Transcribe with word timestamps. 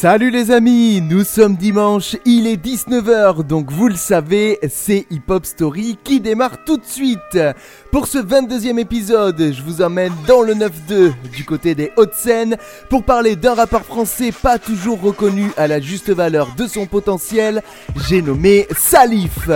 Salut 0.00 0.30
les 0.30 0.50
amis, 0.50 1.02
nous 1.02 1.24
sommes 1.24 1.56
dimanche, 1.56 2.16
il 2.24 2.46
est 2.46 2.56
19h, 2.56 3.42
donc 3.42 3.70
vous 3.70 3.86
le 3.86 3.96
savez, 3.96 4.58
c'est 4.70 5.04
Hip 5.10 5.24
Hop 5.28 5.44
Story 5.44 5.98
qui 6.02 6.20
démarre 6.20 6.64
tout 6.64 6.78
de 6.78 6.86
suite. 6.86 7.38
Pour 7.92 8.06
ce 8.06 8.16
22e 8.16 8.78
épisode, 8.78 9.52
je 9.52 9.60
vous 9.60 9.82
emmène 9.82 10.14
dans 10.26 10.40
le 10.40 10.54
9-2 10.54 11.12
du 11.36 11.44
côté 11.44 11.74
des 11.74 11.92
Hauts-de-Seine 11.98 12.56
pour 12.88 13.04
parler 13.04 13.36
d'un 13.36 13.52
rappeur 13.52 13.84
français 13.84 14.32
pas 14.32 14.58
toujours 14.58 15.02
reconnu 15.02 15.50
à 15.58 15.68
la 15.68 15.80
juste 15.80 16.08
valeur 16.08 16.54
de 16.56 16.66
son 16.66 16.86
potentiel, 16.86 17.62
j'ai 18.08 18.22
nommé 18.22 18.68
Salif. 18.74 19.50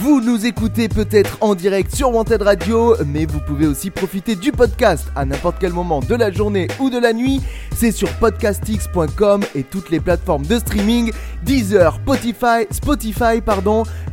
Vous 0.00 0.20
nous 0.20 0.44
écoutez 0.44 0.88
peut-être 0.88 1.38
en 1.40 1.54
direct 1.54 1.94
sur 1.94 2.14
Wanted 2.14 2.42
Radio, 2.42 2.94
mais 3.06 3.24
vous 3.24 3.40
pouvez 3.40 3.66
aussi 3.66 3.90
profiter 3.90 4.36
du 4.36 4.52
podcast 4.52 5.06
à 5.16 5.24
n'importe 5.24 5.56
quel 5.58 5.72
moment 5.72 6.00
de 6.00 6.14
la 6.14 6.30
journée 6.30 6.68
ou 6.78 6.90
de 6.90 6.98
la 6.98 7.12
nuit. 7.12 7.40
C'est 7.74 7.90
sur 7.90 8.12
podcastx.com 8.16 9.44
et 9.54 9.62
toutes 9.62 9.90
les 9.90 10.00
plateformes 10.00 10.44
de 10.44 10.58
streaming 10.58 11.12
Deezer, 11.42 11.94
Spotify, 11.94 12.66
Spotify 12.70 13.40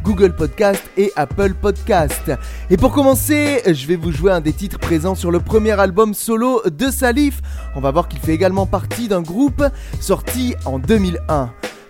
Google 0.03 0.34
Podcast 0.34 0.84
et 0.98 1.12
Apple 1.15 1.53
Podcast. 1.53 2.31
Et 2.70 2.77
pour 2.77 2.93
commencer, 2.93 3.62
je 3.65 3.88
vais 3.88 3.95
vous 3.95 4.12
jouer 4.12 4.31
un 4.31 4.41
des 4.41 4.53
titres 4.53 4.79
présents 4.79 5.15
sur 5.15 5.32
le 5.32 5.40
premier 5.40 5.79
album 5.79 6.13
solo 6.13 6.62
de 6.65 6.90
Salif. 6.90 7.41
On 7.76 7.82
va 7.82 7.91
voir 7.91 8.07
qu'il 8.07 8.20
fait 8.20 8.34
également 8.34 8.65
partie 8.65 9.07
d'un 9.07 9.21
groupe 9.21 9.63
sorti 9.99 10.55
en 10.65 10.79
2001. 10.79 11.51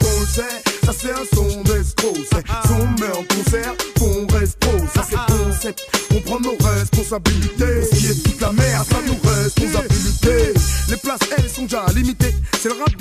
qu'on 0.00 0.20
le 0.20 0.26
sait, 0.26 0.62
ça 0.84 0.92
c'est 0.98 1.12
un 1.12 1.24
son 1.34 1.62
d'escroc. 1.62 2.16
C'est 2.32 2.44
ah, 2.48 2.62
ah. 2.62 2.68
son 2.68 2.86
met 3.00 3.12
en 3.12 3.24
concert 3.24 3.74
qu'on 3.98 4.26
reste 4.38 4.58
pro. 4.58 4.78
Ça 4.94 5.06
c'est 5.08 5.16
ah, 5.16 5.26
concept, 5.28 5.86
on 6.14 6.20
prend 6.20 6.40
nos 6.40 6.56
responsabilités. 6.60 7.82
Ce 7.90 7.96
qui 7.96 8.06
est 8.06 8.22
toute 8.22 8.40
la 8.40 8.52
merde, 8.52 8.86
ça 8.90 8.96
nous 9.06 9.30
responsabilités. 9.30 10.54
Les 10.88 10.96
places, 10.96 11.20
elles 11.36 11.48
sont 11.48 11.62
déjà 11.62 11.86
limitées. 11.94 12.34
C'est 12.60 12.68
le 12.68 12.74
rap 12.74 12.96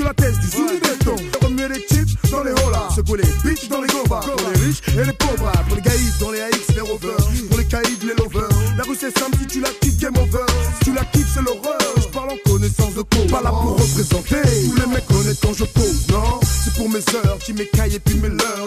mes 17.60 17.94
you 17.94 18.00
puis 18.00 18.16
me 18.16 18.30
love? 18.30 18.59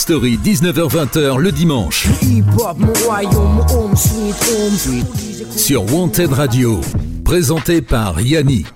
Story, 0.00 0.38
19h-20h 0.42 1.36
le 1.36 1.52
dimanche. 1.52 2.08
Sur 5.54 5.94
Wanted 5.94 6.32
Radio, 6.32 6.80
présenté 7.22 7.82
par 7.82 8.18
Yannick. 8.18 8.66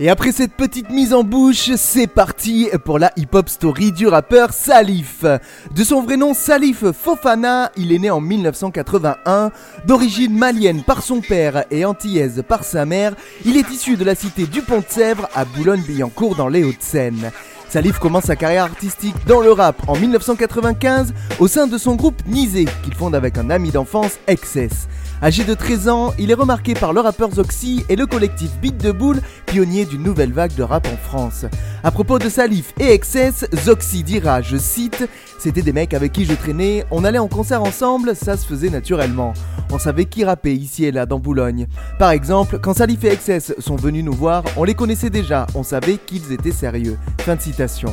Et 0.00 0.10
après 0.10 0.32
cette 0.32 0.54
petite 0.54 0.90
mise 0.90 1.14
en 1.14 1.22
bouche, 1.22 1.70
c'est 1.76 2.08
parti 2.08 2.68
pour 2.84 2.98
la 2.98 3.12
hip-hop 3.16 3.48
story 3.48 3.92
du 3.92 4.08
rappeur 4.08 4.52
Salif. 4.52 5.24
De 5.72 5.84
son 5.84 6.02
vrai 6.02 6.16
nom 6.16 6.34
Salif 6.34 6.84
Fofana, 6.90 7.70
il 7.76 7.92
est 7.92 7.98
né 8.00 8.10
en 8.10 8.20
1981. 8.20 9.52
D'origine 9.86 10.36
malienne 10.36 10.82
par 10.82 11.02
son 11.02 11.20
père 11.20 11.64
et 11.70 11.84
antillaise 11.84 12.42
par 12.46 12.64
sa 12.64 12.84
mère, 12.84 13.14
il 13.44 13.56
est 13.56 13.70
issu 13.70 13.96
de 13.96 14.04
la 14.04 14.16
cité 14.16 14.46
du 14.46 14.62
Pont 14.62 14.78
de 14.78 14.84
Sèvres 14.88 15.28
à 15.32 15.44
Boulogne-Billancourt 15.44 16.34
dans 16.34 16.48
les 16.48 16.64
Hauts-de-Seine. 16.64 17.30
Salif 17.68 17.98
commence 17.98 18.24
sa 18.24 18.36
carrière 18.36 18.64
artistique 18.64 19.14
dans 19.26 19.40
le 19.40 19.52
rap 19.52 19.76
en 19.88 19.94
1995 19.94 21.12
au 21.38 21.48
sein 21.48 21.66
de 21.66 21.76
son 21.76 21.96
groupe 21.96 22.16
Nizé 22.26 22.64
qu'il 22.82 22.94
fonde 22.94 23.14
avec 23.14 23.36
un 23.36 23.50
ami 23.50 23.70
d'enfance, 23.70 24.18
Excess. 24.26 24.88
Âgé 25.20 25.42
de 25.42 25.54
13 25.54 25.88
ans, 25.88 26.14
il 26.16 26.30
est 26.30 26.34
remarqué 26.34 26.74
par 26.74 26.92
le 26.92 27.00
rappeur 27.00 27.32
Zoxy 27.32 27.84
et 27.88 27.96
le 27.96 28.06
collectif 28.06 28.50
Beat 28.62 28.78
de 28.78 28.92
Boule, 28.92 29.20
pionnier 29.46 29.84
d'une 29.84 30.04
nouvelle 30.04 30.32
vague 30.32 30.54
de 30.54 30.62
rap 30.62 30.86
en 30.86 30.96
France. 30.96 31.44
À 31.82 31.90
propos 31.90 32.20
de 32.20 32.28
Salif 32.28 32.72
et 32.78 32.92
Excess, 32.92 33.44
Zoxy 33.52 34.04
dira, 34.04 34.42
je 34.42 34.56
cite, 34.56 35.08
C'était 35.40 35.62
des 35.62 35.72
mecs 35.72 35.92
avec 35.92 36.12
qui 36.12 36.24
je 36.24 36.34
traînais, 36.34 36.84
on 36.92 37.02
allait 37.02 37.18
en 37.18 37.26
concert 37.26 37.62
ensemble, 37.62 38.14
ça 38.14 38.36
se 38.36 38.46
faisait 38.46 38.70
naturellement. 38.70 39.34
On 39.72 39.78
savait 39.80 40.04
qui 40.04 40.24
rappait 40.24 40.54
ici 40.54 40.84
et 40.84 40.92
là 40.92 41.04
dans 41.04 41.18
Boulogne. 41.18 41.66
Par 41.98 42.12
exemple, 42.12 42.60
quand 42.60 42.74
Salif 42.74 43.02
et 43.02 43.08
Excess 43.08 43.54
sont 43.58 43.76
venus 43.76 44.04
nous 44.04 44.12
voir, 44.12 44.44
on 44.56 44.62
les 44.62 44.74
connaissait 44.74 45.10
déjà, 45.10 45.48
on 45.56 45.64
savait 45.64 45.98
qu'ils 45.98 46.32
étaient 46.32 46.52
sérieux. 46.52 46.96
Fin 47.18 47.34
de 47.34 47.40
citation 47.40 47.92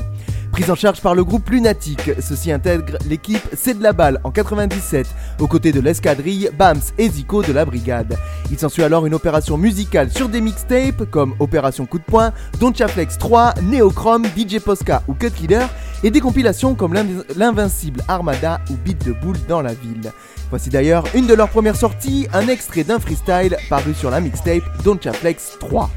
prise 0.55 0.71
en 0.71 0.75
charge 0.75 1.01
par 1.01 1.15
le 1.15 1.25
groupe 1.25 1.49
Lunatique. 1.49 2.11
Ceci 2.21 2.49
intègre 2.49 2.97
l'équipe 3.09 3.45
C'est 3.57 3.77
de 3.77 3.83
la 3.83 3.91
balle 3.91 4.21
en 4.23 4.31
97, 4.31 5.05
aux 5.41 5.47
côtés 5.47 5.73
de 5.73 5.81
l'escadrille 5.81 6.49
Bams 6.57 6.79
et 6.97 7.09
Zico 7.09 7.43
de 7.43 7.51
la 7.51 7.65
brigade. 7.65 8.17
Il 8.49 8.57
s'ensuit 8.57 8.83
alors 8.83 9.05
une 9.05 9.13
opération 9.13 9.57
musicale 9.57 10.09
sur 10.11 10.29
des 10.29 10.39
mixtapes 10.39 11.11
comme 11.11 11.35
Opération 11.39 11.85
Coup 11.85 11.99
de 11.99 12.05
poing, 12.05 12.31
Donchaflex 12.57 13.17
3, 13.17 13.55
Neochrome, 13.63 14.23
DJ 14.27 14.59
Posca 14.59 15.03
ou 15.09 15.13
Cut 15.13 15.31
Killer, 15.31 15.65
et 16.05 16.09
des 16.09 16.21
compilations 16.21 16.73
comme 16.73 16.93
l'invincible 17.35 18.01
Armada 18.07 18.61
ou 18.69 18.75
Beat 18.75 19.05
de 19.05 19.11
Boule 19.11 19.39
dans 19.49 19.61
la 19.61 19.73
ville. 19.73 20.13
Voici 20.49 20.69
d'ailleurs 20.69 21.03
une 21.15 21.27
de 21.27 21.33
leurs 21.33 21.49
premières 21.49 21.75
sorties, 21.75 22.29
un 22.31 22.47
extrait 22.47 22.85
d'un 22.85 22.99
freestyle 22.99 23.57
paru 23.69 23.93
sur 23.93 24.09
la 24.09 24.21
mixtape 24.21 24.63
Donchaflex 24.85 25.57
3 25.59 25.89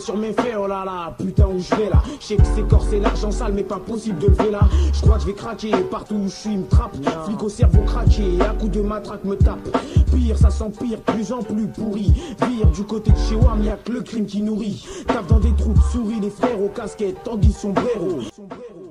sur 0.00 0.16
mes 0.16 0.32
faits, 0.32 0.54
oh 0.58 0.66
là 0.66 0.84
là, 0.84 1.14
putain 1.18 1.46
où 1.46 1.58
je 1.58 1.74
vais 1.74 1.88
là? 1.90 2.02
Je 2.20 2.26
sais 2.26 2.36
que 2.36 2.42
c'est 2.54 2.66
corsé 2.68 3.00
l'argent 3.00 3.30
sale, 3.30 3.52
mais 3.52 3.62
pas 3.62 3.78
possible 3.78 4.18
de 4.18 4.26
lever 4.28 4.50
là. 4.50 4.60
Je 4.92 5.00
crois 5.00 5.16
que 5.16 5.22
je 5.22 5.26
vais 5.26 5.34
craquer, 5.34 5.70
partout 5.90 6.14
où 6.14 6.24
je 6.24 6.34
suis, 6.34 6.56
me 6.56 6.66
trappe. 6.66 6.96
Flic 7.24 7.42
au 7.42 7.48
cerveau 7.48 7.82
craqué, 7.82 8.40
à 8.40 8.54
coup 8.54 8.68
de 8.68 8.80
matraque 8.80 9.24
me 9.24 9.36
tape. 9.36 9.68
Pire, 10.14 10.38
ça 10.38 10.50
s'empire, 10.50 11.00
plus 11.00 11.32
en 11.32 11.42
plus 11.42 11.66
pourri. 11.68 12.12
Vire 12.48 12.66
du 12.74 12.84
côté 12.84 13.10
de 13.10 13.18
chez 13.18 13.36
Wam, 13.36 13.62
y'a 13.62 13.76
que 13.76 13.92
le 13.92 14.02
crime 14.02 14.26
qui 14.26 14.42
nourrit. 14.42 14.86
Tape 15.06 15.26
dans 15.26 15.40
des 15.40 15.54
troupes, 15.54 15.78
souris 15.92 16.20
les 16.20 16.30
frères 16.30 16.60
aux 16.62 16.68
casquettes, 16.68 17.22
tandis 17.24 17.52
sombrero. 17.52 18.20
sombrero. 18.34 18.85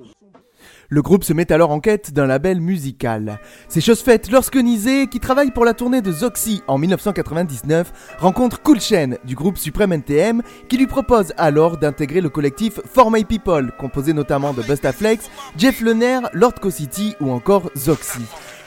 Le 0.89 1.01
groupe 1.01 1.23
se 1.23 1.33
met 1.33 1.51
alors 1.51 1.71
en 1.71 1.79
quête 1.79 2.13
d'un 2.13 2.27
label 2.27 2.61
musical. 2.61 3.39
C'est 3.67 3.81
chose 3.81 4.01
faite 4.01 4.31
lorsque 4.31 4.55
Nizé, 4.55 5.07
qui 5.07 5.19
travaille 5.19 5.51
pour 5.51 5.65
la 5.65 5.73
tournée 5.73 6.01
de 6.01 6.11
Zoxy 6.11 6.61
en 6.67 6.77
1999, 6.77 8.15
rencontre 8.19 8.61
Cool 8.61 8.77
du 9.23 9.35
groupe 9.35 9.57
Supreme 9.57 9.93
NTM 9.93 10.41
qui 10.69 10.77
lui 10.77 10.87
propose 10.87 11.33
alors 11.37 11.77
d'intégrer 11.77 12.21
le 12.21 12.29
collectif 12.29 12.79
For 12.85 13.09
My 13.09 13.23
People, 13.23 13.71
composé 13.79 14.13
notamment 14.13 14.53
de 14.53 14.61
Bustaflex, 14.61 15.29
Jeff 15.57 15.81
Lener, 15.81 16.19
Lord 16.33 16.55
Co-City 16.55 17.15
ou 17.19 17.31
encore 17.31 17.71
Zoxy. 17.75 18.21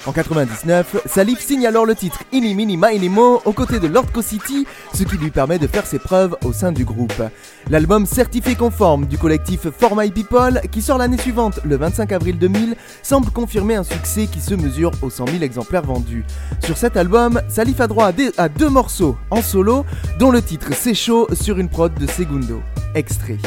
En 0.06 0.12
99, 0.12 1.02
Salif 1.06 1.40
signe 1.40 1.66
alors 1.66 1.84
le 1.84 1.94
titre 1.94 2.22
Ini 2.32 2.54
Mini 2.54 2.76
Mo 3.08 3.42
aux 3.44 3.52
côtés 3.52 3.80
de 3.80 3.88
Lord 3.88 4.06
City, 4.22 4.66
ce 4.94 5.02
qui 5.02 5.16
lui 5.18 5.30
permet 5.30 5.58
de 5.58 5.66
faire 5.66 5.86
ses 5.86 5.98
preuves 5.98 6.36
au 6.44 6.52
sein 6.52 6.72
du 6.72 6.84
groupe. 6.84 7.22
L'album 7.68 8.06
certifié 8.06 8.54
conforme 8.54 9.06
du 9.06 9.18
collectif 9.18 9.68
For 9.76 9.96
My 9.96 10.10
People, 10.10 10.60
qui 10.70 10.82
sort 10.82 10.98
l'année 10.98 11.18
suivante, 11.18 11.60
le 11.64 11.76
25 11.76 12.12
avril 12.12 12.38
2000, 12.38 12.76
semble 13.02 13.30
confirmer 13.30 13.74
un 13.74 13.84
succès 13.84 14.26
qui 14.26 14.40
se 14.40 14.54
mesure 14.54 14.92
aux 15.02 15.10
100 15.10 15.26
000 15.26 15.42
exemplaires 15.42 15.84
vendus. 15.84 16.24
Sur 16.64 16.76
cet 16.76 16.96
album, 16.96 17.40
Salif 17.48 17.80
a 17.80 17.88
droit 17.88 18.10
à, 18.38 18.48
deux 18.48 18.68
morceaux 18.68 19.16
en 19.30 19.42
solo, 19.42 19.84
dont 20.18 20.30
le 20.30 20.42
titre 20.42 20.68
C'est 20.72 20.94
chaud 20.94 21.28
sur 21.32 21.58
une 21.58 21.68
prod 21.68 21.92
de 21.92 22.06
Segundo. 22.06 22.62
Extrait. 22.94 23.38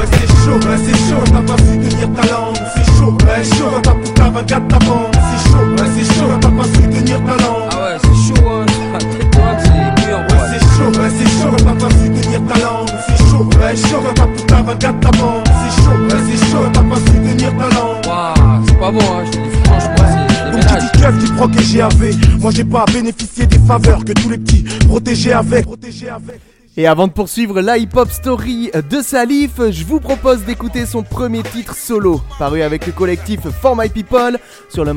Ouais 0.00 0.06
c'est 0.12 0.26
chaud, 0.44 0.54
ouais 0.54 0.78
c'est 0.82 0.96
chaud, 1.10 1.22
t'as 1.26 1.42
pas 1.42 1.58
su 1.58 1.78
tenir 1.78 2.08
ta 2.14 2.26
langue. 2.32 2.56
C'est 2.74 2.84
chaud, 2.96 3.18
ouais 3.26 3.44
chaud, 3.44 3.80
ta 3.82 3.90
putain 3.92 4.30
va 4.30 4.42
ta 4.42 4.58
bande 4.58 5.12
C'est 5.12 5.50
chaud, 5.50 5.66
ouais 5.76 5.90
c'est 5.94 6.14
chaud, 6.14 6.30
t'as 6.40 6.48
pas 6.48 6.64
su 6.64 6.88
tenir 6.88 7.20
ta 7.24 7.36
langue. 7.44 7.68
Ah 7.70 7.82
ouais 7.82 7.98
c'est 8.02 8.34
chaud 8.34 8.48
hein, 8.48 8.64
Ouais 9.36 10.48
c'est 10.50 10.64
chaud, 10.74 11.00
ouais 11.00 11.10
c'est 11.18 11.28
chaud, 11.42 11.56
t'as 11.58 11.74
pas 11.74 11.90
su 11.90 12.10
tenir 12.10 12.40
ta 12.46 12.58
langue. 12.60 12.88
C'est 13.08 13.24
chaud, 13.28 13.44
ouais 13.60 13.76
chaud, 13.76 14.14
ta 14.14 14.26
putain 14.26 14.62
va 14.62 14.74
ta 14.74 14.92
bande 14.92 15.44
C'est 15.44 15.82
chaud, 15.82 15.98
ouais 16.08 16.22
c'est 16.30 16.50
chaud, 16.50 16.64
t'as 16.72 16.80
pas 16.80 16.96
su 16.96 17.12
tenir 17.20 17.52
ta 17.58 17.68
langue. 17.76 18.06
Waouh, 18.06 18.64
c'est 18.66 18.78
pas 18.78 18.90
bon 18.90 19.00
hein, 19.00 19.24
je 19.26 19.30
te 19.32 19.36
dis 19.36 19.56
franchement 19.64 20.30
c'est 20.52 20.80
des 20.80 20.98
keuf 20.98 21.18
qui 21.18 21.32
protégé 21.32 21.82
avec 21.82 22.16
Moi 22.40 22.50
j'ai 22.52 22.64
pas 22.64 22.84
bénéficié 22.90 23.46
des 23.46 23.58
faveurs 23.58 24.02
que 24.02 24.12
tous 24.12 24.30
les 24.30 24.38
petits 24.38 24.64
protégés 24.88 25.32
avec. 25.34 25.66
Protégés 25.66 26.08
avec 26.08 26.40
et 26.80 26.86
avant 26.86 27.08
de 27.08 27.12
poursuivre 27.12 27.60
la 27.60 27.76
hip-hop 27.76 28.10
story 28.10 28.70
de 28.88 29.02
Salif, 29.02 29.60
je 29.70 29.84
vous 29.84 30.00
propose 30.00 30.44
d'écouter 30.44 30.86
son 30.86 31.02
premier 31.02 31.42
titre 31.42 31.74
solo, 31.74 32.22
paru 32.38 32.62
avec 32.62 32.86
le 32.86 32.92
collectif 32.92 33.40
For 33.50 33.76
My 33.76 33.90
People 33.90 34.38
sur 34.70 34.86
le, 34.86 34.94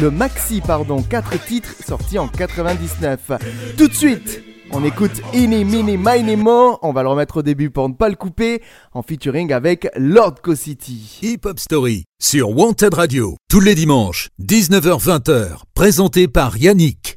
le 0.00 0.10
maxi 0.10 0.60
pardon, 0.66 1.00
4 1.00 1.44
titres 1.44 1.74
sortis 1.86 2.18
en 2.18 2.26
99. 2.26 3.20
Tout 3.78 3.86
de 3.86 3.94
suite, 3.94 4.42
on 4.72 4.84
écoute 4.84 5.20
Ini 5.34 5.64
Mini 5.64 5.96
Mini 5.96 6.36
Mo, 6.36 6.78
on 6.82 6.92
va 6.92 7.02
le 7.02 7.08
remettre 7.08 7.38
au 7.38 7.42
début 7.42 7.70
pour 7.70 7.88
ne 7.88 7.94
pas 7.94 8.08
le 8.08 8.16
couper, 8.16 8.62
en 8.92 9.02
featuring 9.02 9.52
avec 9.52 9.88
Lord 9.96 10.36
Co 10.42 10.54
City. 10.54 11.18
Hip 11.22 11.40
Hop 11.44 11.58
Story 11.58 12.04
sur 12.20 12.50
Wanted 12.50 12.94
Radio, 12.94 13.36
tous 13.48 13.60
les 13.60 13.74
dimanches, 13.74 14.28
19h-20h, 14.40 15.62
présenté 15.74 16.28
par 16.28 16.56
Yannick. 16.56 17.16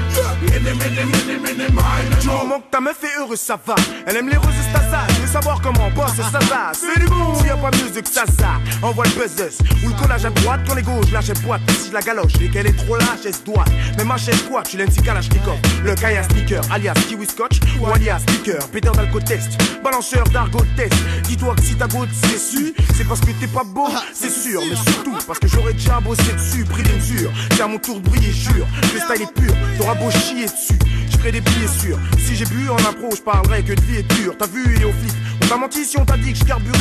Moment 2.25 2.59
que 2.59 2.71
ta 2.71 2.79
meuf 2.79 3.03
est 3.03 3.19
heureuse, 3.19 3.39
ça 3.39 3.57
va. 3.65 3.75
Elle 4.05 4.17
aime 4.17 4.29
les 4.29 4.37
roses 4.37 4.49
Stasa. 4.69 5.05
Je 5.15 5.21
veux 5.21 5.27
savoir 5.27 5.61
comment 5.61 5.89
bosse 5.91 6.15
ça 6.15 6.39
va. 6.39 6.71
C'est 6.73 6.99
du 6.99 7.05
bon. 7.07 7.35
S'il 7.35 7.47
y 7.47 7.49
a 7.49 7.57
pas 7.57 7.71
mieux 7.71 8.01
que 8.01 8.09
ça, 8.09 8.23
ça. 8.25 8.59
Envoie 8.81 9.05
le 9.05 9.11
buzz 9.11 9.59
Ou 9.83 9.89
le 9.89 9.93
collage 9.93 10.25
à 10.25 10.29
droite 10.29 10.61
quand 10.67 10.75
les 10.75 10.81
gauches 10.81 11.11
lâche 11.11 11.31
boîte. 11.43 11.61
Si 11.69 11.89
je 11.89 11.93
la 11.93 12.01
galoche 12.01 12.33
et 12.41 12.49
qu'elle 12.49 12.67
est 12.67 12.77
trop 12.77 12.97
lâche, 12.97 13.25
elle 13.25 13.35
se 13.35 13.43
doit. 13.43 13.65
Mais 13.97 14.03
ma 14.03 14.17
chaise 14.17 14.41
quoi, 14.49 14.63
tu 14.63 14.77
l'aimes 14.77 14.91
si 14.91 15.01
Kalashnikov. 15.01 15.57
Le 15.83 15.95
Kaya 15.95 16.23
Sneaker, 16.23 16.61
alias 16.71 16.93
Kiwi 17.07 17.25
Scotch. 17.25 17.59
Ou 17.79 17.87
alias 17.87 18.19
Sneaker, 18.27 18.67
pédeur 18.69 18.93
d'alcotest. 18.93 19.51
Balanceur 19.83 20.23
d'argot 20.25 20.65
test. 20.75 20.93
Dis-toi 21.23 21.55
que 21.55 21.61
si 21.61 21.75
ta 21.75 21.87
goutte 21.87 22.09
c'est 22.23 22.37
su, 22.37 22.73
c'est 22.95 23.07
parce 23.07 23.21
que 23.21 23.31
t'es 23.39 23.47
pas 23.47 23.63
beau, 23.63 23.87
c'est 24.13 24.29
sûr. 24.29 24.61
Mais 24.69 24.75
surtout 24.75 25.15
parce 25.25 25.39
que 25.39 25.47
j'aurais 25.47 25.73
déjà 25.73 25.99
bossé 25.99 26.33
dessus, 26.33 26.65
pris 26.65 26.83
des 26.83 26.93
mesures. 26.93 27.31
C'est 27.51 27.61
à 27.61 27.67
mon 27.67 27.77
tour 27.77 27.99
de 27.99 28.09
briller, 28.09 28.31
jure. 28.31 28.67
Le 28.93 28.99
style 28.99 29.23
est 29.23 29.33
pur, 29.33 29.53
t'auras 29.77 29.95
beau 29.95 30.09
chier 30.11 30.40
dessus. 30.45 30.79
Je 31.09 31.17
ferai 31.17 31.31
des 31.31 31.41
billets 31.41 31.67
sûrs. 31.67 31.99
Si 32.17 32.35
j'ai 32.35 32.45
bu 32.45 32.69
en 32.69 32.77
impro, 32.77 33.09
je 33.15 33.21
parlerai 33.21 33.63
que 33.63 33.73
de 33.73 33.81
vie 33.81 33.97
est 33.97 34.13
dure. 34.15 34.35
T'as 34.37 34.47
vu, 34.47 34.63
et 34.79 34.85
au 34.85 34.91
flic, 34.91 35.13
on 35.43 35.47
t'a 35.47 35.57
menti 35.57 35.85
si 35.85 35.97
on 35.97 36.05
t'a 36.05 36.17
dit 36.17 36.33
que 36.33 36.39
je 36.39 36.45
carburais. 36.45 36.77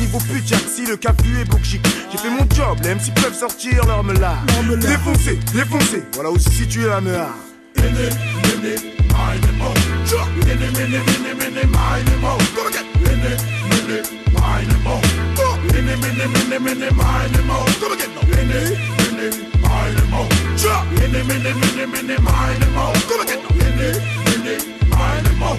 Niveau 0.00 0.18
pute, 0.18 0.54
si 0.68 0.86
le 0.86 0.96
cap 0.96 1.20
est 1.20 1.64
chic. 1.64 1.80
J'ai 2.10 2.18
fait 2.18 2.30
mon 2.30 2.46
job, 2.54 2.78
les 2.82 2.94
MC 2.94 3.12
peuvent 3.14 3.34
sortir 3.34 3.84
leur 3.86 4.02
là. 4.04 4.36
Défoncé, 4.76 5.38
défoncé, 5.52 6.02
voilà 6.14 6.30
où 6.30 6.38
se 6.38 6.50
situe 6.50 6.86
la 6.86 7.00
meule. 20.24 20.84
Mini, 20.90 21.22
mini, 21.24 21.52
mini, 21.54 21.86
mini, 21.86 22.16
mine 22.18 22.66
mo. 22.74 22.92
Gonna 23.08 23.24
get 23.24 23.42
no 23.42 23.50
mini, 23.56 23.88
mini, 24.26 24.54
mine 24.90 25.38
mo. 25.38 25.54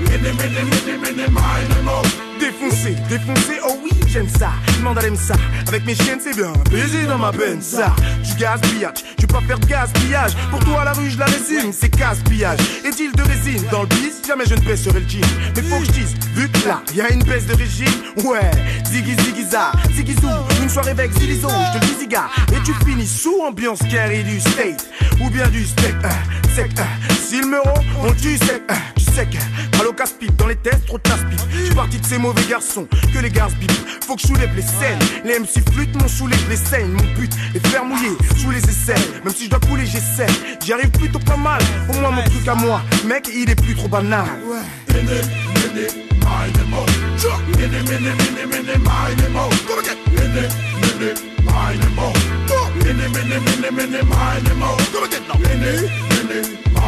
Mini, 0.00 0.32
mini, 0.32 0.62
mini, 0.70 0.96
mini, 0.98 1.28
mine 1.28 1.84
mo. 1.84 2.29
Défoncé, 2.60 2.94
défoncé, 3.08 3.58
oh 3.66 3.74
oui, 3.82 3.90
j'aime 4.06 4.28
ça. 4.28 4.50
Demande 4.76 4.98
à 4.98 5.02
ça. 5.16 5.34
Avec 5.68 5.86
mes 5.86 5.94
chiennes, 5.94 6.18
c'est 6.22 6.36
bien. 6.36 6.52
Baiser 6.70 7.06
dans 7.06 7.16
ma 7.16 7.32
peine, 7.32 7.62
ça. 7.62 7.94
Du 8.22 8.34
gaspillage, 8.34 8.98
tu 9.18 9.26
peux 9.26 9.34
pas 9.34 9.40
faire 9.40 9.58
de 9.58 9.64
gaspillage. 9.66 10.32
Pour 10.50 10.58
toi, 10.60 10.84
la 10.84 10.92
rue, 10.92 11.08
je 11.08 11.18
la 11.18 11.24
résume, 11.24 11.72
c'est 11.72 11.88
gaspillage. 11.88 12.58
Et-il 12.84 13.12
de 13.12 13.22
résine 13.22 13.64
dans 13.70 13.82
le 13.82 13.88
bis, 13.88 14.20
jamais 14.26 14.44
je 14.46 14.54
ne 14.54 14.60
baisserai 14.60 15.00
le 15.00 15.08
jean. 15.08 15.20
Mais 15.56 15.62
faut 15.62 15.78
que 15.78 15.86
je 15.86 15.90
dise, 15.92 16.14
vu 16.34 16.50
que 16.50 16.68
là, 16.68 16.82
y 16.94 17.00
a 17.00 17.10
une 17.10 17.22
baisse 17.22 17.46
de 17.46 17.54
régime, 17.54 17.88
ouais. 18.24 18.50
Ziggy, 18.84 19.16
ziggy, 19.22 19.44
za, 19.50 19.72
ziggy, 19.94 20.14
une 20.60 20.68
soirée 20.68 20.90
avec 20.90 21.12
Zilizo, 21.18 21.48
je 21.48 21.78
te 21.78 21.84
dis 21.86 22.00
ziga. 22.00 22.24
Et 22.52 22.62
tu 22.62 22.74
finis 22.84 23.06
sous 23.06 23.40
ambiance 23.40 23.78
carry 23.90 24.22
du 24.22 24.38
state. 24.38 24.86
Ou 25.22 25.30
bien 25.30 25.48
du 25.48 25.64
steak, 25.64 25.94
euh, 26.04 26.54
sec, 26.54 26.72
euh. 26.78 27.14
Si 27.26 27.40
le 27.40 27.46
meuro, 27.46 27.74
on 28.02 28.12
tue 28.12 28.36
sec, 28.36 28.62
euh, 28.70 28.74
tu 28.96 29.38
au 29.38 29.69
casse-pipe, 30.00 30.34
dans 30.36 30.46
les 30.46 30.56
tests, 30.56 30.86
trop 30.86 30.96
de. 30.96 31.02
Je 31.50 31.64
suis 31.66 31.74
parti 31.74 31.98
de 31.98 32.06
ces 32.06 32.16
mauvais 32.16 32.42
garçons 32.48 32.88
que 33.12 33.18
les 33.18 33.28
garces 33.28 33.54
bip. 33.56 33.70
Faut 34.06 34.16
que 34.16 34.22
je 34.22 34.28
soulève 34.28 34.48
les 34.56 34.62
scènes. 34.62 34.98
Les 35.26 35.38
MC 35.38 35.60
flûtent, 35.70 35.94
mon 36.00 36.08
soulève 36.08 36.42
les 36.48 36.56
scènes. 36.56 36.92
Mon 36.92 37.04
but 37.18 37.30
est 37.54 37.66
faire 37.66 37.84
mouiller 37.84 38.16
sous 38.38 38.50
les 38.50 38.64
aisselles. 38.64 39.02
Même 39.22 39.34
si 39.34 39.44
je 39.44 39.50
dois 39.50 39.60
couler, 39.60 39.84
j'essaie. 39.84 40.32
J'y 40.64 40.72
arrive 40.72 40.90
plutôt 40.92 41.18
pas 41.18 41.36
mal. 41.36 41.60
Au 41.90 42.00
moins 42.00 42.12
mon 42.12 42.22
truc 42.22 42.48
à 42.48 42.54
moi, 42.54 42.80
mec, 43.04 43.28
il 43.34 43.50
est 43.50 43.62
plus 43.62 43.74
trop 43.74 43.88
banal. 43.88 44.24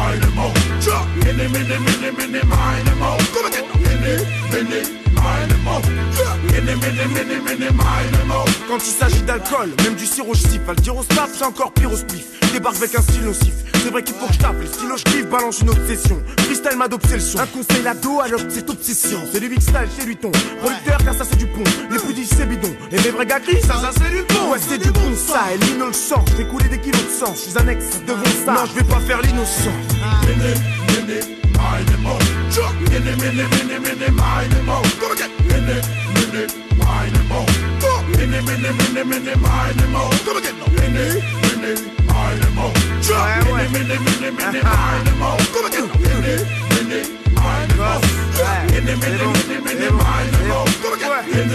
Mini, 0.03 0.27
Mini, 1.15 1.47
mini, 1.47 1.79
mini, 1.79 2.11
mini, 2.11 2.41
minimo. 2.41 3.17
Come 3.33 3.45
again. 3.47 3.65
Mini, 3.79 4.69
mini. 4.69 5.02
Quand 8.67 8.77
il 8.77 8.91
s'agit 8.91 9.21
d'alcool, 9.23 9.69
même 9.83 9.95
du 9.95 10.05
sirop 10.05 10.33
je 10.33 10.43
le 10.57 10.81
dire 10.81 10.95
au 10.95 11.03
c'est 11.03 11.45
encore 11.45 11.71
pire 11.73 11.91
au 11.91 11.97
spliff. 11.97 12.25
Débarque 12.53 12.77
avec 12.77 12.95
un 12.95 13.01
style 13.01 13.23
nocif. 13.23 13.53
C'est 13.83 13.89
vrai 13.89 14.03
qu'il 14.03 14.15
faut 14.15 14.27
que 14.27 14.33
je 14.33 14.39
tape. 14.39 14.55
Les 14.61 14.67
stylos 14.67 14.97
je 14.97 15.23
balance 15.23 15.59
une 15.59 15.69
obsession. 15.71 16.21
Freestyle 16.45 16.77
m'a 16.77 16.87
d'obsession. 16.87 17.39
Un 17.39 17.47
conseil 17.47 17.83
l'ado 17.83 18.19
alors 18.21 18.39
cette 18.47 18.69
obsession. 18.69 19.19
C'est 19.31 19.39
du 19.39 19.49
big 19.49 19.59
style, 19.59 19.87
c'est 19.97 20.05
du 20.05 20.15
ton. 20.15 20.31
Producteur, 20.61 20.97
car 21.03 21.13
ça 21.15 21.25
c'est 21.29 21.37
du 21.37 21.47
pont. 21.47 21.63
Les 21.89 22.13
dits 22.13 22.27
c'est 22.27 22.45
bidon. 22.45 22.73
Et 22.91 22.97
les 22.97 23.11
vrais 23.11 23.25
gars 23.25 23.39
ça, 23.61 23.73
ça 23.73 23.91
c'est 23.91 24.09
du 24.09 24.23
bon. 24.23 24.51
Ouais, 24.51 24.59
c'est 24.59 24.77
du 24.77 24.91
bon 24.91 25.15
ça. 25.15 25.45
Et 25.53 25.57
l'ino 25.57 25.87
le. 25.87 25.93
J'ai 26.37 26.45
coulé 26.45 26.69
des 26.69 26.79
kilos 26.79 27.03
de 27.03 27.25
sang. 27.25 27.33
Je 27.35 27.49
suis 27.49 27.57
annexe 27.57 27.99
devant 28.07 28.23
ça. 28.45 28.53
Non, 28.53 28.65
je 28.67 28.79
vais 28.79 28.83
pas 28.83 28.99
faire 28.99 29.21
l'innocent. 29.21 29.71
took 32.53 32.73
many, 32.81 33.15
many, 33.17 33.43
many, 33.49 33.79
many, 33.79 34.09
many 34.13 34.61
more. 34.61 34.85
Gonna 35.01 35.15
get 35.17 35.31
many, 35.49 35.81
many, 36.13 36.45
many 36.77 37.21
more. 37.27 37.49
Fuck 37.81 38.05
many, 38.13 38.39
many, 38.45 38.69
many, 38.77 39.03
many, 39.03 39.33
many 39.41 39.85
more. 39.89 40.13
Gonna 40.25 40.41
get 40.45 40.55
many, 40.77 41.17
many, 41.41 41.73
many 42.13 42.49
more. 42.53 42.73
Took 43.01 43.25
many, 43.41 43.65
many, 43.73 43.97
many, 44.05 44.29
many, 44.37 44.61
many 44.61 45.11
more. 45.17 45.37
Gonna 45.53 45.69
get 45.73 45.85
many, 45.99 46.35
many. 46.69 47.32
This 47.43 48.71
shit 48.71 48.83
make 48.83 49.03
a 49.03 49.11
nigga 49.11 49.27
wanna? 49.27 49.33
Don't 49.33 49.41
this 49.43 49.43
shit 49.43 49.63
make 49.63 49.75
a 49.75 49.75
nigga 49.75 49.91
wanna? 49.91 50.33
Tous 50.43 50.43
les 50.43 50.43
dimanches, 50.43 50.43
19h-20h, 50.43 50.43
présenté 50.43 51.03
par 51.03 51.27
Yannick. 51.27 51.53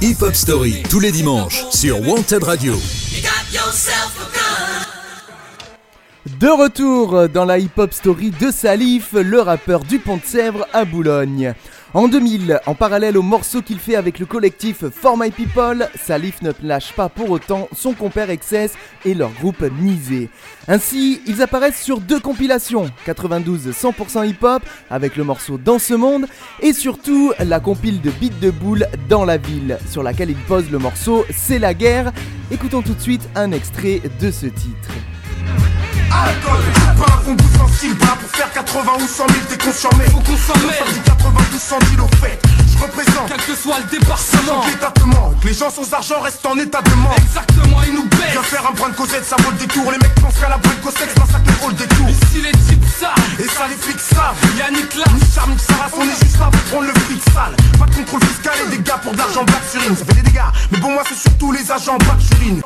Hip 0.02 0.22
Hop 0.22 0.34
Story, 0.34 0.84
tous 0.90 1.00
les 1.00 1.12
dimanches, 1.12 1.64
sur 1.70 2.02
Wanted 2.02 2.44
Radio. 2.44 2.74
You 2.74 3.22
got 3.22 3.54
yourself 3.54 4.18
a 4.20 4.26
gun. 4.36 4.96
De 6.40 6.48
retour 6.48 7.30
dans 7.30 7.46
la 7.46 7.60
hip-hop 7.60 7.94
story 7.94 8.32
de 8.32 8.50
Salif, 8.50 9.14
le 9.14 9.42
rappeur 9.42 9.82
du 9.82 10.00
Pont 10.00 10.18
de 10.18 10.26
Sèvres 10.26 10.66
à 10.74 10.84
Boulogne. 10.84 11.54
En 11.96 12.10
2000, 12.10 12.60
en 12.66 12.76
parallèle 12.76 13.18
au 13.18 13.22
morceau 13.22 13.62
qu'il 13.62 13.80
fait 13.80 13.96
avec 13.96 14.20
le 14.20 14.26
collectif 14.26 14.84
For 14.90 15.18
My 15.18 15.32
People, 15.32 15.88
Salif 15.96 16.42
ne 16.42 16.52
lâche 16.62 16.92
pas 16.92 17.08
pour 17.08 17.30
autant 17.30 17.70
son 17.74 17.94
compère 17.94 18.30
Excess 18.30 18.74
et 19.06 19.14
leur 19.14 19.32
groupe 19.32 19.64
Nisé. 19.80 20.28
Ainsi, 20.68 21.22
ils 21.26 21.42
apparaissent 21.42 21.82
sur 21.82 22.02
deux 22.02 22.20
compilations, 22.20 22.92
92 23.06 23.70
100% 23.70 24.28
hip-hop 24.28 24.62
avec 24.90 25.16
le 25.16 25.24
morceau 25.24 25.58
Dans 25.58 25.80
ce 25.80 25.94
monde 25.94 26.26
et 26.60 26.74
surtout 26.74 27.32
la 27.40 27.62
compile 27.62 28.02
de 28.02 28.12
Beat 28.12 28.42
de 28.42 28.52
Boule 28.52 28.88
dans 29.08 29.24
la 29.24 29.38
ville 29.38 29.78
sur 29.90 30.04
laquelle 30.04 30.32
ils 30.32 30.36
posent 30.36 30.70
le 30.70 30.80
morceau 30.80 31.24
C'est 31.30 31.60
la 31.60 31.74
guerre. 31.74 32.12
Écoutons 32.52 32.82
tout 32.82 32.94
de 32.94 33.02
suite 33.02 33.30
un 33.36 33.54
extrait 33.54 34.02
de 34.20 34.32
ce 34.32 34.48
titre. 34.48 35.15
Alcool, 36.12 36.64
pas 36.98 37.14
un 37.14 37.18
fond 37.24 37.38
sensible, 37.58 37.96
pas 37.98 38.16
pour 38.20 38.30
faire 38.32 38.52
80 38.52 38.92
ou 38.98 39.08
100 39.08 39.28
000, 39.28 39.30
t'es 39.50 39.58
mais 39.98 40.06
Faut 40.12 40.20
qu'on 40.20 40.38
s'en 40.38 40.60
mêle. 40.68 40.94
du 40.94 41.00
92 41.02 41.60
100 41.60 41.76
000 41.96 42.06
au 42.06 42.16
fait. 42.24 42.40
Je 42.72 42.82
représente 42.84 43.28
Quel 43.28 43.38
que 43.42 43.56
soit 43.56 43.80
le 43.80 43.86
département. 43.90 44.62
que 45.42 45.48
les 45.48 45.54
gens 45.54 45.70
sans 45.70 45.92
argent 45.94 46.20
restent 46.22 46.46
en 46.46 46.58
état 46.58 46.82
de 46.82 46.94
mort. 46.96 47.16
Exactement, 47.18 47.80
ils 47.88 47.94
nous 47.94 48.08
Viens 48.18 48.42
baissent. 48.42 48.50
faire 48.50 48.66
un 48.70 48.74
point 48.74 48.90
de 48.90 48.96
causette, 48.96 49.26
ça 49.26 49.36
vaut 49.40 49.52
le 49.52 49.58
détour. 49.58 49.92
Les 49.92 49.98
mecs 49.98 50.16
pensent 50.16 50.40
qu'à 50.40 50.50
la 50.50 50.58
brune 50.58 50.80
cosette, 50.84 51.10
c'est 51.16 51.32
ça 51.32 51.40
qui 51.40 51.64
rôle 51.64 51.76
des 51.76 51.88
tours. 51.88 52.10
Ici, 52.10 52.42
les 52.44 52.52
types 52.52 52.86
savent. 53.00 53.40
Et 53.40 53.48
ça 53.48 53.68
les 53.68 53.76
flics 53.76 54.00
savent. 54.00 54.36
Yannick 54.58 54.96
là. 54.96 55.06
Ni 55.14 55.22
charme, 55.34 55.52
ni 55.52 55.60
Sarah, 55.60 55.90
on 55.98 56.04
est 56.04 56.20
juste 56.24 56.40
là 56.40 56.50
pour 56.52 56.62
prendre 56.72 56.88
le 56.88 57.00
fric 57.02 57.22
sale. 57.34 57.56
Pas 57.80 57.86
de 57.86 57.96
contrôle 57.96 58.24
fiscal 58.24 58.54
et 58.68 58.78
des 58.78 58.84
gars 58.84 59.00
pour 59.02 59.12
de 59.14 59.18
l'argent 59.18 59.44
black 59.44 59.64
sur 59.72 59.82
une. 59.84 59.96
Ça 59.96 60.06
fait 60.06 60.14
des 60.16 60.22
dégâts, 60.22 60.52
mais 60.72 60.78
bon, 60.80 60.92
moi 60.92 61.04
c'est 61.08 61.18
surtout 61.18 61.52
les 61.52 61.72
agents 61.72 61.98
black 61.98 62.20
sur 62.22 62.42
une. 62.48 62.62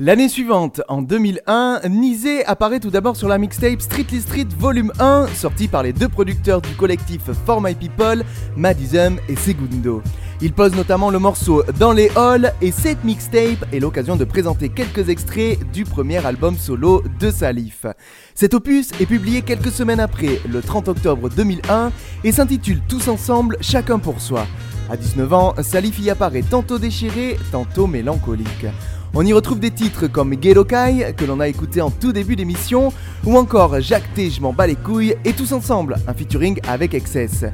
L'année 0.00 0.28
suivante, 0.28 0.82
en 0.88 1.02
2001, 1.02 1.82
Nizé 1.88 2.44
apparaît 2.46 2.80
tout 2.80 2.90
d'abord 2.90 3.14
sur 3.14 3.28
la 3.28 3.38
mixtape 3.38 3.80
Streetly 3.80 4.22
Street 4.22 4.48
Volume 4.58 4.90
1, 4.98 5.28
sortie 5.36 5.68
par 5.68 5.84
les 5.84 5.92
deux 5.92 6.08
producteurs 6.08 6.60
du 6.60 6.74
collectif 6.74 7.20
For 7.46 7.60
My 7.62 7.76
People, 7.76 8.24
Madism 8.56 9.18
et 9.28 9.36
Segundo. 9.36 10.02
Il 10.40 10.52
pose 10.52 10.74
notamment 10.74 11.10
le 11.10 11.20
morceau 11.20 11.62
Dans 11.78 11.92
les 11.92 12.10
halls 12.16 12.52
et 12.60 12.72
cette 12.72 13.04
mixtape 13.04 13.72
est 13.72 13.78
l'occasion 13.78 14.16
de 14.16 14.24
présenter 14.24 14.68
quelques 14.68 15.10
extraits 15.10 15.60
du 15.72 15.84
premier 15.84 16.26
album 16.26 16.58
solo 16.58 17.04
de 17.20 17.30
Salif. 17.30 17.86
Cet 18.34 18.52
opus 18.52 18.90
est 18.98 19.06
publié 19.06 19.42
quelques 19.42 19.70
semaines 19.70 20.00
après, 20.00 20.40
le 20.50 20.60
30 20.60 20.88
octobre 20.88 21.30
2001, 21.30 21.92
et 22.24 22.32
s'intitule 22.32 22.80
Tous 22.88 23.06
ensemble, 23.06 23.58
chacun 23.60 24.00
pour 24.00 24.20
soi. 24.20 24.44
À 24.90 24.96
19 24.96 25.32
ans, 25.32 25.54
Salif 25.62 26.00
y 26.00 26.10
apparaît 26.10 26.42
tantôt 26.42 26.80
déchiré, 26.80 27.38
tantôt 27.52 27.86
mélancolique. 27.86 28.66
On 29.16 29.24
y 29.24 29.32
retrouve 29.32 29.60
des 29.60 29.70
titres 29.70 30.08
comme 30.08 30.34
Ghetto 30.34 30.64
Kai, 30.64 31.14
que 31.16 31.24
l'on 31.24 31.38
a 31.38 31.46
écouté 31.46 31.80
en 31.80 31.90
tout 31.90 32.12
début 32.12 32.34
d'émission, 32.34 32.92
ou 33.24 33.36
encore 33.38 33.80
Jacques 33.80 34.12
T, 34.14 34.28
je 34.28 34.40
m'en 34.40 34.52
bats 34.52 34.66
les 34.66 34.74
couilles, 34.74 35.14
et 35.24 35.32
tous 35.32 35.52
ensemble, 35.52 35.96
un 36.08 36.14
featuring 36.14 36.58
avec 36.66 36.94
Excess. 36.94 37.44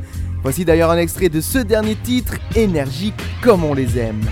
Voici 0.43 0.64
d'ailleurs 0.64 0.90
un 0.90 0.97
extrait 0.97 1.29
de 1.29 1.43
ce 1.43 1.59
dernier 1.59 1.97
titre, 1.97 2.33
énergique 2.57 3.21
comme 3.43 3.64
on 3.64 3.75
les 3.75 3.99
aime. 3.99 4.23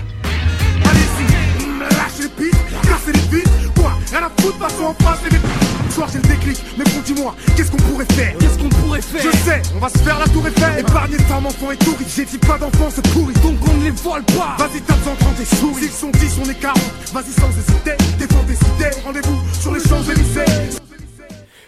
Soir 5.99 6.09
j'ai 6.13 6.19
le 6.19 6.27
déclic, 6.35 6.57
mais 6.77 6.83
bon 6.85 7.01
dis-moi, 7.05 7.35
qu'est-ce 7.57 7.71
qu'on 7.71 7.77
pourrait 7.77 8.05
faire 8.13 8.37
Qu'est-ce 8.37 8.57
qu'on 8.57 8.69
pourrait 8.69 9.01
faire 9.01 9.21
Je 9.21 9.37
sais, 9.37 9.61
on 9.75 9.79
va 9.79 9.89
se 9.89 9.97
faire 9.97 10.17
la 10.17 10.27
tour 10.27 10.47
Eiffel. 10.47 10.79
Épargner 10.79 11.17
femmes, 11.17 11.45
enfants 11.45 11.71
et 11.71 11.77
touris 11.77 12.05
J'ai 12.15 12.23
dit 12.23 12.37
pas 12.37 12.57
d'enfants, 12.57 12.89
c'est 12.89 13.05
pourri. 13.09 13.33
Donc 13.43 13.57
on 13.69 13.77
ne 13.77 13.83
les 13.83 13.91
vole 13.91 14.23
pas. 14.23 14.55
Vas-y 14.59 14.81
tape 14.81 15.05
en 15.05 15.15
30 15.15 15.39
et 15.41 15.55
souris. 15.55 15.81
S'ils 15.81 15.91
sont 15.91 16.11
10, 16.11 16.39
on 16.45 16.49
est 16.49 16.59
40 16.59 16.77
Vas-y 17.13 17.31
sans 17.33 17.49
hésiter, 17.49 17.97
défends 18.17 18.45
tes 18.47 18.53
idées. 18.53 18.95
Rendez-vous 19.03 19.39
sur 19.59 19.73
les 19.73 19.81
Champs-Élysées. 19.81 20.79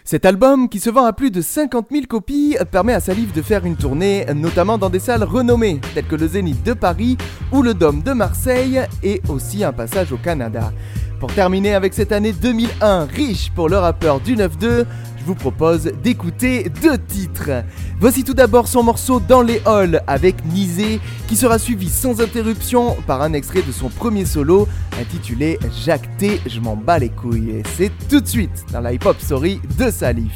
Cet 0.06 0.26
album, 0.26 0.70
qui 0.70 0.80
se 0.80 0.90
vend 0.90 1.06
à 1.06 1.14
plus 1.14 1.32
de 1.32 1.42
50 1.42 1.88
000 1.92 2.06
copies, 2.06 2.56
permet 2.72 2.94
à 2.94 3.00
Salif 3.00 3.34
de 3.34 3.42
faire 3.42 3.66
une 3.66 3.76
tournée, 3.76 4.26
notamment 4.34 4.78
dans 4.78 4.90
des 4.90 5.00
salles 5.00 5.24
renommées, 5.24 5.80
telles 5.94 6.08
que 6.08 6.16
le 6.16 6.28
Zénith 6.28 6.64
de 6.64 6.74
Paris 6.74 7.18
ou 7.52 7.62
le 7.62 7.74
Dôme 7.74 8.02
de 8.02 8.12
Marseille, 8.12 8.82
et 9.04 9.22
aussi 9.30 9.64
un 9.64 9.72
passage 9.72 10.12
au 10.12 10.18
Canada. 10.18 10.72
Pour 11.22 11.32
terminer 11.32 11.75
avec 11.75 11.94
cette 11.94 12.12
année 12.12 12.34
2001 12.34 13.06
riche 13.06 13.51
pour 13.54 13.70
le 13.70 13.78
rappeur 13.78 14.20
du 14.20 14.36
9-2, 14.36 14.50
je 14.60 15.24
vous 15.24 15.36
propose 15.36 15.84
d'écouter 16.04 16.72
deux 16.82 16.98
titres. 16.98 17.63
Voici 18.00 18.24
tout 18.24 18.34
d'abord 18.34 18.68
son 18.68 18.82
morceau 18.82 19.20
Dans 19.20 19.44
les 19.44 19.62
halls 19.68 20.01
avec 20.08 20.44
Nizé, 20.46 21.00
qui 21.28 21.36
sera 21.36 21.60
suivi 21.60 21.90
sans 21.90 22.22
interruption 22.22 22.98
par 23.06 23.22
un 23.22 23.34
extrait 23.34 23.62
de 23.62 23.72
son 23.72 23.90
premier 23.90 24.25
solo 24.25 24.68
intitulé 25.00 25.60
Jacques 25.86 26.18
T, 26.18 26.42
je 26.48 26.60
m'en 26.60 26.75
bats 26.75 26.98
les 26.98 27.10
couilles. 27.10 27.62
C'est 27.78 27.92
tout 28.10 28.20
de 28.20 28.28
suite 28.28 28.66
dans 28.74 28.82
la 28.82 28.92
hip-hop 28.92 29.18
story 29.22 29.62
de 29.78 29.92
Salif. 29.92 30.34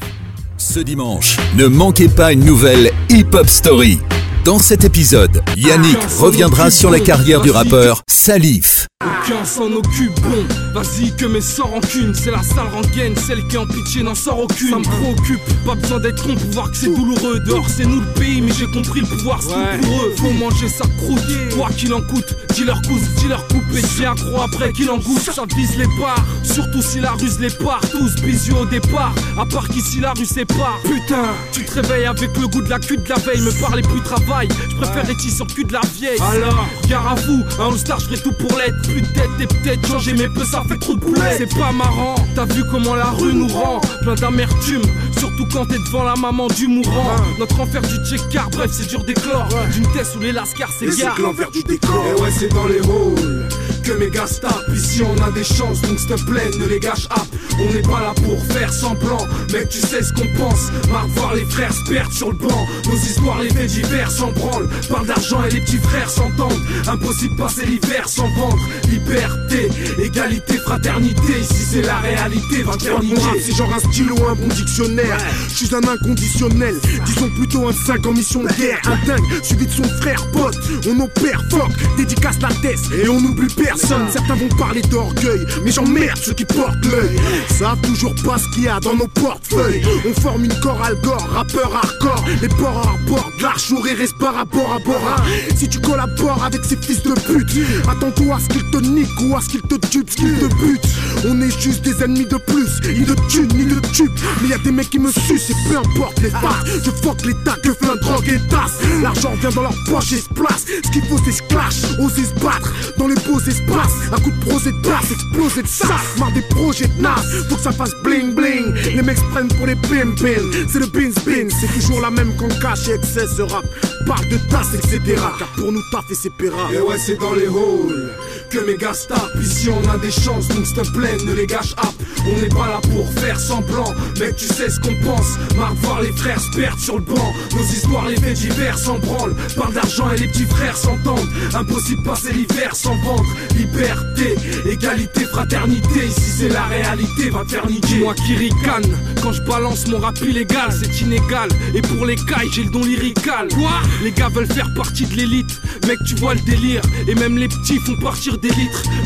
Ce 0.57 0.79
dimanche, 0.79 1.37
ne 1.57 1.65
manquez 1.65 2.09
pas 2.09 2.31
une 2.31 2.45
nouvelle 2.45 2.91
Hip 3.09 3.33
Hop 3.33 3.47
Story. 3.47 3.99
Dans 4.45 4.59
cet 4.59 4.83
épisode, 4.83 5.41
Yannick 5.57 5.97
reviendra 6.19 6.69
sur 6.69 6.91
la 6.91 6.99
carrière 6.99 7.41
du 7.41 7.49
rappeur 7.49 8.03
Salif. 8.07 8.85
Aucun 9.03 9.43
s'en 9.43 9.71
occupe, 9.71 10.13
bon, 10.21 10.45
vas-y 10.71 11.11
que 11.15 11.25
mes 11.25 11.41
sorts 11.41 11.71
rancune 11.71 12.13
C'est 12.13 12.29
la 12.29 12.43
sale 12.43 12.67
rengaine, 12.71 13.15
celle 13.15 13.45
qui 13.47 13.57
en 13.57 13.65
pitié 13.65 14.03
n'en 14.03 14.13
sort 14.13 14.41
aucune. 14.41 14.69
Ça 14.69 14.77
me 14.77 14.83
préoccupe, 14.83 15.41
pas 15.65 15.73
besoin 15.73 15.99
d'être 15.99 16.27
con 16.27 16.35
pour 16.35 16.51
voir 16.51 16.69
que 16.69 16.77
c'est 16.77 16.93
douloureux. 16.93 17.39
Dehors 17.39 17.67
c'est 17.75 17.85
nous 17.85 18.01
le 18.01 18.13
pays, 18.19 18.39
mais 18.41 18.51
j'ai 18.51 18.67
compris 18.67 19.01
le 19.01 19.07
pouvoir 19.07 19.41
c'est 19.41 19.49
tout 19.49 19.87
pour 19.87 20.03
eux. 20.03 20.13
Faut 20.15 20.33
manger 20.33 20.69
sa 20.69 20.85
croûte, 20.97 21.55
quoi 21.57 21.69
qu'il 21.69 21.91
en 21.91 22.01
coûte 22.01 22.35
Dis-leur 22.55 22.81
cousse, 22.83 23.01
dis-leur 23.17 23.45
coupe 23.47 23.63
et 23.75 23.81
tiens 23.81 24.15
croix 24.15 24.45
après 24.45 24.71
qu'il 24.71 24.89
en 24.89 24.97
goûte. 24.97 25.19
Ça 25.19 25.43
vise 25.57 25.77
les 25.77 25.87
parts, 25.99 26.23
surtout 26.41 26.81
si 26.81 27.01
la 27.01 27.11
ruse 27.11 27.37
les 27.41 27.49
part. 27.49 27.81
Tous 27.91 28.15
bisous 28.21 28.55
au 28.55 28.65
départ, 28.65 29.13
à 29.37 29.45
part 29.45 29.67
qu'ici 29.67 29.99
la 29.99 30.13
rue 30.13 30.25
sépare. 30.25 30.79
Putain, 30.83 31.25
tu 31.51 31.65
te 31.65 31.73
réveilles 31.73 32.05
avec 32.05 32.29
le 32.37 32.47
goût 32.47 32.61
de 32.61 32.69
la 32.69 32.79
cul 32.79 32.95
de 32.95 33.09
la 33.09 33.15
veille 33.15 33.41
Me 33.41 33.51
parlez 33.59 33.81
plus 33.81 33.99
travail, 34.01 34.47
je 34.69 34.75
préfère 34.77 35.09
être 35.09 35.19
sur 35.19 35.45
cul 35.47 35.65
de 35.65 35.73
la 35.73 35.81
vieille. 35.95 36.17
Alors, 36.21 36.65
gare 36.87 37.11
à 37.11 37.15
vous, 37.15 37.43
un 37.59 37.73
all-star 37.73 37.99
je 37.99 38.05
ferai 38.05 38.19
tout 38.19 38.31
pour 38.31 38.57
l'être. 38.57 38.81
Plus 38.83 39.01
de 39.01 39.07
tête 39.07 39.29
et 39.41 39.47
peut-être 39.47 39.87
changer 39.87 40.13
mes 40.13 40.29
peu 40.29 40.45
ça 40.45 40.63
fait 40.69 40.77
trop 40.77 40.95
de 40.95 41.01
boulet 41.01 41.37
C'est 41.37 41.53
pas 41.57 41.73
marrant, 41.73 42.15
t'as 42.35 42.45
vu 42.45 42.63
comment 42.71 42.95
la 42.95 43.09
rue 43.09 43.33
nous 43.33 43.49
rend. 43.49 43.81
Plein 44.01 44.15
d'amertume, 44.15 44.83
surtout 45.17 45.45
quand 45.51 45.65
t'es 45.65 45.79
devant 45.79 46.05
la 46.05 46.15
maman 46.15 46.47
du 46.47 46.67
mourant. 46.67 47.17
Notre 47.37 47.59
enfer 47.59 47.81
du 47.81 47.97
check-car, 48.09 48.49
bref 48.51 48.71
c'est 48.73 48.87
dur 48.87 49.03
d'éclore. 49.03 49.49
D'une 49.73 49.91
tête 49.91 50.07
où 50.15 50.21
les 50.21 50.31
lascars 50.31 50.69
c'est 50.79 50.89
s'égarent 50.89 51.15
que 51.15 51.21
l'envers 51.21 51.51
du 51.51 51.61
décor. 51.63 52.05
Et 52.05 52.21
ouais, 52.21 52.44
dans 52.49 52.67
les 52.67 52.79
halls 52.79 53.64
que 53.85 53.91
mes 53.93 54.09
gars 54.09 54.25
tapent. 54.41 54.67
Ici, 54.73 55.03
on 55.03 55.23
a 55.23 55.31
des 55.31 55.43
chances, 55.43 55.81
donc 55.81 55.99
s'il 55.99 56.09
te 56.09 56.23
plaît, 56.25 56.49
ne 56.59 56.65
les 56.65 56.79
gâche 56.79 57.07
pas. 57.07 57.25
On 57.59 57.73
n'est 57.73 57.81
pas 57.81 58.01
là 58.01 58.13
pour 58.23 58.43
faire 58.53 58.73
semblant, 58.73 59.25
mec, 59.53 59.69
tu 59.69 59.79
sais 59.79 60.03
ce 60.03 60.11
qu'on 60.11 60.27
pense. 60.37 60.71
Marre 60.91 61.07
voir 61.09 61.35
les 61.35 61.45
frères 61.45 61.71
se 61.71 61.89
perdre 61.89 62.11
sur 62.11 62.31
le 62.31 62.37
banc. 62.37 62.67
Nos 62.87 62.95
histoires, 62.95 63.41
les 63.41 63.49
faits 63.49 63.67
divers 63.67 64.11
s'en 64.11 64.31
branlent. 64.31 64.67
Parle 64.89 65.05
d'argent 65.05 65.43
et 65.43 65.51
les 65.51 65.61
petits 65.61 65.77
frères 65.77 66.09
s'entendent. 66.09 66.59
Impossible 66.87 67.35
passer 67.35 67.65
l'hiver 67.65 68.09
sans 68.09 68.27
vendre. 68.35 68.59
Liberté, 68.89 69.69
égalité, 69.99 70.57
fraternité. 70.57 71.39
Ici, 71.39 71.63
c'est 71.71 71.81
la 71.81 71.97
réalité, 71.97 72.63
va 72.63 72.75
niquer. 73.01 73.39
c'est 73.39 73.55
genre 73.55 73.73
un 73.73 73.79
stylo, 73.79 74.15
un 74.27 74.35
bon 74.35 74.47
dictionnaire. 74.47 75.17
Je 75.49 75.65
suis 75.65 75.75
un 75.75 75.87
inconditionnel, 75.87 76.75
disons 77.05 77.29
plutôt 77.29 77.67
un 77.67 77.73
5 77.73 78.05
en 78.05 78.13
mission 78.13 78.43
de 78.43 78.49
guerre. 78.53 78.81
Un 78.85 79.05
dingue, 79.05 79.43
suivi 79.43 79.67
de 79.67 79.71
son 79.71 79.83
frère 80.01 80.25
pote. 80.31 80.57
On 80.87 80.99
opère, 80.99 81.43
fuck, 81.49 81.71
dédicace 81.97 82.39
la 82.41 82.49
tête 82.61 82.79
et 83.01 83.07
on 83.07 83.21
n'oublie 83.21 83.47
Certains 83.77 84.35
vont 84.35 84.49
parler 84.57 84.81
d'orgueil, 84.83 85.45
mais 85.63 85.71
j'emmerde 85.71 86.17
ceux 86.17 86.33
qui 86.33 86.45
portent 86.45 86.85
l'œil. 86.85 87.19
Savent 87.49 87.81
toujours 87.81 88.15
pas 88.23 88.37
ce 88.37 88.47
qu'il 88.53 88.63
y 88.63 88.67
a 88.67 88.79
dans 88.79 88.95
nos 88.95 89.07
portefeuilles. 89.07 89.81
On 90.07 90.21
forme 90.21 90.45
une 90.45 90.59
chorale 90.59 90.95
gore, 91.03 91.27
rappeur 91.33 91.75
hardcore. 91.75 92.23
Les 92.41 92.47
ports 92.47 92.87
arbordent 92.87 93.41
l'archour 93.41 93.85
et 93.87 93.93
reste 93.93 94.17
par 94.17 94.35
rapport 94.35 94.71
à 94.73 94.79
Bora. 94.79 95.17
Si 95.57 95.67
tu 95.67 95.79
collabores 95.79 96.43
avec 96.43 96.63
ces 96.63 96.77
fils 96.77 97.03
de 97.03 97.13
pute, 97.13 97.51
attends-toi 97.89 98.35
à 98.35 98.39
ce 98.39 98.47
qu'ils 98.47 98.69
te 98.71 98.77
niquent 98.77 99.21
ou 99.23 99.35
à 99.35 99.41
ce 99.41 99.49
qu'ils 99.49 99.61
te 99.61 99.75
tuent, 99.87 100.05
ce 100.07 100.15
qu'ils 100.15 100.37
te 100.37 100.45
butent. 100.55 100.81
On 101.27 101.41
est 101.41 101.61
juste 101.61 101.81
des 101.81 102.03
ennemis 102.03 102.25
de 102.25 102.37
plus, 102.37 102.81
ni 102.87 103.03
de 103.03 103.15
thunes, 103.29 103.51
ni 103.55 103.65
de 103.65 103.79
tubes. 103.93 104.11
Mais 104.41 104.49
y 104.49 104.53
a 104.53 104.57
des 104.59 104.71
mecs 104.71 104.89
qui 104.89 104.99
me 104.99 105.11
sucent 105.11 105.49
et 105.49 105.69
peu 105.69 105.77
importe 105.77 106.21
les 106.21 106.29
faces. 106.29 106.81
Je 106.83 106.91
fuck 106.91 107.25
l'état, 107.25 107.55
que 107.61 107.73
flingue, 107.73 107.99
drogue 107.99 108.29
et 108.29 108.49
tasse. 108.49 108.79
L'argent 109.01 109.33
vient 109.41 109.51
dans 109.51 109.63
leur 109.63 109.75
poche 109.89 110.13
et 110.13 110.17
se 110.17 110.29
place. 110.29 110.65
Ce 110.83 110.91
qu'il 110.91 111.03
faut, 111.05 111.19
c'est 111.25 111.31
se 111.31 111.43
clash, 111.43 111.81
oser 111.99 112.25
se 112.25 112.33
battre 112.43 112.73
dans 112.97 113.07
les 113.07 113.15
beaux 113.15 113.39
espaces. 113.39 113.64
Un 114.11 114.21
coup 114.21 114.31
de 114.31 114.39
prosé 114.45 114.71
de 114.71 114.81
basse, 114.87 115.11
exploser 115.11 115.63
de 115.63 115.67
sas. 115.67 116.17
Marre 116.19 116.31
des 116.31 116.41
projets 116.41 116.87
de 116.87 117.01
nas, 117.01 117.15
faut 117.49 117.55
que 117.55 117.61
ça 117.61 117.71
fasse 117.71 117.93
bling 118.03 118.33
bling. 118.33 118.73
Les 118.95 119.01
mecs 119.01 119.19
prennent 119.31 119.47
pour 119.47 119.65
les 119.65 119.75
pim 119.75 120.11
pim. 120.15 120.43
C'est 120.67 120.79
le 120.79 120.87
bins 120.87 121.11
bins, 121.25 121.49
c'est 121.49 121.79
toujours 121.79 122.01
la 122.01 122.11
même 122.11 122.35
qu'on 122.35 122.47
cache 122.47 122.87
et 122.89 122.93
excès 122.93 123.25
rap. 123.49 123.65
Parle 124.05 124.27
de 124.29 124.37
tasse, 124.49 124.73
etc. 124.75 125.01
Car 125.39 125.47
pour 125.57 125.71
nous, 125.71 125.81
taf 125.91 126.09
et 126.11 126.15
c'est 126.15 126.33
péra. 126.33 126.71
Et 126.71 126.79
ouais, 126.79 126.97
c'est 126.97 127.19
dans 127.19 127.33
les 127.33 127.47
halls 127.47 128.11
que 128.55 128.65
mes 128.65 128.77
gars 128.77 128.93
se 128.93 129.07
tapent. 129.07 129.35
Ici, 129.41 129.69
on 129.69 129.89
a 129.89 129.97
des 129.97 130.11
chances, 130.11 130.47
donc 130.47 130.65
s'il 130.65 130.75
te 130.75 130.89
plaît, 130.91 131.17
ne 131.25 131.33
les 131.33 131.45
gâche 131.45 131.75
pas. 131.75 131.93
On 132.25 132.39
n'est 132.39 132.49
pas 132.49 132.67
là 132.67 132.79
pour 132.93 133.11
faire 133.13 133.39
semblant, 133.39 133.93
mec, 134.19 134.35
tu 134.37 134.45
sais 134.45 134.69
ce 134.69 134.79
qu'on 134.79 134.95
pense. 135.03 135.37
Marre 135.57 135.73
voir 135.75 136.01
les 136.01 136.11
frères 136.13 136.39
se 136.39 136.55
perdre 136.55 136.79
sur 136.79 136.95
le 136.95 137.03
banc. 137.03 137.33
Nos 137.55 137.63
histoires, 137.63 138.07
les 138.07 138.15
faits 138.15 138.37
divers 138.37 138.77
s'en 138.77 138.97
branlent. 138.99 139.35
Parle 139.55 139.73
d'argent 139.73 140.09
et 140.11 140.17
les 140.17 140.27
petits 140.27 140.45
frères 140.45 140.77
s'entendent. 140.77 141.27
Impossible 141.53 142.03
passer 142.03 142.31
l'hiver 142.31 142.75
sans 142.75 142.95
vendre. 143.03 143.25
Liberté, 143.55 144.35
égalité, 144.69 145.25
fraternité. 145.25 146.07
Ici, 146.07 146.31
c'est 146.39 146.49
la 146.49 146.63
réalité, 146.63 147.29
va 147.31 147.43
te 147.43 147.51
faire 147.51 147.67
niquer. 147.67 147.99
Moi 147.99 148.13
qui 148.13 148.35
ricane 148.35 148.83
quand 149.21 149.33
je 149.33 149.41
balance 149.41 149.87
mon 149.87 149.99
rap 149.99 150.17
illégal, 150.21 150.69
c'est 150.71 151.01
inégal. 151.01 151.49
Et 151.73 151.81
pour 151.81 152.05
les 152.05 152.15
cailles, 152.15 152.49
j'ai 152.53 152.63
le 152.63 152.69
don 152.69 152.83
lyrical. 152.83 153.47
Quoi? 153.53 153.81
Les 154.03 154.11
gars 154.11 154.29
veulent 154.29 154.51
faire 154.51 154.71
partie 154.75 155.05
de 155.05 155.15
l'élite. 155.15 155.59
Mec, 155.87 155.97
tu 156.05 156.15
vois 156.15 156.35
le 156.35 156.41
délire. 156.41 156.81
Et 157.07 157.15
même 157.15 157.37
les 157.37 157.47
petits 157.47 157.79
font 157.79 157.95
partir 157.95 158.37
des 158.37 158.44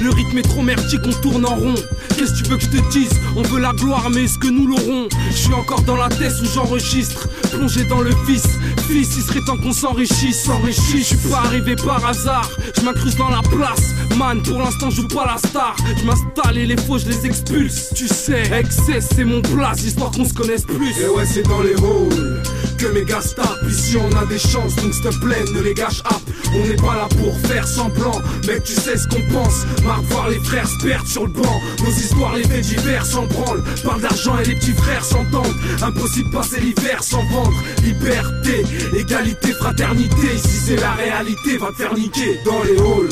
Le 0.02 0.10
rythme 0.10 0.38
est 0.38 0.43
trop 0.43 0.62
merdique, 0.62 1.02
on 1.06 1.13
tourne 1.21 1.45
en 1.45 1.56
rond. 1.56 1.75
Qu'est-ce 2.17 2.34
que 2.34 2.43
tu 2.43 2.49
veux 2.49 2.58
que 2.58 2.63
je 2.63 2.69
te 2.69 2.91
dise? 2.91 3.10
On 3.36 3.41
veut 3.41 3.60
la 3.60 3.71
gloire, 3.71 4.10
mais 4.10 4.25
est-ce 4.25 4.38
que 4.38 4.47
nous 4.47 4.67
l'aurons? 4.67 5.08
Je 5.32 5.36
suis 5.36 5.54
encore 5.54 5.82
dans 5.84 5.95
la 5.95 6.10
tête 6.10 6.34
où 6.41 6.45
j'enregistre. 6.45 7.28
Plongé 7.52 7.86
dans 7.86 8.02
le 8.02 8.12
vice. 8.28 8.47
Fils, 8.88 9.15
il 9.17 9.23
serait 9.23 9.39
temps 9.45 9.58
qu'on 9.58 9.71
s'enrichisse. 9.71 10.43
S'enrichisse, 10.43 11.10
je 11.10 11.15
suis 11.15 11.30
pas 11.30 11.39
arrivé 11.45 11.75
par 11.75 12.06
hasard. 12.06 12.49
Je 12.75 12.82
m'incruste 12.82 13.17
dans 13.17 13.30
la 13.30 13.41
place. 13.41 13.93
Man, 14.17 14.41
pour 14.41 14.60
l'instant, 14.60 14.89
je 14.89 14.97
joue 14.97 15.08
pas 15.08 15.25
la 15.25 15.38
star. 15.38 15.75
Je 15.97 16.06
m'installe 16.06 16.58
et 16.58 16.65
les 16.65 16.78
faux, 16.78 16.97
je 16.97 17.08
les 17.08 17.25
expulse. 17.25 17.93
Tu 17.95 18.08
sais, 18.08 18.43
excès, 18.52 18.99
c'est 18.99 19.23
mon 19.23 19.41
place, 19.41 19.84
histoire 19.84 20.12
qu'on 20.12 20.25
se 20.25 20.34
connaisse 20.34 20.63
plus. 20.63 20.91
Et 21.02 21.08
ouais, 21.08 21.25
c'est 21.25 21.43
dans 21.43 21.62
les 21.62 21.75
halls 21.75 22.43
que 22.80 22.88
mes 22.88 23.04
gars 23.04 23.20
tapent. 23.36 23.70
Ici, 23.70 23.98
on 23.98 24.15
a 24.18 24.26
des 24.26 24.39
chances, 24.39 24.76
donc 24.76 24.94
s'il 24.94 25.04
te 25.04 25.20
plaît, 25.20 25.44
ne 25.54 25.62
les 25.62 25.74
gâche 25.74 26.02
pas. 26.02 26.20
On 26.56 26.65
n'est 26.65 26.76
pas 26.76 26.96
là 26.96 27.08
pour 27.18 27.38
faire 27.48 27.68
semblant, 27.68 28.22
mec, 28.48 28.63
tu 28.63 28.74
sais 28.74 28.98
ce 28.98 29.08
qu'on 29.08 29.22
pense. 29.32 29.65
Marre 29.84 30.02
voir 30.04 30.30
les 30.30 30.39
frères 30.39 30.68
se 30.68 30.86
perdre 30.86 31.08
sur 31.08 31.24
le 31.26 31.32
banc. 31.32 31.62
Nos 31.84 31.92
histoires, 31.92 32.36
les 32.36 32.44
faits 32.44 32.62
divers 32.62 33.06
s'en 33.06 33.26
branlent. 33.26 33.63
Parle 33.84 34.02
d'argent 34.02 34.38
et 34.39 34.46
les 34.46 34.56
petits 34.56 34.74
frères 34.74 35.04
s'entendent. 35.04 35.56
Impossible 35.82 36.32
passer 36.32 36.62
l'hiver 36.62 37.04
sans 37.04 37.24
vendre. 37.32 37.54
Liberté, 37.84 38.63
égalité, 38.98 39.52
fraternité. 39.54 40.36
Ici, 40.36 40.60
c'est 40.68 40.78
la 40.78 40.92
réalité, 40.94 41.58
va 41.58 41.68
te 41.68 41.76
faire 41.76 41.94
niquer. 41.94 42.39
Dans 42.46 42.63
les 42.63 42.78
halls, 42.78 43.10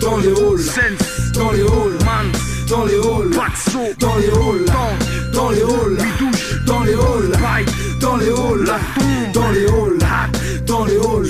dans 0.00 0.16
les 0.18 0.28
halls, 0.28 1.02
dans 1.34 1.50
les 1.50 1.60
halls, 1.60 2.32
dans 2.68 2.84
les 2.84 2.94
halls, 2.94 3.30
dans 3.30 3.36
les 3.36 3.74
halls, 3.74 3.94
dans 3.98 4.16
les 4.16 4.28
halls, 4.28 4.66
dans 5.34 5.50
les 5.50 5.62
halls, 5.62 5.98
dans 6.72 6.84
les 6.84 6.94
halls, 6.94 7.30
dans 8.00 8.16
les 8.16 8.28
halls, 8.28 8.64
dans 9.34 9.50
les 9.50 9.66
halls, 9.66 9.98
dans 10.64 10.84
les 10.84 10.96
halls, 10.96 11.28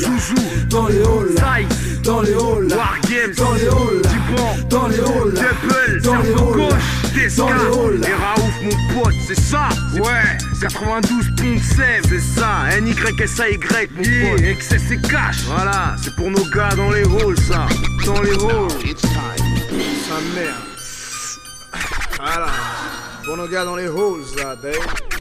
dans 0.71 0.87
les 0.87 1.03
halls, 1.03 1.35
dans 2.05 2.21
les 2.23 2.33
halls, 2.33 2.69
dans 2.71 3.43
les 3.43 3.59
halls, 3.69 4.03
dans 4.71 4.89
les 4.89 5.01
halls, 5.01 5.33
dans 7.35 7.49
les 7.49 7.65
halls. 7.65 8.05
Et 8.05 8.15
Raouf 8.15 8.57
mon 8.63 9.03
pote, 9.03 9.15
c'est 9.27 9.41
ça 9.41 9.69
Ouais 9.95 10.39
92 10.61 11.31
ponts 11.37 11.55
de 11.55 11.59
sève 11.59 12.05
C'est 12.09 12.21
ça 12.21 12.81
NYSAY 12.81 13.59
mon 13.97 14.03
pote 14.03 14.79
c'est 14.79 15.01
cash 15.03 15.43
Voilà, 15.47 15.97
c'est 16.03 16.15
pour 16.15 16.31
nos 16.31 16.45
gars 16.51 16.75
dans 16.77 16.91
les 16.91 17.03
halls 17.03 17.39
ça 17.49 17.67
Dans 18.07 18.23
les 18.23 18.31
halls 18.31 18.97
Sa 18.97 20.21
mère. 20.35 20.63
Voilà. 22.21 22.47
Pour 23.25 23.37
nos 23.37 23.49
gars 23.49 23.65
dans 23.65 23.77
les 23.77 23.87
halls, 23.87 24.37
là, 24.37 24.57
Dave 24.57 25.12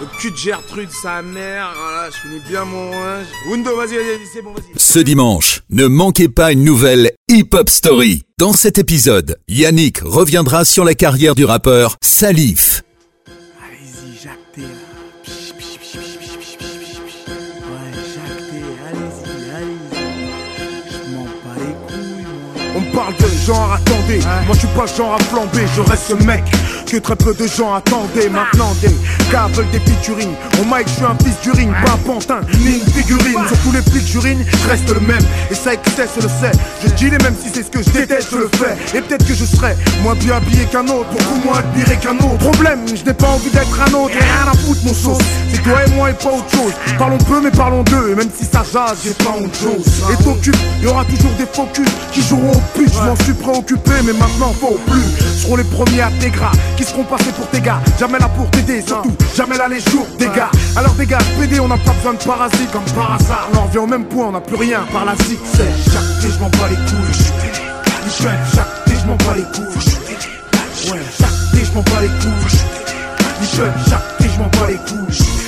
le 0.00 0.06
cul 0.18 0.30
de 0.30 0.36
Gertrude, 0.36 0.90
sa 0.90 1.22
mère. 1.22 1.72
Oh 1.74 1.78
voilà, 1.80 2.10
je 2.10 2.16
finis 2.16 2.40
bien 2.48 2.64
mon 2.64 2.90
linge. 2.90 3.26
Windows, 3.50 3.76
vas-y, 3.76 3.96
vas-y, 3.96 4.26
c'est 4.32 4.42
bon, 4.42 4.52
vas-y. 4.52 4.72
Ce 4.76 4.98
dimanche, 4.98 5.62
ne 5.70 5.86
manquez 5.86 6.28
pas 6.28 6.52
une 6.52 6.64
nouvelle 6.64 7.12
Hip 7.28 7.48
Hop 7.52 7.70
Story. 7.70 8.22
Dans 8.38 8.52
cet 8.52 8.78
épisode, 8.78 9.38
Yannick 9.48 10.00
reviendra 10.04 10.64
sur 10.64 10.84
la 10.84 10.94
carrière 10.94 11.34
du 11.34 11.44
rappeur 11.44 11.96
Salif. 12.02 12.82
Allez-y, 13.26 14.22
Jacques 14.22 14.52
T. 14.54 14.62
Ouais, 14.62 14.68
Jacques 18.14 18.50
T, 18.50 18.56
allez-y, 18.88 19.30
allez-y. 19.56 19.92
Je 20.90 20.98
m'en 21.14 21.24
bats 21.24 21.56
les 21.58 21.74
couilles, 21.86 22.26
moi. 22.26 22.76
On 22.76 22.82
parle 22.96 23.14
de 23.16 23.28
genre, 23.46 23.72
attendez. 23.72 24.18
Ouais. 24.18 24.44
Moi, 24.46 24.54
je 24.54 24.58
suis 24.58 24.68
pas 24.76 24.86
genre 24.86 25.14
à 25.14 25.18
flamber, 25.18 25.66
je 25.76 25.80
reste 25.82 26.08
ce 26.08 26.14
mec 26.24 26.44
que 26.84 26.96
très 26.98 27.16
peu 27.16 27.34
de 27.34 27.46
gens 27.46 27.74
attendaient. 27.74 28.28
Maintenant, 28.28 28.74
des 28.80 28.90
veulent 29.54 29.70
des 29.70 29.80
featuring. 29.80 30.30
Au 30.60 30.64
mic, 30.64 30.86
je 30.86 30.92
suis 30.92 31.04
un 31.04 31.16
fils 31.22 31.40
du 31.42 31.50
ring, 31.50 31.72
pas 31.84 31.98
pantin, 32.06 32.40
ni 32.60 32.78
une 32.78 32.92
figurine. 32.92 33.40
Sur 33.48 33.58
tous 33.58 33.72
les 33.72 34.00
j'urine, 34.06 34.44
je 34.62 34.68
reste 34.68 34.88
le 34.88 35.00
même. 35.00 35.22
Et 35.50 35.54
ça 35.54 35.74
excès, 35.74 36.08
je 36.16 36.22
le 36.22 36.28
sais. 36.28 36.52
Je 36.82 36.88
dis 36.94 37.10
les 37.10 37.18
mêmes 37.18 37.34
si 37.42 37.50
c'est 37.52 37.64
ce 37.64 37.70
que 37.70 37.82
je 37.82 37.90
déteste, 37.90 38.28
je 38.30 38.36
le 38.36 38.50
fais. 38.54 38.96
Et 38.96 39.00
peut-être 39.00 39.26
que 39.26 39.34
je 39.34 39.44
serai 39.44 39.74
moins 40.02 40.14
bien 40.14 40.36
habillé 40.36 40.64
qu'un 40.66 40.86
autre, 40.86 41.08
beaucoup 41.10 41.40
moins 41.44 41.58
admiré 41.58 41.96
qu'un 41.96 42.16
autre. 42.16 42.38
Problème, 42.38 42.80
je 42.86 43.04
n'ai 43.04 43.14
pas 43.14 43.28
envie 43.28 43.50
d'être 43.50 43.80
un 43.80 43.92
autre. 43.94 44.14
Et 44.14 44.22
rien 44.22 44.52
à 44.52 44.56
foutre, 44.56 44.80
mon 44.84 44.94
sauce. 44.94 45.18
C'est 45.50 45.62
toi 45.62 45.84
et 45.86 45.90
moi 45.90 46.10
et 46.10 46.14
pas 46.14 46.30
autre 46.30 46.50
chose. 46.50 46.72
Parlons 46.98 47.18
peu, 47.18 47.40
mais 47.40 47.50
parlons 47.50 47.82
d'eux. 47.82 48.12
Et 48.12 48.14
même 48.14 48.30
si 48.36 48.44
ça 48.44 48.62
jase, 48.62 48.98
j'ai 49.04 49.14
pas 49.24 49.30
honte 49.30 49.54
chose. 49.54 49.84
Et 50.12 50.22
t'occupes, 50.22 50.56
y 50.82 50.86
aura 50.86 51.04
toujours 51.04 51.32
des 51.38 51.46
focus 51.52 51.88
qui 52.12 52.22
joueront 52.22 52.52
au 52.52 52.78
pute. 52.78 52.92
Je 52.94 53.02
m'en 53.02 53.16
suis 53.16 53.34
préoccupé, 53.34 53.92
mais 54.04 54.12
maintenant 54.12 54.54
faut 54.60 54.78
plus. 54.86 55.42
Seront 55.42 55.56
les 55.56 55.64
premiers 55.64 56.02
à 56.02 56.10
tes 56.20 56.30
seront 56.84 57.04
passés 57.04 57.32
pour 57.32 57.48
tes 57.48 57.60
gars. 57.60 57.80
Jamais 57.98 58.18
là 58.18 58.28
pour 58.28 58.50
t'aider, 58.50 58.82
surtout 58.82 59.14
jamais 59.34 59.56
là 59.56 59.68
les 59.68 59.80
jours 59.80 60.06
des 60.18 60.26
gars. 60.26 60.50
Alors 60.76 60.92
des 60.94 61.06
gars, 61.06 61.18
PD, 61.38 61.60
on 61.60 61.68
n'a 61.68 61.78
pas 61.78 61.92
besoin 61.92 62.14
de 62.14 62.18
parasites 62.18 62.70
comme 62.72 62.84
par 62.94 63.14
hasard. 63.14 63.48
On 63.52 63.58
en 63.58 63.64
revient 63.64 63.78
au 63.78 63.86
même 63.86 64.04
point, 64.04 64.26
on 64.26 64.32
n'a 64.32 64.40
plus 64.40 64.56
rien 64.56 64.80
par 64.92 65.04
la 65.04 65.14
zik. 65.24 65.38
C'est 65.54 65.92
chaque 65.92 66.32
je 66.32 66.38
m'en 66.40 66.48
bats 66.50 66.68
les 66.68 66.76
couilles. 66.76 67.12
Je 68.06 68.10
suis 68.10 68.28
je 68.86 68.94
suis 68.94 69.06
bats 69.06 69.34
les 69.36 69.42
couilles. 69.42 70.92
Ouais, 70.92 71.00
chaque 71.18 71.64
je 71.64 71.72
m'en 71.72 71.82
bats 71.82 72.00
les 72.00 72.08
couilles. 72.08 72.58
Michel, 73.40 73.72
chaque 73.88 74.02
je 74.20 74.38
m'en 74.38 74.48
bats 74.48 74.68
les 74.68 74.76
couilles. 74.76 75.43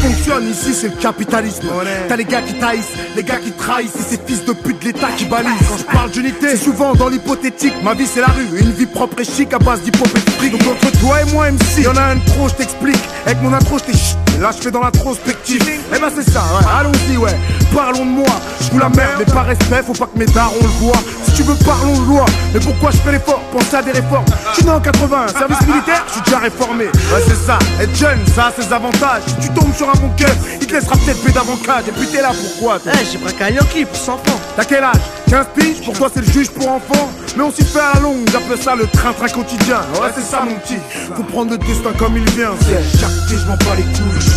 Fonctionne 0.00 0.48
ici, 0.50 0.74
c'est 0.74 0.88
le 0.88 0.96
capitalisme. 0.96 1.68
T'as 2.08 2.16
les 2.16 2.24
gars 2.24 2.42
qui 2.42 2.54
taillissent, 2.54 2.94
les 3.16 3.22
gars 3.22 3.36
qui 3.36 3.52
trahissent, 3.52 3.96
et 3.96 4.14
ces 4.14 4.20
fils 4.24 4.44
de 4.44 4.52
pute 4.52 4.80
de 4.80 4.86
l'État 4.86 5.08
qui 5.16 5.24
balisent. 5.24 5.50
Quand 5.68 5.76
je 5.76 5.84
parle 5.84 6.10
d'unité, 6.10 6.50
c'est 6.50 6.56
souvent 6.56 6.94
dans 6.94 7.08
l'hypothétique. 7.08 7.74
Ma 7.82 7.94
vie, 7.94 8.06
c'est 8.06 8.20
la 8.20 8.28
rue, 8.28 8.60
une 8.60 8.72
vie 8.72 8.86
propre 8.86 9.20
et 9.20 9.24
chic 9.24 9.52
à 9.52 9.58
base 9.58 9.82
d'hypopétrique. 9.82 10.52
Donc 10.52 10.62
entre 10.66 10.98
toi 11.00 11.22
et 11.22 11.32
moi, 11.32 11.50
MC, 11.50 11.82
y'en 11.82 11.96
a 11.96 12.12
un 12.12 12.18
trop, 12.18 12.48
je 12.48 12.54
t'explique. 12.54 13.00
Avec 13.26 13.42
mon 13.42 13.52
intro, 13.52 13.78
je 13.78 13.92
t'ai 13.92 13.98
Là, 14.40 14.50
je 14.56 14.62
fais 14.62 14.70
dans 14.70 14.80
l'introspective. 14.80 15.60
Eh 15.68 15.98
ben, 15.98 16.08
c'est 16.14 16.30
ça, 16.30 16.40
ouais. 16.40 16.64
Allons-y, 16.78 17.16
ouais. 17.16 17.36
Parlons 17.74 18.04
de 18.04 18.10
moi. 18.10 18.26
Je 18.60 18.70
vous 18.70 18.78
la 18.78 18.88
merde, 18.88 19.12
mais 19.18 19.24
par 19.24 19.46
respect, 19.46 19.82
faut 19.86 19.92
pas 19.92 20.06
que 20.06 20.18
mes 20.18 20.26
darons 20.26 20.54
le 20.60 20.68
voient. 20.80 21.00
Si 21.24 21.32
tu 21.32 21.42
veux, 21.42 21.54
parlons 21.64 21.98
de 22.00 22.06
loi. 22.06 22.24
Mais 22.52 22.60
pourquoi 22.60 22.90
je 22.90 22.96
fais 22.98 23.12
l'effort 23.12 23.40
Pensez 23.52 23.76
à 23.76 23.82
des 23.82 23.92
réformes? 23.92 24.24
Je 24.50 24.56
suis 24.56 24.64
né 24.64 24.70
en 24.70 24.80
80, 24.80 25.26
service 25.38 25.60
militaire, 25.66 26.04
je 26.08 26.12
suis 26.14 26.22
déjà 26.22 26.38
réformé. 26.38 26.84
Ouais, 26.86 27.22
c'est 27.26 27.46
ça. 27.46 27.58
Être 27.80 27.94
jeune, 27.94 28.18
ça 28.34 28.46
a 28.46 28.52
ses 28.62 28.72
avantages. 28.72 29.22
Si 29.26 29.48
tu 29.48 29.54
tombes 29.54 29.74
sur 29.74 29.88
un 29.88 29.94
bon 30.00 30.10
cœur, 30.16 30.34
il 30.60 30.66
te 30.66 30.72
laissera 30.74 30.96
peut-être 30.96 31.22
paix 31.22 31.32
d'avocat. 31.32 31.80
Et 31.86 31.92
puis 31.92 32.06
t'es 32.08 32.20
là 32.22 32.30
pourquoi 32.30 32.78
Eh, 32.86 33.06
j'ai 33.10 33.18
braqué 33.18 33.44
un 33.44 33.50
Yankee 33.50 33.84
pour 33.84 33.96
100 33.96 34.04
francs. 34.24 34.40
T'as 34.56 34.64
quel 34.64 34.84
âge? 34.84 34.96
15 35.30 35.46
piges? 35.56 35.84
Pour 35.84 35.94
toi, 35.96 36.08
c'est 36.12 36.20
le 36.26 36.32
juge 36.32 36.50
pour 36.50 36.68
enfants. 36.68 37.10
Mais 37.36 37.42
on 37.42 37.52
s'y 37.52 37.64
fait 37.64 37.78
à 37.80 37.94
la 37.94 38.00
longue, 38.00 38.28
j'appelle 38.32 38.60
ça 38.60 38.74
le 38.74 38.86
train-train 38.86 39.28
quotidien. 39.28 39.78
Ouais, 39.94 40.08
c'est 40.14 40.24
ça, 40.24 40.42
mon 40.44 40.54
petit. 40.56 40.78
Faut 41.16 41.22
prendre 41.22 41.52
le 41.52 41.58
destin 41.58 41.90
comme 41.98 42.16
il 42.16 42.28
vient. 42.30 42.50
C'est 42.62 42.98
chaque 42.98 43.10
je 43.28 43.46
m'en 43.46 43.56
bats 43.56 43.76
les 43.76 43.82
couilles. 43.84 44.32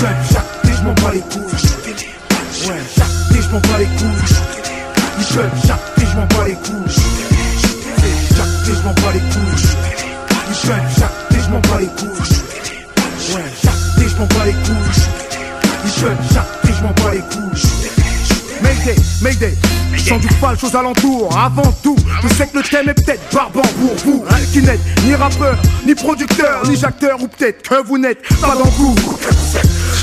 Chaque 0.00 0.42
je 0.64 0.82
m'en 0.84 0.92
bats 0.94 1.12
les 1.12 1.20
couilles. 1.20 1.77
Je 3.48 3.54
m'en 3.54 3.60
bats 3.60 3.78
les 3.78 3.86
couilles. 3.86 4.36
Michel, 5.16 5.50
chaque 5.66 5.80
je 5.96 6.16
m'en 6.16 6.26
bats 6.26 6.44
les 6.46 6.54
couilles. 6.54 6.94
Chaque 8.36 8.46
je 8.66 8.82
m'en 8.82 8.92
bats 8.92 9.12
les 9.14 9.20
couilles. 9.20 9.68
Michel, 10.50 10.82
chaque 10.98 11.12
je 11.30 11.50
m'en 11.50 11.60
bats 11.60 11.80
les 11.80 11.86
couilles. 11.86 12.10
Ouais, 13.34 13.44
chaque 13.62 14.06
je 14.06 14.16
m'en 14.16 14.26
bats 14.26 14.44
les 14.44 14.52
couilles. 14.52 15.02
Michel, 15.84 16.16
chaque 16.34 16.46
je 16.66 16.82
m'en 16.82 16.90
bats 16.90 17.12
les 17.12 17.20
couilles. 17.20 17.70
Mayday, 18.60 18.96
Mayday, 19.22 19.54
Chant 19.96 20.18
du 20.18 20.28
falche 20.28 20.64
aux 20.64 20.76
alentours, 20.76 21.36
avant 21.38 21.72
tout, 21.82 21.96
je 22.22 22.28
sais 22.28 22.46
que 22.48 22.58
le 22.58 22.62
thème 22.62 22.88
est 22.88 22.94
peut-être 22.94 23.34
barbant 23.34 23.62
pour 23.62 23.94
vous, 24.04 24.24
qui 24.52 24.60
n'êtes 24.60 24.80
ni 25.04 25.14
rappeur, 25.14 25.56
ni 25.86 25.94
producteur, 25.94 26.66
ni 26.68 26.84
acteur, 26.84 27.22
ou 27.22 27.28
peut-être 27.28 27.62
que 27.62 27.86
vous 27.86 27.96
n'êtes 27.96 28.22
pas 28.40 28.54
dans 28.54 28.64
le 28.64 28.70
coup. 28.70 28.94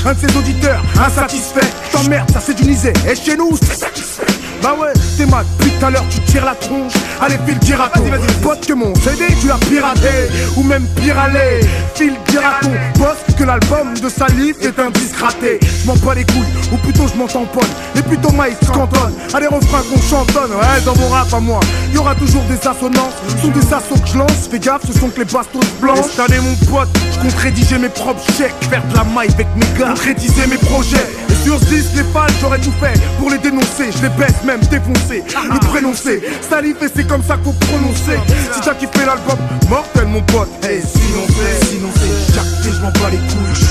Un 0.06 0.14
de 0.14 0.20
ses 0.20 0.36
auditeurs, 0.36 0.84
insatisfait, 1.04 1.68
t'emmerde, 1.90 2.30
ça 2.30 2.38
c'est 2.38 2.54
du 2.54 2.62
et 2.70 3.16
chez 3.16 3.36
nous, 3.36 3.56
c'est 3.60 3.74
satisfait. 3.74 4.22
Bah 4.62 4.76
ouais, 4.78 4.92
t'es 5.16 5.26
mal, 5.26 5.44
depuis 5.58 5.70
tout 5.72 5.86
à 5.86 5.90
l'heure 5.90 6.04
tu 6.10 6.20
tires 6.20 6.44
la 6.44 6.54
tronche. 6.54 6.92
Allez 7.20 7.38
file 7.46 7.58
dire 7.58 7.80
à 7.80 7.88
ton 7.88 8.02
pote 8.42 8.66
que 8.66 8.72
mon 8.72 8.94
CD 8.96 9.26
tu 9.40 9.48
l'as 9.48 9.54
piraté. 9.54 10.30
Ou 10.56 10.62
même 10.62 10.86
pire 10.96 11.18
aller, 11.18 11.60
file 11.94 12.14
dire 12.28 12.42
à 12.44 12.60
ton 12.64 12.72
poste 12.98 13.36
que 13.38 13.44
l'album 13.44 13.94
de 13.94 14.08
Salif 14.08 14.56
est 14.62 14.78
un 14.78 14.90
disque 14.90 15.16
raté. 15.16 15.58
Je 15.62 15.86
m'en 15.86 15.96
bats 15.96 16.14
les 16.14 16.24
couilles, 16.24 16.52
ou 16.72 16.76
plutôt 16.78 17.06
je 17.08 17.18
m'en 17.18 17.26
tamponne. 17.26 17.64
Et 17.96 18.02
plutôt 18.02 18.30
maïs 18.32 18.56
cantonne, 18.72 19.14
à 19.32 19.40
des 19.40 19.46
refrains 19.46 19.82
qu'on 19.90 20.00
chantonne. 20.00 20.52
Ouais, 20.52 20.80
dans 20.84 20.96
mon 20.96 21.08
rap 21.08 21.32
à 21.32 21.40
moi, 21.40 21.60
y 21.92 21.98
aura 21.98 22.14
toujours 22.14 22.42
des 22.44 22.58
assonances. 22.66 23.14
Sont 23.40 23.48
des 23.48 23.72
assauts 23.72 24.00
que 24.02 24.08
je 24.08 24.18
lance, 24.18 24.48
fais 24.50 24.58
gaffe, 24.58 24.82
ce 24.86 24.98
sont 24.98 25.08
que 25.08 25.20
les 25.20 25.24
bastos 25.24 25.64
blancs. 25.80 26.04
Année 26.18 26.40
mon 26.40 26.54
pote, 26.70 26.88
je 27.12 27.18
compte 27.20 27.38
rédiger 27.40 27.78
mes 27.78 27.88
propres 27.88 28.24
chèques. 28.36 28.54
Faire 28.68 28.82
de 28.90 28.96
la 28.96 29.04
maille 29.04 29.30
avec 29.32 29.46
mes 29.56 29.78
gars, 29.78 29.90
concrétiser 29.90 30.46
mes 30.46 30.58
projets. 30.58 31.06
Et 31.30 31.44
sur 31.44 31.58
ce 31.60 31.64
disque, 31.66 31.94
les 31.94 32.04
fans, 32.12 32.26
j'aurais 32.40 32.58
tout 32.58 32.72
fait 32.80 32.98
pour 33.18 33.30
les 33.30 33.38
dénoncer. 33.38 33.90
Je 33.96 34.02
les 34.02 34.08
baisse 34.10 34.42
même 34.44 34.60
défoncer, 34.70 35.05
le 35.14 35.58
prénoncer. 35.66 36.22
Salif 36.48 36.82
et 36.82 36.88
c'est 36.94 37.06
comme 37.06 37.22
ça 37.22 37.36
qu'on 37.36 37.52
prononcer. 37.52 38.18
Si 38.54 38.60
t'as 38.60 38.74
kiffé 38.74 39.04
l'album, 39.06 39.38
mortel 39.68 40.06
mon 40.06 40.22
pote. 40.22 40.48
Hey, 40.64 40.82
sinon 40.82 41.26
c'est, 41.28 41.66
sinon 41.66 41.88
c'est, 41.94 42.34
chaque 42.34 42.62
thé, 42.62 42.70
je 42.72 42.80
m'en 42.80 42.90
bats 42.90 43.10
les 43.10 43.18
couilles. 43.18 43.66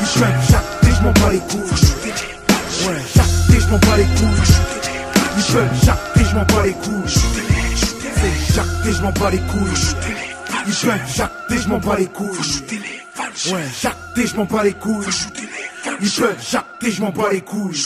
Michel, 0.00 0.34
chaque 0.50 0.80
thé, 0.80 0.88
je 0.96 1.02
m'en 1.02 1.12
bats 1.12 1.30
les 1.32 1.38
couilles. 1.38 1.60
Ouais, 2.86 3.02
chaque 3.14 3.46
thé, 3.48 3.60
je 3.60 3.68
m'en 3.68 3.78
bats 3.78 3.96
les 3.96 4.04
couilles. 4.04 4.40
Michel, 5.36 5.70
chaque 5.84 6.12
thé, 6.14 6.24
je 6.24 6.34
m'en 6.34 6.44
bats 6.44 6.62
les 6.64 6.72
couilles. 6.72 7.14
C'est 8.20 8.54
chaque 8.54 8.82
thé, 8.82 8.92
je 8.92 9.02
m'en 9.02 9.12
bats 9.12 9.30
les 9.30 9.38
couilles. 9.38 10.06
Michel, 10.66 11.00
chaque 11.14 11.46
thé, 11.48 11.58
je 11.58 11.68
m'en 11.68 11.78
bats 11.78 11.96
les 11.96 12.06
couilles. 12.06 12.28
Ouais, 13.52 13.64
chaque 13.80 13.96
thé, 14.14 14.26
je 14.26 14.36
m'en 14.36 14.44
bats 14.44 14.64
les 14.64 14.72
couilles. 14.72 15.06
Michel, 16.00 16.36
chaque 16.42 16.78
thé, 16.80 16.90
je 16.90 17.00
m'en 17.00 17.10
bats 17.10 17.30
les 17.32 17.40
couilles. 17.40 17.84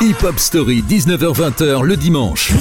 Hip 0.00 0.22
Hop 0.22 0.38
Story, 0.38 0.82
19h-20h 0.88 1.82
le 1.82 1.96
dimanche. 1.96 2.52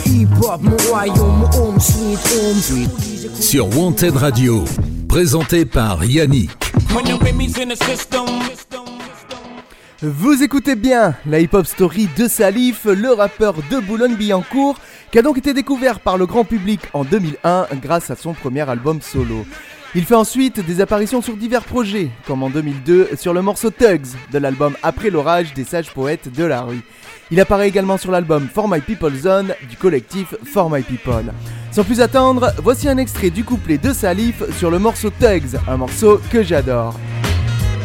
Sur 3.40 3.78
Wanted 3.78 4.18
Radio. 4.18 4.66
Présenté 5.08 5.64
par 5.64 6.04
Yannick. 6.04 6.52
Vous 10.02 10.44
écoutez 10.44 10.76
bien 10.76 11.16
la 11.26 11.40
hip-hop 11.40 11.66
story 11.66 12.10
de 12.18 12.28
Salif, 12.28 12.84
le 12.84 13.14
rappeur 13.14 13.56
de 13.72 13.80
Boulogne-Billancourt, 13.80 14.78
qui 15.12 15.20
a 15.20 15.22
donc 15.22 15.38
été 15.38 15.54
découvert 15.54 16.02
par 16.02 16.18
le 16.18 16.26
grand 16.26 16.44
public 16.44 16.82
en 16.92 17.06
2001 17.06 17.68
grâce 17.82 18.12
à 18.12 18.18
son 18.18 18.34
premier 18.34 18.70
album 18.70 19.02
solo. 19.02 19.46
Il 19.96 20.06
fait 20.06 20.16
ensuite 20.16 20.66
des 20.66 20.82
apparitions 20.82 21.22
sur 21.22 21.38
divers 21.38 21.64
projets, 21.64 22.10
comme 22.26 22.42
en 22.42 22.50
2002 22.50 23.10
sur 23.16 23.32
le 23.32 23.44
morceau 23.44 23.70
Tugs 23.70 24.08
de 24.32 24.40
l'album 24.40 24.76
Après 24.82 25.12
l'orage 25.12 25.54
des 25.54 25.64
sages 25.64 25.94
poètes 25.94 26.34
de 26.34 26.44
la 26.44 26.62
rue. 26.62 26.82
Il 27.30 27.40
apparaît 27.40 27.68
également 27.68 27.98
sur 27.98 28.10
l'album 28.10 28.48
For 28.52 28.68
My 28.68 28.82
People 28.82 29.16
Zone 29.16 29.54
du 29.70 29.78
collectif 29.78 30.34
For 30.52 30.68
My 30.72 30.82
People. 30.82 31.32
Sans 31.72 31.84
plus 31.84 32.02
attendre, 32.02 32.54
voici 32.64 32.90
un 32.90 32.98
extrait 32.98 33.30
du 33.30 33.44
couplet 33.44 33.78
de 33.78 33.94
Salif 33.94 34.42
sur 34.58 34.72
le 34.72 34.80
morceau 34.80 35.12
Tugs, 35.12 35.60
un 35.68 35.78
morceau 35.78 36.20
que 36.32 36.42
j'adore. 36.42 36.96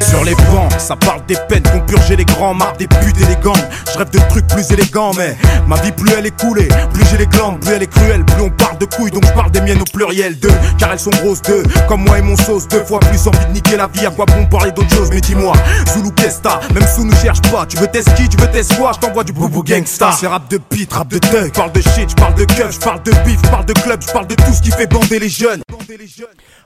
Sur 0.00 0.24
les 0.24 0.34
bancs, 0.34 0.72
ça 0.78 0.96
parle 0.96 1.24
des 1.26 1.36
peines 1.48 1.62
qu'ont 1.62 1.80
purgé 1.80 2.16
les 2.16 2.24
grands 2.24 2.54
marques 2.54 2.78
des 2.78 2.86
putes 2.86 3.20
et 3.20 3.26
les 3.26 3.36
gangs. 3.36 3.54
Je 3.92 3.98
rêve 3.98 4.10
de 4.10 4.18
trucs 4.30 4.46
plus 4.46 4.70
élégants, 4.70 5.12
mais 5.16 5.36
ma 5.66 5.76
vie 5.76 5.92
plus 5.92 6.12
elle 6.16 6.26
est 6.26 6.40
coulée, 6.40 6.68
plus 6.92 7.04
j'ai 7.10 7.18
les 7.18 7.26
glandes, 7.26 7.60
plus 7.60 7.72
elle 7.72 7.82
est 7.82 7.86
cruelle, 7.86 8.24
plus 8.24 8.42
on 8.42 8.50
parle 8.50 8.78
de 8.78 8.86
couilles, 8.86 9.10
donc 9.10 9.26
je 9.26 9.32
parle 9.32 9.50
des 9.50 9.60
miennes 9.60 9.80
au 9.80 9.84
pluriel. 9.92 10.38
Deux, 10.38 10.52
car 10.78 10.92
elles 10.92 10.98
sont 10.98 11.10
grosses 11.10 11.42
deux, 11.42 11.62
comme 11.88 12.04
moi 12.04 12.18
et 12.18 12.22
mon 12.22 12.36
sauce, 12.36 12.68
deux 12.68 12.84
fois 12.84 13.00
plus 13.00 13.26
envie 13.26 13.46
de 13.46 13.52
niquer 13.52 13.76
la 13.76 13.86
vie, 13.88 14.06
à 14.06 14.10
quoi 14.10 14.24
bon 14.26 14.46
parler 14.46 14.72
d'autre 14.72 14.94
chose, 14.94 15.10
mais 15.10 15.20
dis-moi, 15.20 15.52
Zulu 15.92 16.12
Kesta, 16.12 16.60
même 16.74 16.86
sous 16.86 17.04
nous 17.04 17.16
cherche 17.16 17.42
pas, 17.42 17.66
tu 17.66 17.76
veux 17.76 17.88
tester 17.88 18.12
qui, 18.14 18.28
tu 18.28 18.36
veux 18.36 18.50
tester 18.50 18.76
quoi, 18.76 18.92
je 18.94 19.00
t'envoie 19.00 19.24
du 19.24 19.32
boubou 19.32 19.62
gangsta. 19.62 20.12
C'est 20.18 20.26
rap 20.26 20.48
de 20.48 20.58
pit, 20.58 20.92
rap 20.92 21.08
de 21.08 21.18
thug, 21.18 21.52
parle 21.52 21.72
de 21.72 21.80
shit, 21.80 22.10
je 22.10 22.14
parle 22.14 22.34
de 22.34 22.44
keuf, 22.44 22.72
je 22.72 22.80
parle 22.80 23.02
de 23.02 23.10
bif, 23.24 23.38
je 23.44 23.50
parle 23.50 23.66
de 23.66 23.72
club, 23.72 24.00
je 24.06 24.12
parle 24.12 24.26
de 24.26 24.34
tout 24.34 24.52
ce 24.52 24.62
qui 24.62 24.70
fait 24.70 24.86
bander 24.86 25.18
les 25.18 25.28
jeunes. 25.28 25.62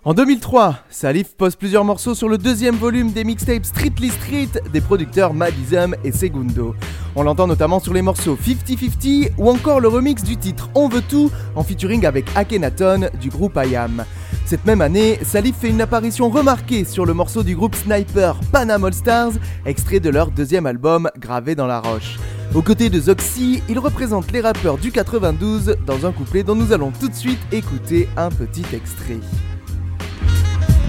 En 0.04 0.14
2003, 0.14 0.78
Salif 0.90 1.36
pose 1.36 1.54
plusieurs 1.54 1.84
morceaux 1.84 2.16
sur 2.16 2.28
le 2.28 2.36
deuxième 2.36 2.74
volume 2.74 3.12
des 3.12 3.22
mixtapes 3.22 3.64
Streetly 3.64 4.08
Street 4.08 4.48
des 4.72 4.80
producteurs 4.80 5.32
Madism 5.32 5.94
et 6.02 6.10
Segundo. 6.10 6.74
On 7.14 7.22
l'entend 7.22 7.46
notamment 7.46 7.78
sur 7.78 7.94
les 7.94 8.02
morceaux 8.02 8.36
50-50 8.36 9.34
ou 9.38 9.48
encore 9.48 9.78
le 9.78 9.86
remix 9.86 10.24
du 10.24 10.36
titre 10.36 10.70
On 10.74 10.88
veut 10.88 11.02
tout 11.08 11.30
en 11.54 11.62
featuring 11.62 12.04
avec 12.04 12.24
Akhenaton 12.34 13.10
du 13.20 13.28
groupe 13.28 13.56
IAM. 13.64 14.04
Cette 14.44 14.64
même 14.64 14.80
année, 14.80 15.20
Salif 15.22 15.58
fait 15.58 15.70
une 15.70 15.80
apparition 15.80 16.30
remarquée 16.30 16.84
sur 16.84 17.06
le 17.06 17.14
morceau 17.14 17.44
du 17.44 17.54
groupe 17.54 17.76
Sniper 17.76 18.40
Panam 18.50 18.84
All 18.84 18.94
Stars, 18.94 19.34
extrait 19.66 20.00
de 20.00 20.10
leur 20.10 20.32
deuxième 20.32 20.66
album 20.66 21.10
Gravé 21.16 21.54
dans 21.54 21.68
la 21.68 21.78
roche. 21.78 22.18
Aux 22.56 22.62
côtés 22.62 22.90
de 22.90 22.98
Zoxy, 22.98 23.62
il 23.68 23.78
représente 23.78 24.32
les 24.32 24.40
rappeurs 24.40 24.78
du 24.78 24.90
92 24.90 25.76
dans 25.86 26.06
un 26.06 26.10
couplet 26.10 26.42
dont 26.42 26.56
nous 26.56 26.72
allons 26.72 26.90
tout 26.90 27.08
de 27.08 27.14
suite 27.14 27.40
écouter 27.52 28.08
un 28.16 28.30
petit 28.30 28.66
extrait. 28.74 29.20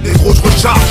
Négro, 0.04 0.34
je 0.34 0.42
recharge. 0.42 0.82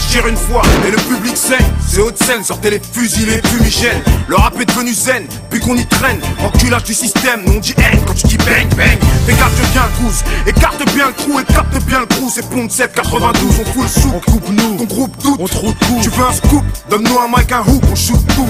Je 0.00 0.12
tire 0.12 0.26
une 0.26 0.36
fois 0.36 0.62
et 0.86 0.90
le 0.90 0.96
public 0.96 1.36
saigne. 1.36 1.66
C'est 1.86 2.00
haute 2.00 2.16
scène, 2.22 2.42
sortez 2.42 2.70
les 2.70 2.80
fusils, 2.80 3.26
les 3.26 3.42
fumigènes. 3.48 4.02
Le 4.28 4.36
rap 4.36 4.58
est 4.60 4.64
devenu 4.64 4.92
zen, 4.92 5.26
puis 5.50 5.60
qu'on 5.60 5.76
y 5.76 5.86
traîne. 5.86 6.20
Enculage 6.40 6.84
du 6.84 6.94
système, 6.94 7.42
nous 7.46 7.54
on 7.54 7.60
dit 7.60 7.74
haine 7.78 8.00
quand 8.06 8.14
tu 8.14 8.26
dis 8.26 8.36
bang 8.38 8.68
bang. 8.76 8.98
Gaffe 9.26 9.72
bien 9.72 9.82
cruise, 9.96 10.24
écarte 10.46 10.94
bien 10.94 11.08
le 11.08 11.12
trou, 11.14 11.40
écarte 11.40 11.84
bien 11.86 12.00
le 12.00 12.06
trou. 12.06 12.30
C'est 12.32 12.48
Pont 12.48 12.68
7 12.68 12.92
92, 12.92 13.60
on 13.60 13.64
fout 13.64 13.82
le 13.82 13.88
sou. 13.88 14.12
On 14.14 14.20
coupe 14.20 14.48
nous, 14.50 14.76
on 14.80 14.84
groupe 14.84 15.16
tout, 15.22 15.36
on 15.38 15.46
trouve 15.46 15.74
tout. 15.74 15.98
Tu 16.02 16.10
veux 16.10 16.24
un 16.24 16.32
scoop, 16.32 16.64
donne-nous 16.88 17.18
un 17.18 17.28
mic, 17.28 17.50
un 17.52 17.60
hoop, 17.60 17.84
on 17.90 17.94
shoot 17.94 18.20
tout. 18.34 18.48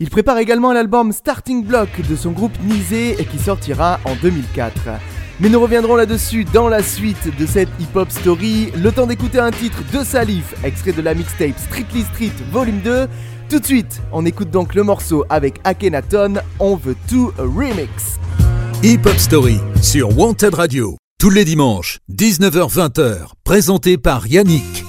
Il 0.00 0.10
prépare 0.10 0.38
également 0.38 0.72
l'album 0.72 1.12
Starting 1.12 1.64
Block 1.64 1.88
de 2.08 2.14
son 2.14 2.30
groupe 2.30 2.56
Nizé 2.62 3.16
qui 3.30 3.38
sortira 3.38 3.98
en 4.04 4.14
2004. 4.22 4.72
Mais 5.40 5.48
nous 5.48 5.60
reviendrons 5.60 5.94
là-dessus 5.94 6.44
dans 6.44 6.68
la 6.68 6.82
suite 6.82 7.36
de 7.38 7.46
cette 7.46 7.68
hip-hop 7.78 8.10
story. 8.10 8.72
Le 8.76 8.90
temps 8.90 9.06
d'écouter 9.06 9.38
un 9.38 9.52
titre 9.52 9.78
de 9.92 10.02
Salif, 10.02 10.54
extrait 10.64 10.92
de 10.92 11.00
la 11.00 11.14
mixtape 11.14 11.56
Strictly 11.56 12.02
Street 12.02 12.32
Volume 12.50 12.80
2. 12.80 13.06
Tout 13.48 13.60
de 13.60 13.64
suite, 13.64 14.02
on 14.12 14.26
écoute 14.26 14.50
donc 14.50 14.74
le 14.74 14.82
morceau 14.82 15.24
avec 15.30 15.60
Akhenaton, 15.62 16.34
On 16.58 16.74
veut 16.74 16.96
tout 17.08 17.32
remix. 17.38 18.18
Hip 18.82 19.06
Hop 19.06 19.16
Story 19.16 19.58
sur 19.80 20.18
Wanted 20.18 20.54
Radio. 20.54 20.96
Tous 21.20 21.30
les 21.30 21.44
dimanches, 21.44 21.98
19h-20h, 22.10 23.30
présenté 23.44 23.96
par 23.96 24.26
Yannick. 24.26 24.87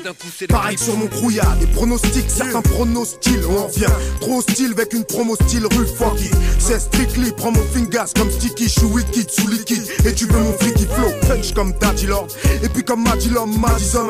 Et 0.00 0.44
Et 0.44 0.46
Pareil 0.46 0.78
sur 0.78 0.96
mon 0.96 1.06
grouillard, 1.06 1.56
des 1.56 1.66
pronostics, 1.66 2.30
certains 2.30 2.62
pronostiles, 2.62 3.42
on 3.50 3.64
en 3.64 3.68
vient. 3.68 3.92
Trop 4.20 4.38
hostile 4.38 4.72
avec 4.72 4.94
une 4.94 5.04
promo 5.04 5.34
style 5.34 5.66
rue 5.66 5.86
Foggy. 5.86 6.30
C'est 6.58 6.80
strictly, 6.80 7.32
prends 7.36 7.52
mon 7.52 7.62
fingas 7.74 8.12
comme 8.16 8.30
sticky, 8.30 8.64
je 8.64 8.80
suis 8.80 8.84
wicked 8.84 9.30
sous 9.30 9.48
liquide. 9.48 9.84
Et 10.06 10.14
tu 10.14 10.26
veux 10.26 10.38
mon 10.38 10.52
freaky 10.54 10.86
flow, 10.86 11.10
punch 11.28 11.52
comme 11.52 11.74
Daddy 11.80 12.06
Lord. 12.06 12.28
Et 12.62 12.68
puis 12.68 12.82
comme 12.82 13.02
Madilom, 13.02 13.58
Madison. 13.60 14.08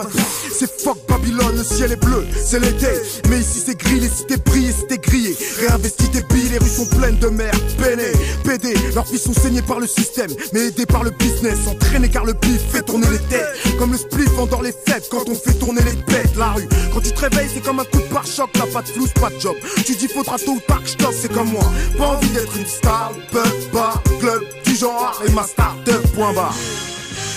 C'est 0.57 0.71
fuck 0.81 0.99
Babylone, 1.09 1.57
le 1.57 1.65
ciel 1.65 1.93
est 1.93 1.97
bleu, 2.05 2.25
c'est 2.45 2.61
l'été. 2.61 2.89
Mais 3.29 3.41
ici 3.41 3.63
c'est 3.65 3.79
gris, 3.79 4.01
les 4.01 4.09
cités 4.09 4.37
brillent, 4.37 4.73
c'était 4.79 4.99
grillé. 4.99 5.37
Réinvestis 5.61 6.11
tes 6.11 6.23
billes, 6.35 6.51
les 6.51 6.59
rues 6.59 6.69
sont 6.69 6.87
pleines 6.87 7.19
de 7.19 7.29
merde. 7.29 7.61
Peiné, 7.79 8.13
PD, 8.45 8.75
leurs 8.95 9.07
fils 9.07 9.23
sont 9.23 9.35
saignés 9.35 9.63
par 9.63 9.81
le 9.81 9.87
système, 9.87 10.31
mais 10.53 10.69
aidés 10.69 10.87
par 10.87 11.03
le 11.03 11.11
business. 11.11 11.59
Entraînés 11.67 12.11
car 12.11 12.25
le 12.25 12.35
pif 12.35 12.61
fait 12.71 12.83
tourner 12.83 13.09
les 13.11 13.19
têtes. 13.19 13.49
Comme 13.79 13.93
le 13.93 13.99
spliff 13.99 14.39
endort 14.39 14.63
les 14.63 14.73
fêtes 14.73 15.09
quand 15.11 15.29
on 15.29 15.35
fait 15.35 15.55
tourner 15.55 15.80
les 15.85 15.93
bêtes. 16.13 16.37
La 16.37 16.53
rue, 16.53 16.69
quand 16.93 17.01
tu 17.01 17.13
te 17.13 17.21
réveilles, 17.21 17.51
c'est 17.53 17.63
comme 17.63 17.81
un 17.81 17.85
coup 17.85 17.99
de 17.99 18.13
pare-choc. 18.15 18.51
T'as 18.53 18.67
pas 18.67 18.83
de 18.83 18.89
flouze, 18.89 19.13
pas 19.21 19.31
de 19.31 19.39
job. 19.39 19.57
Tu 19.85 19.95
dis 19.95 20.09
faudra 20.09 20.39
tôt 20.39 20.53
ou 20.53 20.61
tard 20.61 20.83
que 20.83 20.89
je 20.89 20.97
c'est 21.13 21.33
comme 21.33 21.51
moi. 21.51 21.65
Pas 21.99 22.07
envie 22.07 22.29
d'être 22.31 22.57
une 22.57 22.67
star, 22.67 23.13
pub, 23.31 23.73
bar, 23.73 24.03
club, 24.21 24.43
du 24.65 24.75
genre 24.75 25.21
et 25.27 25.31
ma 25.33 25.43
start-up, 25.43 26.03
point 26.15 26.33
barre. 26.33 26.55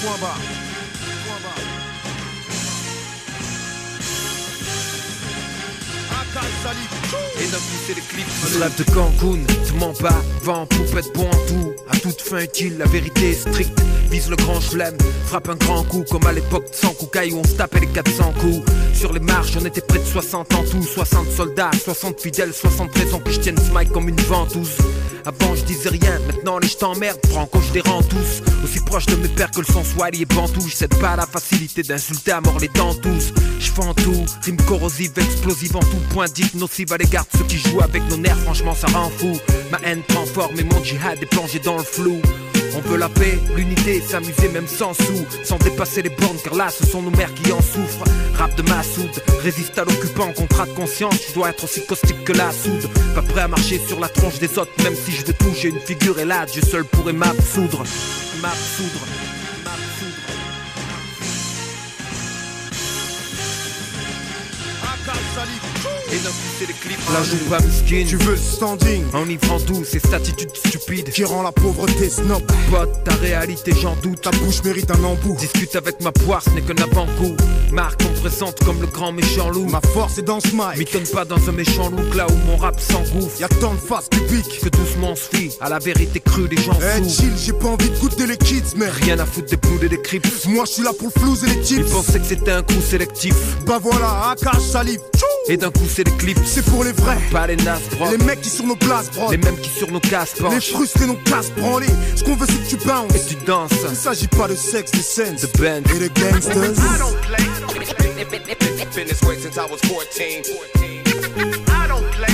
Point 0.02 0.18
barre. 0.22 0.62
Coup 6.34 6.39
c'est 7.86 7.93
les 7.93 8.02
clips 8.02 8.26
Je 8.52 8.60
rêve 8.60 8.76
de 8.76 8.84
Cancun, 8.91 9.39
tu 9.67 9.74
m'en 9.74 9.93
bats, 10.02 10.24
vent, 10.41 10.65
poupette, 10.65 11.13
bon 11.13 11.28
en 11.28 11.48
tout. 11.48 11.74
À 11.91 11.98
toute 11.98 12.22
fin 12.22 12.39
utile, 12.39 12.78
la 12.80 12.86
vérité 12.86 13.32
est 13.32 13.50
stricte. 13.50 13.80
Vise 14.10 14.30
le 14.32 14.36
grand 14.38 14.60
chelem, 14.60 14.98
frappe 15.28 15.50
un 15.50 15.56
grand 15.56 15.84
coup. 15.84 16.04
Comme 16.10 16.26
à 16.26 16.32
l'époque 16.32 16.72
de 16.72 16.76
100 16.76 16.93
coups 16.96 17.19
où 17.32 17.38
on 17.38 17.43
se 17.43 17.54
tapait 17.54 17.82
les 17.82 17.88
400 17.88 18.34
coups. 18.39 18.72
Sur 18.96 19.13
les 19.13 19.19
marches, 19.19 19.56
on 19.62 19.65
était 19.65 19.82
près 19.82 20.00
de 20.00 20.06
60 20.06 20.54
en 20.56 20.63
tout. 20.63 20.82
60 20.82 21.30
soldats, 21.30 21.72
60 21.84 22.19
fidèles, 22.19 22.54
60 22.54 22.98
raisons 22.98 23.19
que 23.19 23.32
je 23.32 23.39
tienne 23.39 23.58
ce 23.58 23.78
mic 23.78 23.91
comme 23.91 24.10
une 24.10 24.19
ventouse 24.22 24.78
avant 25.26 25.56
je 25.56 25.64
disais 25.64 25.90
rien, 25.90 26.20
maintenant 26.28 26.60
les 26.60 26.68
je 26.68 26.78
t'emmerde, 26.78 27.20
Franco 27.30 27.60
je 27.62 27.74
les 27.74 27.82
rends 27.82 28.04
tous 28.04 28.42
Aussi 28.64 28.80
proche 28.80 29.06
de 29.06 29.16
mes 29.16 29.28
pères 29.28 29.52
que 29.52 29.60
le 29.60 29.66
son 29.66 29.84
Swahili 29.84 30.24
et 30.24 30.26
Bantou 30.26 30.68
Je 30.68 30.76
cède 30.76 30.98
pas 31.00 31.16
la 31.16 31.26
facilité 31.26 31.84
d'insulter 31.84 32.32
à 32.32 32.42
mort 32.42 32.60
les 32.60 32.68
dents 32.70 32.96
tous 32.96 33.34
Je 33.60 33.72
tout, 33.72 34.26
rime 34.44 34.58
corrosive, 34.66 35.12
explosive 35.18 35.76
en 35.76 35.82
tout 35.82 36.02
point 36.12 36.26
Dites 36.26 36.56
nocive 36.56 36.92
à 36.94 36.98
l'égard 36.98 37.26
de 37.32 37.38
ceux 37.38 37.46
qui 37.46 37.58
jouent 37.58 37.82
avec 37.82 38.04
nos 38.10 38.18
nerfs 38.18 38.40
Franchement 38.40 38.76
ça 38.76 38.88
rend 38.88 39.10
fou, 39.18 39.38
ma 39.72 39.80
haine 39.86 40.02
prend 40.04 40.24
et 40.58 40.64
mon 40.64 40.84
djihad 40.84 41.22
est 41.22 41.26
plongé 41.28 41.60
dans 41.60 41.78
le 41.78 41.84
flou 41.84 42.22
on 42.76 42.82
veut 42.82 42.98
la 42.98 43.10
paix, 43.10 43.40
l'unité, 43.56 44.02
s'amuser 44.02 44.50
même 44.50 44.68
sans 44.68 44.94
sous, 44.94 45.26
sans 45.44 45.58
dépasser 45.58 46.02
les 46.02 46.10
bornes, 46.10 46.38
car 46.44 46.56
là 46.56 46.70
ce 46.70 46.86
sont 46.86 47.02
nos 47.02 47.12
mères 47.12 47.34
qui 47.34 47.52
en 47.52 47.62
souffrent. 47.62 48.04
Rap 48.36 48.56
de 48.56 48.64
Massoud, 48.64 49.12
résiste 49.42 49.78
à 49.78 49.84
l'occupant, 49.84 50.32
contrat 50.34 50.66
de 50.66 50.72
conscience, 50.72 51.16
je 51.30 51.34
dois 51.34 51.50
être 51.50 51.64
aussi 51.64 51.86
caustique 51.86 52.24
que 52.24 52.34
la 52.34 52.52
soude. 52.52 52.90
Pas 53.16 53.22
prêt 53.22 53.42
à 53.42 53.48
marcher 53.48 53.80
sur 53.80 54.00
la 54.00 54.10
tronche 54.10 54.40
des 54.40 54.58
autres, 54.58 54.72
même 54.84 54.96
si 54.96 55.12
je 55.12 55.26
veux 55.26 55.34
j'ai 55.56 55.70
une 55.70 55.80
figure 55.80 56.20
et 56.20 56.26
là, 56.26 56.46
Dieu 56.46 56.62
seul 56.62 56.86
pourrait 56.86 57.14
m'absoudre. 57.14 57.84
M'absoudre. 58.42 59.06
Et 66.13 66.17
d'un 66.17 66.30
coup 66.30 66.49
c'est 66.60 66.67
les 66.67 66.73
clips 66.73 66.99
La 67.12 67.23
joue 67.23 67.38
pas 67.49 67.60
miskin. 67.60 68.06
Tu 68.08 68.17
veux 68.17 68.34
le 68.34 68.38
standing. 68.38 69.04
En 69.13 69.26
livrant 69.26 69.58
doux 69.60 69.84
cette 69.84 70.13
attitude 70.13 70.56
stupide 70.56 71.10
Qui 71.10 71.23
rend 71.23 71.41
la 71.41 71.52
pauvreté 71.52 72.08
snob. 72.08 72.43
Pote 72.69 73.04
ta 73.04 73.15
réalité 73.15 73.73
j'en 73.82 73.95
doute. 73.95 74.21
Ta 74.21 74.30
bouche 74.30 74.63
mérite 74.63 74.91
un 74.91 75.04
embout. 75.04 75.36
Discute 75.39 75.76
avec 75.76 76.02
ma 76.02 76.12
poire 76.12 76.43
ce 76.43 76.52
n'est 76.52 76.62
qu'un 76.62 76.82
avant-goût 76.84 77.36
Marque 77.71 78.02
on 78.08 78.19
présente 78.19 78.63
comme 78.63 78.80
le 78.80 78.86
grand 78.86 79.12
méchant 79.12 79.49
loup. 79.49 79.65
Ma 79.65 79.82
force 79.82 80.19
est 80.19 80.23
dans 80.23 80.39
ce 80.39 80.49
mic. 80.49 80.78
M'étonne 80.78 81.08
pas 81.08 81.26
dans 81.26 81.49
un 81.49 81.52
méchant 81.52 81.89
look 81.89 82.13
là 82.13 82.28
où 82.30 82.36
mon 82.47 82.58
rap 82.58 82.80
s'engouffre. 82.80 83.39
Y'a 83.39 83.47
tant 83.47 83.73
de 83.73 83.80
faces 83.80 84.10
cubiques 84.10 84.60
Que 84.62 84.69
doucement 84.69 85.15
se 85.15 85.36
fie 85.36 85.49
à 85.62 85.69
la 85.69 85.80
vérité 85.80 86.19
crue 86.19 86.47
des 86.47 86.62
gens 86.62 86.78
Eh 86.80 87.10
chill 87.10 87.34
j'ai 87.43 87.54
pas 87.54 87.69
envie 87.69 87.89
de 87.89 87.97
goûter 87.97 88.28
les 88.28 88.38
kids 88.38 88.76
mais 88.78 88.88
Rien 88.88 89.17
à 89.17 89.26
foutre 89.26 89.49
des 89.49 89.58
poules 89.58 89.84
et 89.84 89.89
des 89.89 90.02
crips. 90.02 90.45
Moi 90.45 90.65
je 90.67 90.73
suis 90.73 90.84
là 90.84 90.91
pour 90.93 91.10
le 91.13 91.19
flouze 91.19 91.43
et 91.43 91.47
les 91.47 91.62
tips. 91.62 91.80
Ils 91.80 91.86
pensaient 91.86 92.19
que 92.19 92.28
c'était 92.28 92.52
un 92.52 92.62
coup 92.62 92.82
sélectif. 92.88 93.34
Bah 93.65 93.80
voilà, 93.82 94.30
Akash 94.30 94.62
salive. 94.62 94.99
Et 95.49 95.58
d'un 95.58 95.71
coup 95.71 95.88
c'est 95.89 96.03
C'est 96.46 96.66
pour 96.66 96.84
les 96.84 96.92
vrais. 96.92 97.18
Pas 97.32 97.48
les 97.48 97.56
nas 97.58 97.80
Les 98.12 98.18
mecs 98.18 98.42
qui 98.42 98.50
sur 98.50 98.66
nos 98.66 98.76
places 98.76 99.12
bro. 99.12 99.32
Les 99.32 99.38
mêmes 99.38 99.58
qui 99.58 99.70
sur 99.70 99.92
nos 99.92 100.00
casques 100.00 100.38
Les 100.50 100.62
frustrés 100.62 101.08
nos 101.08 101.16
casses 101.16 101.52
branlés 101.52 101.88
Ce 102.16 102.24
qu'on 102.24 102.36
veut 102.36 102.48
c'est 102.48 102.63
que 102.63 102.70
tu 102.70 102.88
bounces. 102.88 103.16
Et 103.16 103.26
tu 103.28 103.36
danses. 103.46 103.72
Il 103.89 103.96
s'agit 103.96 104.28
pas 104.28 104.48
de 104.48 104.56
sexe, 104.56 104.92
de 104.92 104.98
scènes 105.02 105.36
The 105.36 105.58
band. 105.58 105.84
Et 105.96 106.00
de 106.00 106.08
gangsters. 106.08 106.56
I 106.56 107.00
don't 107.00 107.22
play. 107.22 107.44
Been 108.96 109.08
this 109.08 109.24
way 109.24 109.36
since 109.38 109.58
I 109.58 109.66
was 109.66 109.82
14 109.82 110.44
I 111.68 111.88
don't 111.88 112.12
play. 112.12 112.28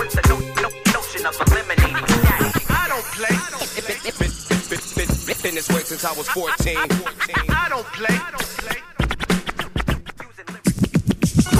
With 0.00 0.10
the 0.10 0.22
no, 0.28 0.36
no, 0.62 0.68
notion 0.92 1.26
of 1.26 1.40
eliminating 1.46 1.94
I 2.68 2.88
don't 2.88 3.04
play. 3.14 3.36
Been 5.42 5.54
this 5.54 5.68
way 5.68 5.82
since 5.84 6.04
I 6.04 6.12
was 6.12 6.28
14 6.28 6.76
I 6.76 7.68
don't 7.70 7.86
play 7.92 8.95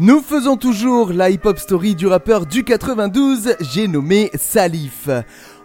Nous 0.00 0.20
faisons 0.20 0.56
toujours 0.56 1.12
la 1.12 1.28
hip-hop 1.28 1.58
story 1.58 1.96
du 1.96 2.06
rappeur 2.06 2.46
du 2.46 2.62
92, 2.62 3.56
j'ai 3.58 3.88
nommé 3.88 4.30
Salif. 4.38 5.08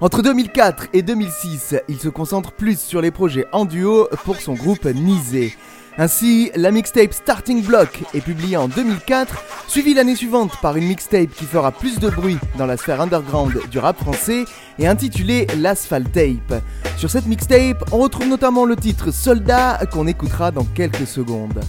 Entre 0.01 0.23
2004 0.23 0.87
et 0.91 1.03
2006, 1.03 1.75
il 1.87 1.99
se 1.99 2.09
concentre 2.09 2.51
plus 2.51 2.79
sur 2.79 2.99
les 2.99 3.11
projets 3.11 3.45
en 3.51 3.65
duo 3.65 4.07
pour 4.25 4.37
son 4.37 4.55
groupe 4.55 4.85
Nizé. 4.85 5.55
Ainsi, 5.99 6.49
la 6.55 6.71
mixtape 6.71 7.13
Starting 7.13 7.61
Block 7.61 8.01
est 8.15 8.21
publiée 8.21 8.57
en 8.57 8.67
2004, 8.67 9.43
suivie 9.67 9.93
l'année 9.93 10.15
suivante 10.15 10.59
par 10.63 10.77
une 10.77 10.87
mixtape 10.87 11.29
qui 11.29 11.45
fera 11.45 11.71
plus 11.71 11.99
de 11.99 12.09
bruit 12.09 12.39
dans 12.57 12.65
la 12.65 12.77
sphère 12.77 13.01
underground 13.01 13.59
du 13.69 13.77
rap 13.77 13.99
français 13.99 14.45
et 14.79 14.87
intitulée 14.87 15.45
L'Asphalt 15.59 16.11
Tape. 16.11 16.63
Sur 16.97 17.11
cette 17.11 17.27
mixtape, 17.27 17.83
on 17.91 17.99
retrouve 17.99 18.29
notamment 18.29 18.65
le 18.65 18.77
titre 18.77 19.11
Soldat 19.11 19.85
qu'on 19.91 20.07
écoutera 20.07 20.49
dans 20.49 20.65
quelques 20.65 21.05
secondes. 21.05 21.61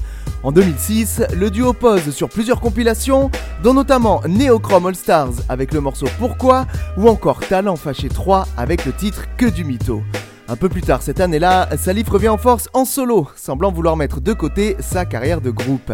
En 0.45 0.53
2006, 0.53 1.23
le 1.35 1.51
duo 1.51 1.73
pose 1.73 2.11
sur 2.11 2.29
plusieurs 2.29 2.61
compilations, 2.61 3.31
dont 3.63 3.73
notamment 3.73 4.21
Neochrome 4.29 4.89
All 4.89 4.95
Stars 4.95 5.33
avec 5.49 5.73
le 5.73 5.81
morceau 5.81 6.05
Pourquoi 6.19 6.67
ou 6.99 7.09
encore 7.09 7.41
Talent 7.41 7.77
Fâché 7.77 8.11
3 8.11 8.47
avec 8.59 8.85
le 8.85 8.93
titre 8.93 9.25
Que 9.39 9.47
du 9.47 9.65
mytho. 9.65 10.03
Un 10.47 10.57
peu 10.57 10.69
plus 10.69 10.83
tard 10.83 11.01
cette 11.01 11.21
année-là, 11.21 11.69
Salif 11.79 12.09
revient 12.11 12.29
en 12.29 12.37
force 12.37 12.69
en 12.75 12.85
solo, 12.85 13.29
semblant 13.35 13.73
vouloir 13.73 13.97
mettre 13.97 14.21
de 14.21 14.35
côté 14.35 14.77
sa 14.79 15.07
carrière 15.07 15.41
de 15.41 15.51
groupe. 15.51 15.93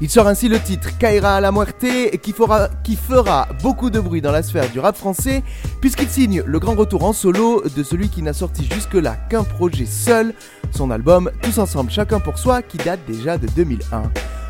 Il 0.00 0.10
sort 0.10 0.26
ainsi 0.26 0.48
le 0.48 0.58
titre 0.58 0.98
Kaira 0.98 1.36
à 1.36 1.40
la 1.40 1.52
Muerte 1.52 1.86
qui 2.20 2.32
fera, 2.32 2.68
qui 2.82 2.96
fera 2.96 3.48
beaucoup 3.62 3.90
de 3.90 4.00
bruit 4.00 4.20
dans 4.20 4.32
la 4.32 4.42
sphère 4.42 4.68
du 4.70 4.80
rap 4.80 4.96
français, 4.96 5.44
puisqu'il 5.80 6.08
signe 6.08 6.42
le 6.44 6.58
grand 6.58 6.74
retour 6.74 7.04
en 7.04 7.12
solo 7.12 7.62
de 7.76 7.82
celui 7.84 8.08
qui 8.08 8.22
n'a 8.22 8.32
sorti 8.32 8.68
jusque-là 8.68 9.14
qu'un 9.30 9.44
projet 9.44 9.86
seul, 9.86 10.34
son 10.72 10.90
album 10.90 11.30
Tous 11.40 11.58
ensemble 11.58 11.92
chacun 11.92 12.18
pour 12.18 12.38
soi 12.38 12.62
qui 12.62 12.78
date 12.78 13.00
déjà 13.06 13.38
de 13.38 13.46
2001. 13.54 14.02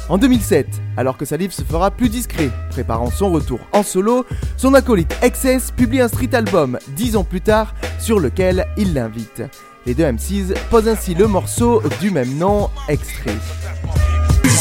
En 0.09 0.19
2007, 0.19 0.67
alors 0.97 1.17
que 1.17 1.25
Salif 1.25 1.53
se 1.53 1.63
fera 1.63 1.91
plus 1.91 2.09
discret, 2.09 2.51
préparant 2.71 3.11
son 3.11 3.31
retour 3.31 3.61
en 3.73 3.83
solo, 3.83 4.27
son 4.57 4.75
acolyte 4.75 5.15
XS 5.23 5.71
publie 5.71 6.01
un 6.01 6.09
street 6.09 6.35
album 6.35 6.79
dix 6.97 7.17
ans 7.17 7.25
plus 7.25 7.41
tard 7.41 7.75
sur 7.99 8.19
lequel 8.19 8.67
il 8.77 8.95
l'invite. 8.95 9.43
Les 9.87 9.95
deux 9.95 10.11
MCs 10.11 10.55
posent 10.71 10.89
ainsi 10.89 11.15
le 11.15 11.27
morceau 11.27 11.83
du 12.01 12.11
même 12.11 12.37
nom, 12.37 12.69
extrait. 12.89 13.37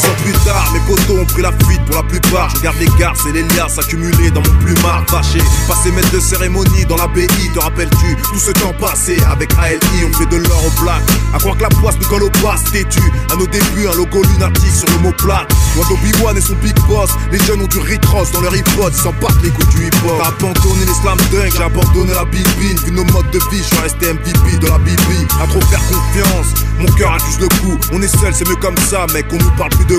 Dix 0.02 0.22
plus 0.22 0.32
tard, 0.44 0.72
mes 0.72 0.80
potos 0.80 1.20
ont 1.20 1.24
pris 1.26 1.42
la 1.42 1.52
fuite 1.64 1.84
pour 1.86 1.96
la 1.96 2.02
plupart. 2.02 2.50
Je 2.56 2.60
garde 2.60 2.76
les 2.78 2.88
garces 2.98 3.24
et 3.26 3.32
les 3.32 3.42
liasses 3.42 3.78
accumulés 3.78 4.30
dans 4.30 4.40
mon 4.40 4.64
plumard 4.64 5.04
fâché. 5.08 5.38
Passé 5.68 5.90
maître 5.92 6.10
de 6.10 6.20
cérémonie 6.20 6.84
dans 6.88 6.96
l'abbaye, 6.96 7.26
te 7.54 7.60
rappelles-tu? 7.60 8.16
Tout 8.16 8.38
ce 8.38 8.50
temps 8.52 8.74
passé 8.80 9.16
avec 9.30 9.52
ALI, 9.58 9.78
on 10.04 10.12
fait 10.16 10.26
de 10.26 10.36
l'or 10.36 10.66
au 10.66 10.82
plaque. 10.82 11.02
À 11.34 11.38
croire 11.38 11.56
que 11.56 11.62
la 11.62 11.68
poisse 11.68 11.96
nous 12.00 12.08
colle 12.08 12.24
au 12.24 12.30
passe, 12.42 12.64
têtu. 12.64 13.02
À 13.32 13.36
nos 13.36 13.46
débuts, 13.46 13.88
un 13.88 13.96
logo 13.96 14.22
lunatique 14.22 14.74
sur 14.74 14.88
le 14.96 15.02
mot 15.02 15.12
plat. 15.18 15.46
Loin 15.76 15.86
d'Obi-Wan 15.88 16.36
et 16.36 16.40
son 16.40 16.54
big 16.54 16.78
boss, 16.86 17.10
les 17.30 17.38
jeunes 17.44 17.62
ont 17.62 17.66
du 17.66 17.78
retros 17.78 18.26
dans 18.32 18.40
leur 18.40 18.54
hip-hop, 18.54 18.92
ils 18.92 19.00
s'en 19.00 19.12
battent 19.20 19.42
les 19.42 19.50
coups 19.50 19.68
du 19.68 19.86
hip-hop. 19.86 20.18
T'as 20.18 20.28
abandonné 20.28 20.84
les 20.86 20.94
slam 20.94 21.18
dunk, 21.30 21.52
j'ai 21.56 21.62
abandonné 21.62 22.12
la 22.14 22.24
bibine. 22.24 22.78
Vu 22.84 22.92
nos 22.92 23.04
modes 23.04 23.30
de 23.30 23.38
vie, 23.50 23.58
je 23.58 23.62
suis 23.62 23.78
resté 23.78 24.12
MVP 24.12 24.58
de 24.58 24.66
la 24.66 24.78
bibi. 24.78 25.26
À 25.42 25.46
trop 25.46 25.60
faire 25.62 25.80
confiance, 25.88 26.48
mon 26.78 26.90
cœur 26.92 27.12
accuse 27.14 27.38
le 27.40 27.48
coup. 27.60 27.78
On 27.92 28.02
est 28.02 28.16
seul, 28.20 28.34
c'est 28.34 28.48
mieux 28.48 28.56
comme 28.56 28.76
ça, 28.90 29.06
mec, 29.14 29.26
on 29.32 29.38
nous 29.38 29.50
parle 29.56 29.70
plus 29.70 29.84
de 29.86 29.91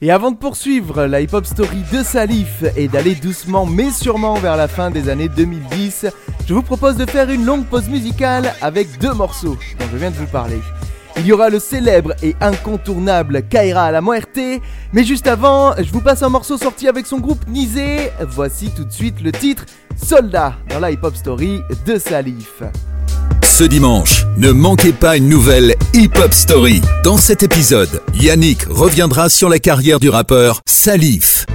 Et 0.00 0.10
avant 0.10 0.32
de 0.32 0.36
poursuivre 0.36 1.06
la 1.06 1.22
hip-hop 1.22 1.46
story 1.46 1.82
de 1.90 2.02
Salif 2.02 2.62
et 2.76 2.88
d'aller 2.88 3.14
doucement 3.14 3.64
mais 3.64 3.90
sûrement 3.90 4.34
vers 4.34 4.56
la 4.56 4.68
fin 4.68 4.90
des 4.90 5.08
années 5.08 5.30
2010, 5.30 6.06
je 6.46 6.52
vous 6.52 6.62
propose 6.62 6.96
de 6.96 7.06
faire 7.06 7.30
une 7.30 7.46
longue 7.46 7.64
pause 7.64 7.88
musicale 7.88 8.52
avec 8.60 8.98
deux 8.98 9.14
morceaux 9.14 9.56
dont 9.78 9.86
je 9.90 9.96
viens 9.96 10.10
de 10.10 10.16
vous 10.16 10.26
parler. 10.26 10.60
Il 11.16 11.24
y 11.24 11.32
aura 11.32 11.48
le 11.48 11.58
célèbre 11.58 12.12
et 12.22 12.36
incontournable 12.40 13.44
Kaira 13.48 13.84
à 13.84 13.92
la 13.92 14.02
Muerte, 14.02 14.38
mais 14.92 15.04
juste 15.04 15.26
avant, 15.26 15.74
je 15.76 15.90
vous 15.90 16.02
passe 16.02 16.22
un 16.22 16.28
morceau 16.28 16.58
sorti 16.58 16.86
avec 16.86 17.06
son 17.06 17.18
groupe 17.18 17.46
Nizé. 17.48 18.10
Voici 18.28 18.72
tout 18.76 18.84
de 18.84 18.92
suite 18.92 19.22
le 19.22 19.32
titre 19.32 19.64
Soldat 19.96 20.54
dans 20.68 20.80
la 20.80 20.90
hip-hop 20.90 21.16
story 21.16 21.62
de 21.86 21.98
Salif. 21.98 22.62
Ce 23.42 23.64
dimanche, 23.64 24.26
ne 24.36 24.50
manquez 24.50 24.92
pas 24.92 25.16
une 25.16 25.28
nouvelle 25.28 25.76
Hip 25.92 26.10
Hop 26.22 26.34
Story. 26.34 26.80
Dans 27.04 27.18
cet 27.18 27.42
épisode, 27.42 28.02
Yannick 28.14 28.64
reviendra 28.68 29.28
sur 29.28 29.48
la 29.48 29.58
carrière 29.58 30.00
du 30.00 30.08
rappeur 30.08 30.60
Salif. 30.66 31.46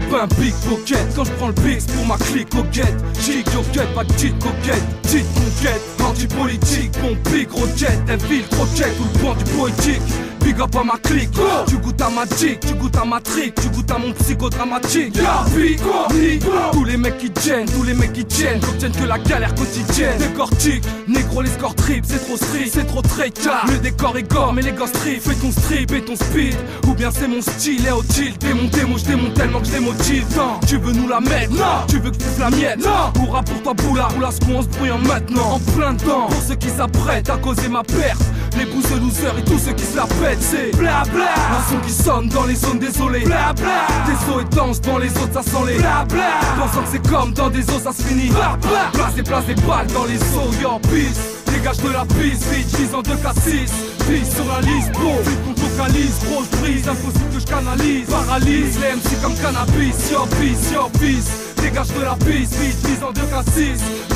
Suis 0.00 0.10
pas 0.10 0.22
un 0.22 0.28
pickpocket 0.28 1.14
quand 1.14 1.24
je 1.24 1.30
prends 1.32 1.48
le 1.48 1.54
pix 1.54 1.86
pour 1.86 2.06
ma 2.06 2.16
clique 2.16 2.54
au 2.54 2.62
guette 2.64 2.94
Chic 3.20 3.44
coquette, 3.44 3.94
pas 3.94 4.04
de 4.04 4.12
petite 4.12 4.38
coquette, 4.38 5.02
petite 5.02 5.26
conquête 5.34 5.82
Anti-politique, 6.04 6.92
bon 7.00 7.16
pic, 7.30 7.50
roquette, 7.50 7.98
infiltre 8.08 8.56
roquette 8.58 8.96
Tout 8.96 9.04
le 9.12 9.18
point 9.20 9.34
du 9.34 9.44
poétique. 9.44 10.02
Big 10.46 10.60
up 10.60 10.76
à 10.76 10.84
ma 10.84 10.96
clique, 10.98 11.30
tu 11.66 11.76
goûtes 11.78 12.00
à 12.00 12.08
ma 12.08 12.24
dick, 12.24 12.60
tu 12.60 12.74
goûtes 12.74 12.96
à 12.96 13.04
ma 13.04 13.20
trick, 13.20 13.52
tu 13.56 13.68
goûtes 13.68 13.90
à 13.90 13.98
mon 13.98 14.12
psychodramatique. 14.12 15.18
Big 15.56 15.80
ni 16.14 16.38
tous 16.72 16.84
les 16.84 16.96
mecs 16.96 17.18
qui 17.18 17.30
tiennent, 17.30 17.66
tous 17.66 17.82
les 17.82 17.94
mecs 17.94 18.12
qui 18.12 18.24
tiennent, 18.24 18.60
n'obtiennent 18.60 18.92
que 18.92 19.04
la 19.04 19.18
galère 19.18 19.52
quotidienne. 19.56 20.16
Décortique, 20.18 20.84
négro 21.08 21.42
les 21.42 21.50
scores 21.50 21.74
trip, 21.74 22.04
c'est 22.06 22.24
trop 22.24 22.36
street, 22.36 22.70
c'est 22.72 22.86
trop 22.86 23.02
très 23.02 23.30
car 23.30 23.66
le 23.66 23.78
décor 23.78 24.16
est 24.16 24.22
gore, 24.22 24.52
mais 24.52 24.62
les 24.62 24.70
gosses 24.70 24.92
trip, 24.92 25.20
fais 25.20 25.34
ton 25.34 25.50
strip 25.50 25.90
et 25.90 26.04
ton 26.04 26.14
speed. 26.14 26.54
Ou 26.86 26.94
bien 26.94 27.10
c'est 27.10 27.26
mon 27.26 27.42
style, 27.42 27.84
est 27.84 28.00
utile, 28.00 28.38
démonter, 28.38 28.84
moi 28.84 28.98
je 28.98 29.04
démonte 29.04 29.34
tellement 29.34 29.58
que 29.58 29.66
je 29.66 29.72
Non, 29.86 30.58
tu 30.66 30.78
veux 30.78 30.92
nous 30.92 31.06
la 31.06 31.20
mettre, 31.20 31.52
non, 31.52 31.86
tu 31.86 32.00
veux 32.00 32.10
que 32.10 32.16
tu 32.16 32.24
la 32.40 32.50
miette, 32.50 32.84
non. 32.84 33.12
Pourra 33.14 33.42
pour 33.42 33.62
toi, 33.62 33.74
boula, 33.74 34.08
ou 34.16 34.20
la 34.20 34.30
on 34.52 34.62
se 34.62 34.66
bruyant 34.66 34.98
maintenant, 34.98 35.54
en 35.54 35.60
plein 35.78 35.94
temps. 35.94 36.26
Pour 36.26 36.42
ceux 36.42 36.56
qui 36.56 36.68
s'apprêtent 36.70 37.30
à 37.30 37.36
causer 37.36 37.68
ma 37.68 37.84
perte, 37.84 38.20
les 38.58 38.66
bouseux 38.66 38.98
losers 38.98 39.38
et 39.38 39.42
tous 39.44 39.58
ceux 39.58 39.72
qui 39.74 39.84
se 39.84 39.96
la 39.96 40.06
pètent 40.06 40.42
c'est 40.42 40.76
bla 40.76 41.04
bla. 41.12 41.24
Un 41.24 41.70
son 41.70 41.78
qui 41.86 41.92
sonne 41.92 42.28
dans 42.28 42.44
les 42.44 42.56
zones 42.56 42.80
désolées. 42.80 43.24
Bla 43.24 43.52
bla. 43.52 43.86
Des 44.06 44.16
sauts 44.26 44.40
et 44.40 44.56
danses 44.56 44.80
dans 44.80 44.98
les 44.98 45.10
autres 45.10 45.34
ça 45.34 45.42
sent 45.42 45.66
les 45.66 45.78
bla 45.78 46.04
bla. 46.08 46.40
Pensant 46.58 46.82
que 46.82 46.88
c'est 46.90 47.08
comme 47.08 47.32
dans 47.32 47.50
des 47.50 47.62
os 47.70 47.82
ça 47.82 47.92
se 47.92 48.02
finit. 48.02 48.30
Bla 48.30 48.58
bla. 48.60 48.90
Place 48.92 49.16
et 49.18 49.22
place 49.22 49.46
des 49.46 49.54
balles 49.54 49.86
dans 49.94 50.04
les 50.04 50.18
eaux 50.18 50.52
yo 50.60 50.78
peace 50.80 51.35
Dégage 51.56 51.78
de 51.78 51.88
la 51.88 52.04
piste, 52.04 52.44
vise 52.76 52.94
en 52.94 53.00
2 53.00 53.14
k 53.14 53.28
6 53.34 53.72
Pisse 54.06 54.34
sur 54.34 54.44
la 54.44 54.60
liste, 54.60 54.92
bon, 54.92 55.16
vite 55.24 55.42
qu'on 55.42 55.54
focalise 55.56 56.18
Gros 56.26 56.44
brise, 56.60 56.86
impossible 56.86 57.30
que 57.32 57.40
je 57.40 57.46
canalise. 57.46 58.06
Paralyse 58.10 58.78
les 58.78 58.96
MC 58.96 59.22
comme 59.22 59.34
cannabis. 59.36 60.10
Yo 60.12 60.26
peace, 60.38 60.72
yo 60.74 60.90
peace 61.00 61.55
Dégage 61.62 61.88
de 61.88 62.02
la 62.02 62.14
piste, 62.16 62.54
vite, 62.56 62.86
vise 62.86 63.02
en 63.02 63.12
2 63.12 63.20
k 63.20 63.34
6 63.54 63.62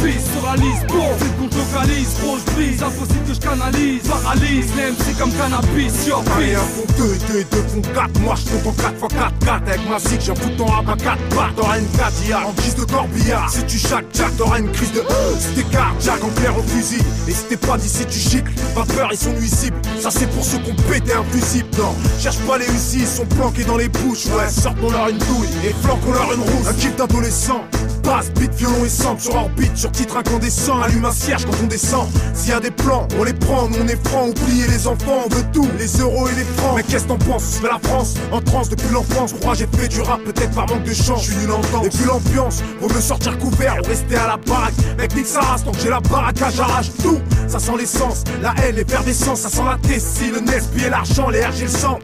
Pisse 0.05 0.25
sur 0.33 0.47
la 0.47 0.57
liste, 0.57 0.87
bon, 0.89 1.15
vite 1.21 1.37
qu'on 1.39 1.51
focalise 1.51 2.09
Gros 2.23 2.39
brise, 2.55 2.83
impossible 2.83 3.25
que 3.27 3.35
je 3.35 3.41
canalise. 3.41 4.03
Paralyse 4.09 4.67
les 4.77 4.91
MC 4.93 5.19
comme 5.19 5.33
cannabis 5.33 5.93
peace 5.93 6.13
un 6.13 6.59
fond 6.59 6.85
2 6.99 7.19
2 7.29 7.45
2 7.51 7.57
font 7.69 7.83
4 7.95 8.21
Moi 8.21 8.35
je 8.37 8.51
compte 8.51 8.67
en 8.67 8.83
4 8.83 8.95
x 8.95 9.15
4 9.15 9.39
4 9.39 9.69
Avec 9.69 9.91
ma 9.91 9.99
zig 9.99 10.21
j'ai 10.21 10.33
un 10.33 10.35
fouton 10.35 10.67
à 10.67 10.83
ma 10.83 10.97
4 10.97 11.19
barres 11.35 11.53
T'auras 11.57 11.79
une 11.79 11.89
Cadillac 11.89 12.47
en 12.47 12.53
guise 12.53 12.75
de 12.77 12.85
corbillard. 12.85 13.51
Si 13.51 13.65
tu 13.65 13.79
chaques 13.79 14.07
Jack 14.13 14.37
t'auras 14.37 14.59
une 14.59 14.71
crise 14.71 14.93
de 14.93 15.01
euh, 15.01 15.35
Si 15.39 15.55
t'es 15.55 15.71
cardiaque 15.71 16.25
en 16.25 16.29
clair 16.29 16.57
au 16.59 16.63
fusil. 16.63 17.03
Et 17.29 17.33
si 17.33 17.45
t'es 17.45 17.57
pas 17.57 17.79
d'ici 17.79 18.05
tu 18.07 18.19
gicles 18.19 18.53
Pas 18.75 18.85
peur 18.85 19.09
ils 19.13 19.19
sont 19.19 19.33
nuisibles. 19.33 19.77
Ça 20.01 20.11
c'est 20.11 20.29
pour 20.31 20.45
ceux 20.45 20.59
qui 20.59 20.71
ont 20.73 20.91
pété 20.91 21.13
un 21.13 21.25
fusible. 21.31 21.69
Non 21.79 21.95
cherche 22.21 22.39
pas 22.39 22.59
les 22.59 22.67
usines 22.67 23.01
Ils 23.03 23.07
sont 23.07 23.27
planqués 23.27 23.65
dans 23.65 23.77
les 23.77 23.89
bouches. 23.89 24.27
Ouais 24.27 24.49
sortons 24.49 24.91
leur 24.91 25.09
une 25.09 25.19
douille 25.19 25.49
Et 25.65 25.75
flanquons 25.83 26.13
leur 26.13 26.33
une 26.33 26.41
rousse. 26.41 26.69
Un 26.69 26.75
kiff 26.75 26.97
d'adolescent 26.97 27.30
adolescent 27.31 27.90
Basse, 28.03 28.31
beat, 28.33 28.53
violon 28.55 28.85
et 28.85 28.89
sample 28.89 29.21
sur 29.21 29.35
orbite, 29.35 29.77
sur 29.77 29.91
titre 29.93 30.17
incandescent, 30.17 30.81
allume 30.81 31.05
un 31.05 31.13
cierge 31.13 31.45
quand 31.45 31.57
on 31.63 31.67
descend. 31.67 32.09
S'il 32.35 32.51
y 32.51 32.53
a 32.53 32.61
des 32.61 32.71
plans, 32.71 33.07
on 33.19 33.25
les 33.25 33.33
prend, 33.33 33.69
nous 33.69 33.77
on 33.83 33.89
est 33.89 34.09
francs, 34.09 34.31
oubliez 34.31 34.67
les 34.69 34.87
enfants, 34.87 35.25
on 35.27 35.29
veut 35.35 35.45
tout, 35.53 35.69
les 35.79 35.87
euros 35.99 36.29
et 36.29 36.35
les 36.35 36.45
francs. 36.45 36.75
Mais 36.77 36.83
qu'est-ce 36.83 37.05
t'en 37.05 37.19
penses? 37.19 37.55
Je 37.55 37.67
fais 37.67 37.73
la 37.73 37.79
France, 37.89 38.15
en 38.33 38.41
transe 38.41 38.69
depuis 38.69 38.89
l'enfance, 38.93 39.35
crois 39.41 39.55
j'ai 39.55 39.67
fait 39.67 39.89
du 39.89 40.01
rap, 40.01 40.23
peut-être 40.25 40.53
par 40.53 40.69
manque 40.69 40.85
de 40.85 40.95
chance, 40.95 41.25
je 41.25 41.33
suis 41.33 41.37
nul 41.41 41.53
en 41.53 41.61
danse. 41.61 41.87
Et 41.87 41.91
puis 41.91 42.05
l'ambiance, 42.07 42.63
vaut 42.81 42.89
me 42.89 43.01
sortir 43.01 43.39
couvert 43.39 43.77
ou 43.83 43.89
rester 43.89 44.17
à 44.17 44.27
la 44.29 44.37
baraque. 44.37 44.75
Mec, 44.99 45.15
nique 45.15 45.27
race, 45.35 45.65
tant 45.65 45.73
que 45.73 45.81
j'ai 45.81 45.91
la 45.91 46.01
baraque, 46.01 46.37
j'arrache 46.55 46.91
tout. 47.03 47.21
Ça 47.49 47.59
sent 47.59 47.77
l'essence, 47.79 48.25
la 48.43 48.55
haine, 48.63 48.77
l'effervescence, 48.77 49.41
ça 49.41 49.49
sent 49.49 49.65
la 49.65 49.77
tessie, 49.89 50.31
le 50.31 50.41
Nespi 50.41 50.85
et 50.85 50.91
l'argent, 50.91 51.29
les 51.31 51.45
RG, 51.45 51.63
le 51.63 51.69
sang. 51.69 51.99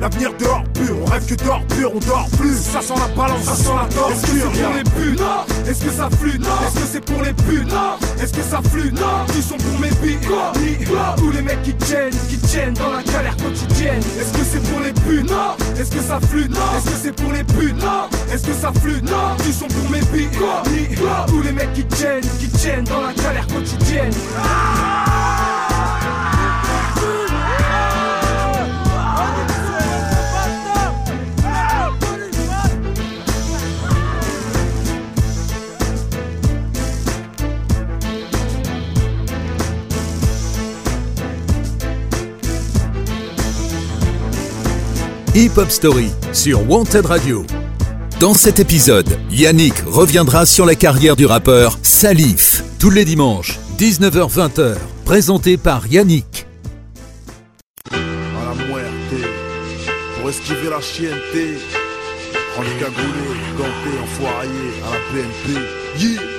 L'avenir 0.00 0.32
dehors 0.38 0.64
pur, 0.74 0.96
on 1.02 1.10
rêve 1.10 1.26
que 1.26 1.34
d'or 1.44 1.62
pur, 1.68 1.90
on 1.94 1.98
dort 1.98 2.28
plus. 2.38 2.56
Ça 2.56 2.80
sent 2.80 2.94
la 2.96 3.14
balance, 3.14 3.44
ça 3.44 3.54
sent 3.54 3.70
la 3.76 3.88
torture. 3.94 4.52
Est-ce 5.68 5.84
que 5.84 5.90
ça 5.90 6.08
flûte? 6.18 6.40
Non 6.40 6.56
Est-ce 6.66 6.74
que 6.80 6.86
c'est 6.92 7.04
pour 7.04 7.22
les 7.22 7.32
putes? 7.32 7.70
Non 7.70 7.96
Est-ce 8.22 8.32
que 8.32 8.42
ça 8.42 8.60
flûte? 8.70 8.98
Non 8.98 9.26
Ils 9.36 9.42
sont 9.42 9.56
pour 9.56 9.78
mes 9.80 9.90
billes 10.02 10.18
Ni 10.60 10.84
Tous 11.16 11.30
les 11.30 11.42
mecs 11.42 11.62
qui 11.62 11.74
tiennent, 11.74 12.12
qui 12.28 12.38
tiennent 12.38 12.74
dans 12.74 12.92
la 12.92 13.02
galère 13.02 13.36
quotidienne. 13.36 14.00
Est-ce 14.20 14.32
que 14.32 14.44
c'est 14.44 14.62
pour 14.70 14.80
les 14.80 14.92
putes? 14.92 15.30
Non 15.30 15.56
Est-ce 15.78 15.90
que 15.90 16.02
ça 16.02 16.18
flûte? 16.28 16.50
Non 16.50 16.78
Est-ce 16.78 16.90
que 16.90 16.96
c'est 17.02 17.12
pour 17.12 17.32
les 17.32 17.44
putes? 17.44 17.82
Non 17.82 18.08
Est-ce 18.32 18.46
que 18.46 18.54
ça 18.54 18.72
flûte? 18.80 19.04
Non 19.10 19.36
Ils 19.46 19.54
sont 19.54 19.68
pour 19.68 19.90
mes 19.90 20.00
billes 20.12 20.28
Ni 20.70 20.96
Tous 21.26 21.42
les 21.42 21.52
mecs 21.52 21.72
qui 21.72 21.84
tiennent, 21.84 22.22
qui 22.38 22.48
tiennent 22.48 22.84
dans 22.84 23.02
la 23.02 23.12
galère 23.14 23.46
quotidienne 23.46 24.12
Hip 45.36 45.50
Hop 45.56 45.68
Story 45.68 46.10
sur 46.32 46.70
Wanted 46.70 47.06
Radio. 47.06 47.44
Dans 48.20 48.34
cet 48.34 48.60
épisode, 48.60 49.18
Yannick 49.32 49.74
reviendra 49.84 50.46
sur 50.46 50.64
la 50.64 50.76
carrière 50.76 51.16
du 51.16 51.26
rappeur 51.26 51.76
Salif. 51.82 52.62
Tous 52.78 52.90
les 52.90 53.04
dimanches, 53.04 53.58
19h-20h, 53.76 54.76
présenté 55.04 55.56
par 55.56 55.88
Yannick. 55.88 56.46
à 57.90 57.96
la 57.96 58.54
muerte 58.64 59.26
Pour 60.20 60.30
esquiver 60.30 60.70
la 60.70 60.78
ganté, 60.78 61.58
enfoiré 64.04 64.48
à 64.86 64.90
la 64.92 66.00
Yeah 66.00 66.33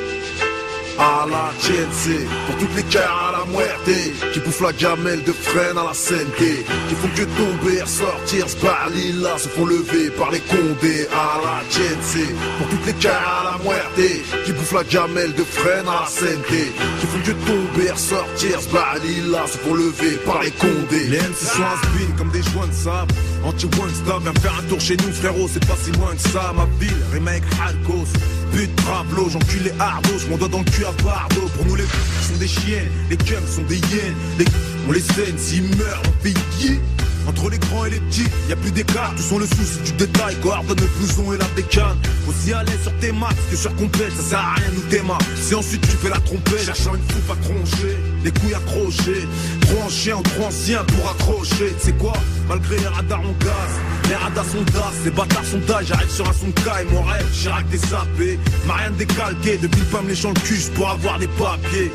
à 0.97 1.25
la 1.29 1.51
TNC, 1.61 2.25
pour 2.45 2.57
toutes 2.57 2.75
les 2.75 2.83
cœurs 2.83 3.29
à 3.29 3.31
la 3.31 3.45
muerte 3.51 3.89
Qui 4.33 4.39
bouffent 4.39 4.61
la 4.61 4.73
gamelle 4.73 5.23
de 5.23 5.31
freine 5.31 5.77
à 5.77 5.83
la 5.83 5.93
CNT 5.93 6.65
Qui 6.89 6.95
font 6.95 7.09
que 7.15 7.23
tomber, 7.23 7.81
ressortir, 7.81 8.49
se 8.49 9.21
là 9.21 9.37
Se 9.37 9.49
font 9.49 9.65
lever 9.65 10.09
par 10.11 10.31
les 10.31 10.39
condés 10.39 11.07
à 11.11 11.39
la 11.43 11.63
TNC 11.69 12.33
Pour 12.57 12.67
toutes 12.69 12.85
les 12.85 12.93
cœurs 12.93 13.13
à 13.13 13.43
la 13.51 13.63
muerte 13.63 14.45
Qui 14.45 14.51
bouffent 14.53 14.73
la 14.73 14.83
gamelle 14.83 15.33
de 15.33 15.43
freine 15.43 15.87
à 15.87 16.03
la 16.03 16.07
CNT 16.07 16.71
Qui 16.99 17.07
font 17.07 17.19
que 17.25 17.31
tomber, 17.45 17.91
ressortir, 17.91 18.61
se 18.61 19.31
là 19.31 19.45
Se 19.47 19.57
font 19.57 19.73
lever 19.73 20.17
par 20.25 20.41
les 20.41 20.51
condés. 20.51 21.07
Les 21.07 21.17
MC 21.17 21.35
sont 21.35 21.63
has 21.63 22.15
comme 22.17 22.29
des 22.29 22.43
joints 22.43 22.67
de 22.67 22.73
sable. 22.73 23.13
Anti-one 23.43 23.93
stop, 23.93 24.21
viens 24.23 24.33
faire 24.41 24.55
un 24.59 24.63
tour 24.63 24.79
chez 24.79 24.97
nous 24.97 25.11
frérot 25.11 25.49
C'est 25.51 25.65
pas 25.65 25.75
si 25.83 25.91
loin 25.91 26.15
que 26.15 26.29
ça, 26.29 26.53
ma 26.55 26.65
ville, 26.79 26.95
remake 27.13 27.43
Halkos 27.61 28.07
But, 28.51 28.69
Pablo, 28.85 29.29
j'encule 29.29 29.63
les 29.63 29.73
hardos, 29.79 30.27
mon 30.29 30.37
doigt 30.37 30.47
dans 30.47 30.59
le 30.59 30.63
cul 30.65 30.84
Pour 30.93 31.65
nous 31.65 31.75
les 31.75 31.83
sont 31.83 32.37
des 32.37 32.47
chiennes, 32.47 32.89
les 33.09 33.17
cums 33.17 33.47
sont 33.47 33.63
des 33.63 33.77
hyènes 33.77 34.15
les 34.37 34.45
on 34.87 34.91
les 34.91 35.01
saigne, 35.01 35.35
s'ils 35.37 35.63
meurent, 35.77 36.01
on 36.05 36.27
yeah. 36.63 36.79
Entre 37.27 37.49
les 37.49 37.57
grands 37.57 37.85
et 37.85 37.89
les 37.89 37.99
petits, 38.01 38.27
y 38.47 38.53
a 38.53 38.55
plus 38.55 38.71
d'écart, 38.71 39.13
tous 39.15 39.23
sont 39.23 39.39
le 39.39 39.47
souci 39.47 39.79
du 39.83 39.91
détail, 39.93 40.35
coordonne 40.41 40.77
le 40.79 40.85
blouson 40.85 41.33
et 41.33 41.37
la 41.37 41.47
bécane. 41.55 41.97
Aussi 42.27 42.53
à 42.53 42.63
l'aise 42.63 42.83
sur 42.83 42.93
tes 42.99 43.11
maths 43.11 43.35
que 43.49 43.57
sur 43.57 43.75
complet, 43.77 44.09
ça 44.15 44.21
sert 44.21 44.39
à 44.39 44.53
rien 44.53 44.69
nous 44.75 44.87
démarre. 44.89 45.17
Si 45.35 45.55
ensuite 45.55 45.81
tu 45.81 45.97
fais 45.97 46.09
la 46.09 46.19
trompette, 46.19 46.65
cherchant 46.65 46.93
une 46.93 47.01
soupe 47.01 47.31
à 47.31 47.35
troncher, 47.43 47.97
les 48.23 48.31
couilles 48.31 48.53
accrochées, 48.53 49.27
trop 49.61 49.81
ancien 49.87 50.17
ou 50.17 50.21
trop 50.21 50.45
ancien 50.45 50.83
pour 50.83 51.09
accrocher. 51.09 51.73
Tu 51.79 51.87
sais 51.87 51.93
quoi, 51.93 52.13
malgré 52.47 52.77
les 52.77 52.87
radars 52.87 53.21
on 53.21 53.43
gaz, 53.43 54.04
les 54.07 54.15
radars 54.15 54.45
sont 54.45 54.61
das, 54.73 54.93
les 55.03 55.11
bâtards 55.11 55.45
sont 55.45 55.59
d'âge, 55.59 55.85
j'arrive 55.87 56.09
sur 56.09 56.27
un 56.29 56.33
son 56.33 56.47
de 56.47 56.59
caille, 56.61 56.85
mon 56.91 57.01
rêve, 57.01 57.27
Chirac 57.33 57.67
des 57.69 57.77
sapés, 57.77 58.39
m'a 58.67 58.75
rien 58.75 58.91
décalqué, 58.91 59.57
depuis 59.57 59.81
pas 59.91 60.01
me 60.01 60.09
léchant 60.09 60.29
le 60.29 60.39
cul 60.41 60.59
pour 60.75 60.89
avoir 60.89 61.19
des 61.19 61.27
papiers. 61.27 61.91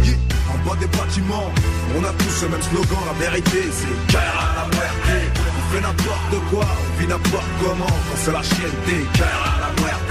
En 0.51 0.69
bas 0.69 0.77
des 0.81 0.87
bâtiments, 0.87 1.51
on 1.97 2.05
a 2.05 2.13
tous 2.19 2.43
le 2.43 2.49
même 2.49 2.63
slogan, 2.63 2.99
la 3.07 3.25
vérité 3.25 3.63
c'est 3.71 4.13
Kaira 4.13 4.47
la 4.57 4.77
muerte. 4.77 5.39
On 5.47 5.75
fait 5.75 5.81
n'importe 5.81 6.51
quoi, 6.51 6.67
on 6.67 7.01
vit 7.01 7.07
n'importe 7.07 7.51
comment, 7.63 7.87
quand 7.87 8.19
c'est 8.25 8.33
la 8.33 8.43
chienneté, 8.43 9.07
Kaira 9.15 9.51
à 9.57 9.61
la 9.61 9.81
muerte. 9.81 10.11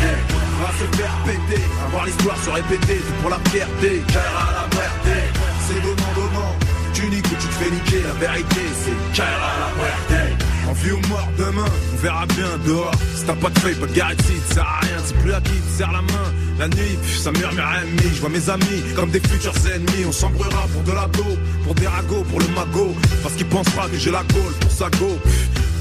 va 0.62 0.72
se 0.80 0.98
faire 0.98 1.16
péter, 1.26 1.64
à 1.84 1.90
voir 1.90 2.06
l'histoire 2.06 2.38
se 2.44 2.50
répéter, 2.50 2.98
tout 2.98 3.14
pour 3.22 3.30
la 3.30 3.40
fierté, 3.52 4.02
à 4.16 4.62
la 4.62 4.76
muerte, 4.76 5.34
c'est 5.68 5.82
donnant 5.82 6.14
donnant, 6.16 6.56
tu 6.94 7.08
niques 7.10 7.26
ou 7.26 7.36
tu 7.36 7.48
te 7.48 7.56
fais 7.56 7.72
niquer, 7.72 8.04
la 8.08 8.14
vérité 8.14 8.62
c'est 8.84 9.22
à 9.22 9.26
la 9.26 9.72
muerte. 9.76 10.39
En 10.70 10.74
vie 10.74 10.92
ou 10.92 11.08
mort 11.08 11.28
demain, 11.36 11.66
on 11.94 11.98
verra 11.98 12.28
bien 12.28 12.48
dehors. 12.64 12.94
Si 13.16 13.26
t'as 13.26 13.34
pas 13.34 13.50
de 13.50 13.58
feuille, 13.58 13.76
pas 13.76 13.88
de 13.88 13.94
garantie, 13.94 14.38
ça 14.50 14.54
sert 14.54 14.64
à 14.64 14.80
rien. 14.82 14.98
C'est 15.04 15.18
plus 15.18 15.34
à 15.34 15.42
qui 15.42 15.60
te 15.60 15.70
serre 15.78 15.92
la 15.92 16.02
main. 16.02 16.34
La 16.60 16.68
nuit, 16.68 17.00
ça 17.18 17.32
murmure 17.32 17.66
à 17.66 17.86
mi. 17.86 18.14
Je 18.14 18.20
vois 18.20 18.30
mes 18.30 18.50
amis 18.50 18.84
comme 18.94 19.10
des 19.12 19.22
futurs 19.22 19.54
ennemis. 19.74 20.04
On 20.06 20.12
s'embrouillera 20.12 20.68
pour 20.74 20.84
de 20.84 20.92
la 20.92 21.08
dos, 21.08 21.38
pour 21.64 21.74
des 21.74 21.88
ragots, 21.88 22.24
pour 22.30 22.40
le 22.40 22.48
magot. 22.50 22.94
Parce 23.24 23.36
qu'ils 23.36 23.46
pensent 23.46 23.70
pas 23.70 23.88
que 23.88 23.98
j'ai 23.98 24.12
la 24.12 24.24
gaule 24.24 24.54
pour 24.60 24.72
sa 24.72 24.90
go. 24.90 25.18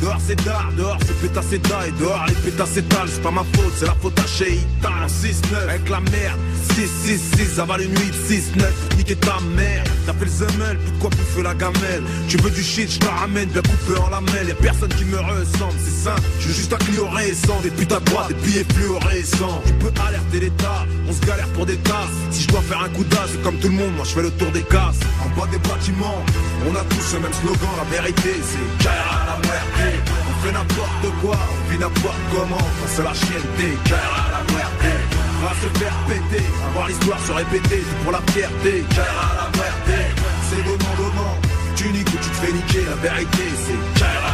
Dehors 0.01 0.21
c'est 0.25 0.45
tard, 0.45 0.71
dehors 0.77 0.99
c'est 1.05 1.21
pétacéta 1.21 1.87
Et 1.89 1.91
dehors 2.01 2.25
les 2.29 2.35
pétacétales, 2.35 3.09
c'est 3.09 3.23
pas 3.23 3.31
ma 3.31 3.43
faute, 3.43 3.73
c'est 3.77 3.87
la 3.87 3.97
faute 4.01 4.19
à 4.19 4.27
Sheita 4.27 4.91
En 4.91 5.07
6-9 5.07 5.69
avec 5.69 5.89
la 5.89 6.01
merde 6.01 6.39
6-6-6, 6.77 7.61
avale 7.61 7.83
une 7.83 7.95
8-6-9 7.95 8.01
pour 8.89 8.99
niquer 8.99 9.17
ta 9.17 9.41
mère 9.57 9.83
T'as 10.07 10.13
fait 10.13 10.25
le 10.25 10.31
zemel, 10.31 10.79
pourquoi 10.79 11.11
bouffer 11.11 11.43
la 11.43 11.55
gamelle? 11.55 12.03
Tu 12.29 12.37
veux 12.37 12.51
du 12.51 12.63
shit, 12.63 12.91
je 12.91 12.99
te 12.99 13.07
ramène 13.07 13.49
bien 13.49 13.63
coupé 13.63 13.99
en 14.01 14.11
lamelle 14.11 14.49
Y'a 14.49 14.55
personne 14.55 14.91
qui 14.91 15.05
me 15.05 15.19
ressemble, 15.19 15.75
c'est 15.85 16.05
simple 16.05 16.23
Je 16.41 16.49
veux 16.49 16.55
juste 16.55 16.73
un 16.73 16.77
client 16.77 17.11
récent, 17.11 17.61
des 17.63 17.71
putes 17.71 17.93
à 17.93 18.01
droite, 18.01 18.29
des 18.29 18.35
billets 18.35 18.67
fluorescents 18.73 19.63
Tu 19.67 19.73
peux 19.75 19.93
alerter 20.07 20.41
l'état, 20.41 20.68
on 21.09 21.13
se 21.13 21.21
galère 21.21 21.49
pour 21.49 21.67
des 21.67 21.77
tasses. 21.79 22.19
Si 22.31 22.43
je 22.43 22.49
dois 22.49 22.63
faire 22.63 22.83
un 22.83 22.89
coup 22.91 23.05
d'as, 23.05 23.27
c'est 23.31 23.43
comme 23.43 23.57
tout 23.59 23.69
le 23.69 23.75
monde, 23.75 23.95
moi 23.97 24.05
je 24.05 24.15
fais 24.15 24.23
le 24.23 24.31
tour 24.31 24.51
des 24.53 24.63
casses. 24.63 25.01
En 25.25 25.29
bas 25.39 25.47
des 25.51 25.59
bâtiments, 25.59 26.23
on 26.69 26.75
a 26.75 26.85
tous 26.85 27.15
le 27.15 27.21
même 27.21 27.33
slogan 27.33 27.71
La 27.77 27.97
vérité 27.97 28.35
c'est 28.43 28.89
à 28.89 29.27
la 29.31 29.37
muerte. 29.47 30.03
On 30.29 30.47
fait 30.47 30.53
n'importe 30.53 31.07
quoi, 31.21 31.37
on 31.37 31.71
vit 31.71 31.79
n'importe 31.79 32.23
comment. 32.33 32.57
Quand 32.57 32.91
c'est 32.95 33.05
la 33.05 33.15
chienneté, 33.15 33.79
car 33.85 33.99
à 33.99 34.39
la 34.39 34.53
muerte. 34.53 35.19
Va 35.41 35.51
se 35.51 35.79
faire 35.79 35.95
péter, 36.09 36.45
à 36.67 36.73
voir 36.73 36.89
l'histoire 36.89 37.21
se 37.21 37.31
répéter 37.31 37.79
Tout 37.79 38.03
pour 38.03 38.11
la 38.11 38.21
fierté, 38.33 38.85
à 38.91 39.45
la 39.45 39.57
muerte 39.57 40.15
C'est 40.51 40.65
donnant 40.65 40.95
donnant, 40.97 41.39
tu 41.77 41.89
niques 41.91 42.09
ou 42.09 42.17
tu 42.17 42.29
te 42.31 42.37
fais 42.45 42.53
niquer 42.53 42.85
La 42.91 42.97
vérité 43.09 43.45
c'est 43.65 44.01
car 44.01 44.28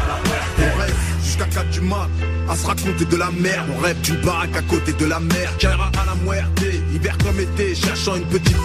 jusqu'à 1.34 1.46
4 1.46 1.70
du 1.70 1.80
mat. 1.80 2.08
À 2.48 2.56
se 2.56 2.66
raconter 2.66 3.04
de 3.04 3.16
la 3.16 3.30
merde 3.30 3.68
On 3.76 3.80
rêve 3.80 4.00
d'une 4.02 4.20
baraque 4.20 4.56
à 4.56 4.62
côté 4.62 4.92
de 4.92 5.06
la 5.06 5.20
mer. 5.20 5.56
Car 5.58 5.80
à 5.80 6.06
la 6.06 6.14
muerte, 6.24 6.48
hiver 6.94 7.16
comme 7.18 7.40
été 7.40 7.74
Cherchant 7.74 8.16
une 8.16 8.26
petite 8.26 8.56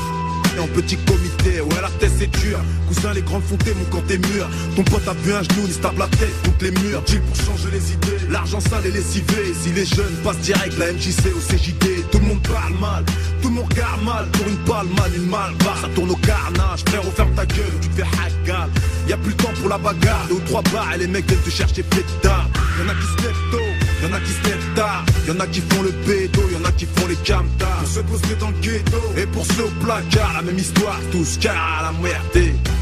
en 0.60 0.68
petit 0.68 0.97
comité, 0.97 1.62
ouais 1.62 1.82
la 1.82 1.89
tête 1.99 2.12
c'est 2.18 2.30
dur. 2.39 2.60
Cousin 2.88 3.14
les 3.14 3.22
grandes 3.22 3.43
fontées 3.43 3.74
mon 3.74 3.86
camp 3.86 4.03
tes 4.07 4.18
murs 4.18 4.49
Ton 4.76 4.84
pote 4.84 5.07
a 5.07 5.14
vu 5.14 5.34
un 5.34 5.43
genou, 5.43 5.64
il 5.66 5.74
se 5.74 5.80
tape 5.80 5.97
la 5.97 6.07
tête 6.07 6.34
contre 6.43 6.64
les 6.64 6.72
murs. 6.72 7.01
Deal 7.03 7.22
pour 7.22 7.36
changer 7.36 7.70
les 7.72 7.93
idées, 7.93 8.26
l'argent 8.30 8.60
sale 8.60 8.86
et 8.86 8.91
lessivé. 8.91 9.53
Si 9.62 9.70
les 9.72 9.86
jeunes 9.86 10.16
passent 10.24 10.39
direct 10.39 10.78
la 10.78 10.91
MJC 10.91 11.28
au 11.36 11.39
CJD 11.39 12.10
Tout 12.12 12.20
le 12.20 12.26
monde 12.26 12.41
parle 12.41 12.74
mal, 12.80 13.03
tout 13.41 13.49
le 13.49 13.55
monde 13.55 13.68
regarde 13.72 14.03
mal. 14.03 14.26
Pour 14.32 14.47
une 14.47 14.57
balle 14.66 14.88
mal, 14.97 15.12
une 15.16 15.30
malle, 15.30 15.53
bah 15.60 15.76
ça 15.82 15.88
tourne 15.95 16.12
au 16.12 16.16
carnage. 16.16 16.84
Frère 16.88 17.03
ferme 17.16 17.34
ta 17.36 17.45
gueule, 17.45 17.66
tu 17.82 17.89
te 17.89 17.95
fais 17.95 18.07
hagal 18.24 18.70
Y'a 19.07 19.18
plus 19.18 19.32
le 19.32 19.38
temps 19.38 19.53
pour 19.60 19.70
la 19.70 19.78
bagarre, 19.78 20.26
deux 20.28 20.36
ou 20.36 20.41
trois 20.41 20.62
barres 20.74 20.93
Et 20.95 20.99
les 20.99 21.07
mecs 21.07 21.28
viennent 21.28 21.41
te 21.41 21.49
chercher 21.49 21.84
pétard. 21.84 22.49
Y'en 22.80 22.89
a 22.89 22.95
qui 22.95 23.22
se 23.22 23.28
lèvent 23.28 23.69
Y'en 24.02 24.14
a 24.14 24.20
qui 24.22 24.32
se 24.32 24.43
lèvent 24.43 24.74
tard, 24.76 25.04
y'en 25.28 25.39
a 25.39 25.47
qui 25.47 25.60
font 25.60 25.82
le 25.82 25.91
bédo, 25.91 26.41
y'en 26.54 26.64
a 26.64 26.72
qui 26.72 26.86
font 26.86 27.08
les 27.08 27.18
camtars. 27.18 27.80
Pour 27.80 27.88
ceux 27.88 28.04
postés 28.04 28.36
dans 28.39 28.50
le 28.50 28.60
ghetto, 28.62 28.97
et 29.18 29.26
pour 29.28 29.45
ceux 29.45 29.66
au 29.66 29.72
placard, 29.84 30.34
la 30.36 30.41
même 30.41 30.58
histoire, 30.58 31.00
tous 31.12 31.38
car 31.41 31.80
à 31.80 31.84
la 31.84 31.91
muerte. 32.00 32.38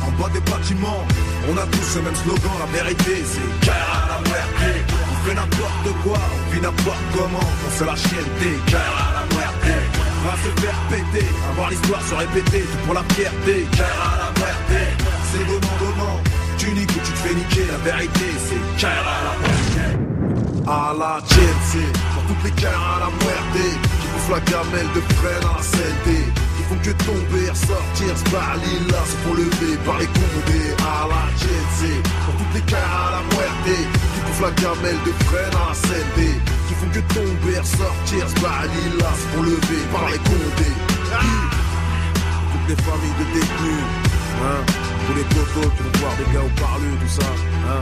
En 0.06 0.12
bas 0.22 0.30
des 0.30 0.40
bâtiments, 0.42 1.04
on 1.50 1.58
a 1.58 1.66
tous 1.66 1.96
le 1.96 2.02
même 2.04 2.16
slogan, 2.16 2.52
la 2.60 2.70
vérité 2.78 3.24
c'est 3.26 3.66
car 3.66 3.76
à 3.76 4.08
la 4.14 4.30
muerte. 4.30 4.86
On 5.10 5.28
fait 5.28 5.36
n'importe 5.36 5.90
quoi, 6.04 6.20
on 6.20 6.54
vit 6.54 6.62
n'importe 6.62 7.06
comment, 7.14 7.50
on 7.66 7.80
se 7.80 7.84
la 7.84 7.96
chienneté, 7.96 8.52
car 8.68 8.82
à 8.82 9.10
la 9.18 9.36
muerte. 9.36 9.66
Va 10.24 10.36
se 10.38 10.62
faire 10.62 10.80
péter, 10.90 11.26
à 11.50 11.54
voir 11.56 11.70
l'histoire 11.72 12.02
se 12.08 12.14
répéter, 12.14 12.62
tout 12.62 12.78
pour 12.86 12.94
la 12.94 13.04
fierté, 13.16 13.66
car 13.76 13.88
à 13.88 14.18
la 14.22 14.30
muerte. 14.38 14.98
C'est 15.32 15.46
donnant 15.48 15.78
donnant, 15.82 16.22
tu 16.60 16.72
niques 16.74 16.92
ou 16.92 17.00
tu 17.04 17.12
te 17.12 17.18
fais 17.18 17.34
niquer, 17.34 17.66
la 17.72 17.92
vérité 17.92 18.26
c'est 18.48 18.82
car 18.82 18.92
à 18.92 19.24
la 19.26 19.88
muerte 19.88 20.07
à 20.68 20.94
la 20.98 21.20
GNC 21.24 21.80
Pour 22.14 22.24
toutes 22.28 22.44
les 22.44 22.52
cœurs 22.52 22.76
à 22.76 23.00
la 23.00 23.08
muerte 23.08 23.80
Qui 24.02 24.08
bouffent 24.12 24.32
la 24.32 24.40
gamelle 24.52 24.92
de 24.94 25.02
frères 25.16 25.48
à 25.48 25.58
la 25.58 25.64
Qui 25.64 26.64
font 26.68 26.80
que 26.84 26.92
tomber, 27.04 27.50
ressortir, 27.50 28.12
se 28.18 28.24
parler 28.30 28.78
font 29.24 29.34
lever 29.34 29.78
par 29.86 29.98
les 30.00 30.08
condés 30.08 30.72
à 30.84 31.08
la 31.08 31.24
GNC 31.40 32.04
Pour 32.26 32.36
toutes 32.36 32.54
les 32.56 32.62
cœurs 32.62 32.94
à 33.08 33.12
la 33.16 33.22
muerte 33.32 33.68
Qui 34.14 34.20
bouffent 34.22 34.44
la 34.44 34.52
gamelle 34.62 35.00
de 35.06 35.14
frères 35.26 35.56
à 35.56 35.72
la 35.72 36.36
Qui 36.68 36.74
font 36.76 36.92
que 36.92 37.04
tomber, 37.16 37.60
ressortir, 37.60 38.28
se 38.28 38.36
parler 38.44 38.88
là 39.00 39.12
font 39.32 39.44
lever 39.44 39.84
par 39.92 40.06
les 40.12 40.20
condés 40.20 40.76
Toutes 42.52 42.68
les 42.68 42.84
familles 42.84 43.18
de 43.20 43.26
détenus 43.34 43.88
hein. 44.44 44.62
Tous 45.08 45.16
les 45.16 45.24
potos 45.24 45.72
qui 45.78 45.84
vont 45.84 46.00
voir 46.00 46.14
des 46.18 46.34
gars 46.34 46.44
au 46.44 46.60
parlu, 46.60 46.90
tout 47.00 47.22
ça 47.22 47.28
hein. 47.28 47.82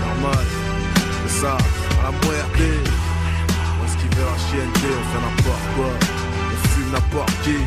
Normal 0.00 0.46
c'est 1.26 1.40
ça, 1.42 1.56
à 2.00 2.04
la 2.04 2.10
muerte. 2.10 2.62
On 3.80 3.84
esquive 3.86 4.16
la 4.18 4.36
chienneté, 4.46 4.88
on 5.00 5.04
fait 5.10 5.22
n'importe 5.26 5.66
quoi. 5.76 5.92
On 6.52 6.68
fume 6.68 6.90
n'importe 6.92 7.34
qui. 7.44 7.58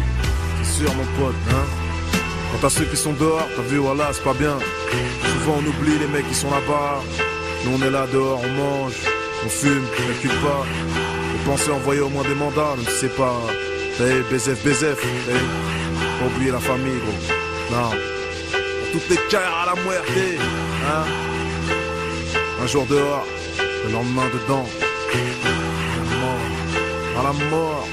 C'est 0.63 0.84
sûr, 0.84 0.93
mon 0.95 1.05
pote, 1.17 1.36
hein. 1.51 1.65
Quant 2.51 2.67
à 2.67 2.69
ceux 2.69 2.86
qui 2.86 2.97
sont 2.97 3.13
dehors, 3.13 3.47
t'as 3.55 3.63
vu, 3.63 3.77
voilà, 3.77 4.09
c'est 4.11 4.23
pas 4.23 4.34
bien. 4.34 4.57
Souvent, 5.34 5.57
on 5.57 5.65
oublie 5.67 5.97
les 5.99 6.07
mecs 6.07 6.27
qui 6.27 6.36
sont 6.36 6.51
là-bas. 6.51 7.01
Nous, 7.65 7.77
on 7.77 7.81
est 7.81 7.89
là 7.89 8.05
dehors, 8.11 8.41
on 8.43 8.49
mange, 8.49 8.93
on 9.45 9.49
fume, 9.49 9.86
on 9.99 10.07
recule 10.07 10.39
pas. 10.41 10.65
Et 11.34 11.45
pensez 11.45 11.71
envoyer 11.71 12.01
au 12.01 12.09
moins 12.09 12.23
des 12.23 12.36
mandats, 12.36 12.75
même 12.77 12.86
si 12.86 12.99
c'est 13.01 13.15
pas. 13.15 13.36
Hey, 13.99 14.21
BZF, 14.31 14.63
BZF, 14.63 15.03
hey. 15.29 15.43
Pas 16.19 16.25
oublier 16.27 16.51
la 16.51 16.59
famille, 16.59 16.99
gros. 17.03 17.75
Non. 17.75 17.91
Toutes 18.91 19.09
les 19.09 19.17
carrières 19.29 19.57
à 19.63 19.65
la 19.73 19.81
muerte, 19.81 20.11
hein. 20.88 21.05
Un 22.63 22.67
jour 22.67 22.86
dehors, 22.86 23.25
le 23.86 23.91
lendemain 23.91 24.23
dedans. 24.34 24.65
À 27.17 27.23
la 27.23 27.34
mort, 27.49 27.88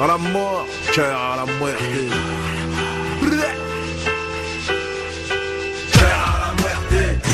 à 0.00 0.06
la 0.06 0.18
mort, 0.18 0.66
cœur 0.92 1.16
à 1.16 1.36
la 1.36 1.44
muerte. 1.58 1.78
Cœur 5.92 6.18
à 6.26 6.38
la 6.40 6.52
muerte. 6.60 7.26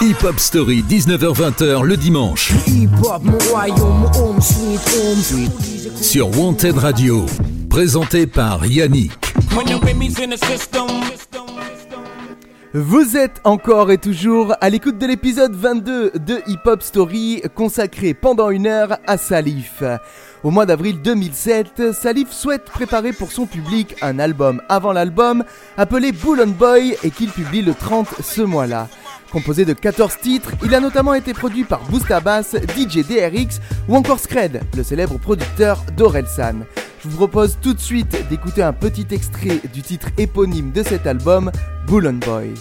Hip 0.00 0.24
Hop 0.24 0.38
Story, 0.38 0.84
19h-20h 0.88 1.82
le 1.82 1.96
dimanche. 1.96 2.52
Sur 6.00 6.38
Wanted 6.38 6.78
Radio. 6.78 7.26
Présenté 7.68 8.26
par 8.26 8.64
Yannick. 8.66 9.12
Vous 12.74 13.16
êtes 13.16 13.40
encore 13.44 13.90
et 13.90 13.96
toujours 13.96 14.54
à 14.60 14.68
l'écoute 14.68 14.98
de 14.98 15.06
l'épisode 15.06 15.54
22 15.54 16.10
de 16.10 16.42
Hip 16.46 16.66
Hop 16.66 16.82
Story 16.82 17.40
consacré 17.54 18.12
pendant 18.12 18.50
une 18.50 18.66
heure 18.66 18.98
à 19.06 19.16
Salif. 19.16 19.82
Au 20.42 20.50
mois 20.50 20.66
d'avril 20.66 21.00
2007, 21.00 21.92
Salif 21.92 22.30
souhaite 22.30 22.66
préparer 22.66 23.14
pour 23.14 23.32
son 23.32 23.46
public 23.46 23.96
un 24.02 24.18
album 24.18 24.60
avant 24.68 24.92
l'album 24.92 25.44
appelé 25.78 26.12
Bull 26.12 26.42
on 26.44 26.48
Boy 26.48 26.94
et 27.02 27.10
qu'il 27.10 27.30
publie 27.30 27.62
le 27.62 27.72
30 27.72 28.16
ce 28.20 28.42
mois-là. 28.42 28.88
Composé 29.32 29.64
de 29.64 29.72
14 29.72 30.18
titres, 30.18 30.52
il 30.62 30.74
a 30.74 30.80
notamment 30.80 31.14
été 31.14 31.32
produit 31.32 31.64
par 31.64 31.80
Boosta 31.84 32.20
Bass, 32.20 32.54
DJ 32.76 32.98
DRX 32.98 33.60
ou 33.88 33.96
encore 33.96 34.20
Scred, 34.20 34.60
le 34.76 34.82
célèbre 34.82 35.18
producteur 35.18 35.84
d'Orelsan. 35.96 36.66
Je 37.08 37.12
vous 37.12 37.26
propose 37.26 37.56
tout 37.62 37.72
de 37.72 37.80
suite 37.80 38.28
d'écouter 38.28 38.62
un 38.62 38.74
petit 38.74 39.06
extrait 39.12 39.62
du 39.72 39.80
titre 39.80 40.08
éponyme 40.18 40.72
de 40.72 40.82
cet 40.82 41.06
album, 41.06 41.50
Bull 41.86 42.06
on 42.06 42.12
Boy. 42.12 42.52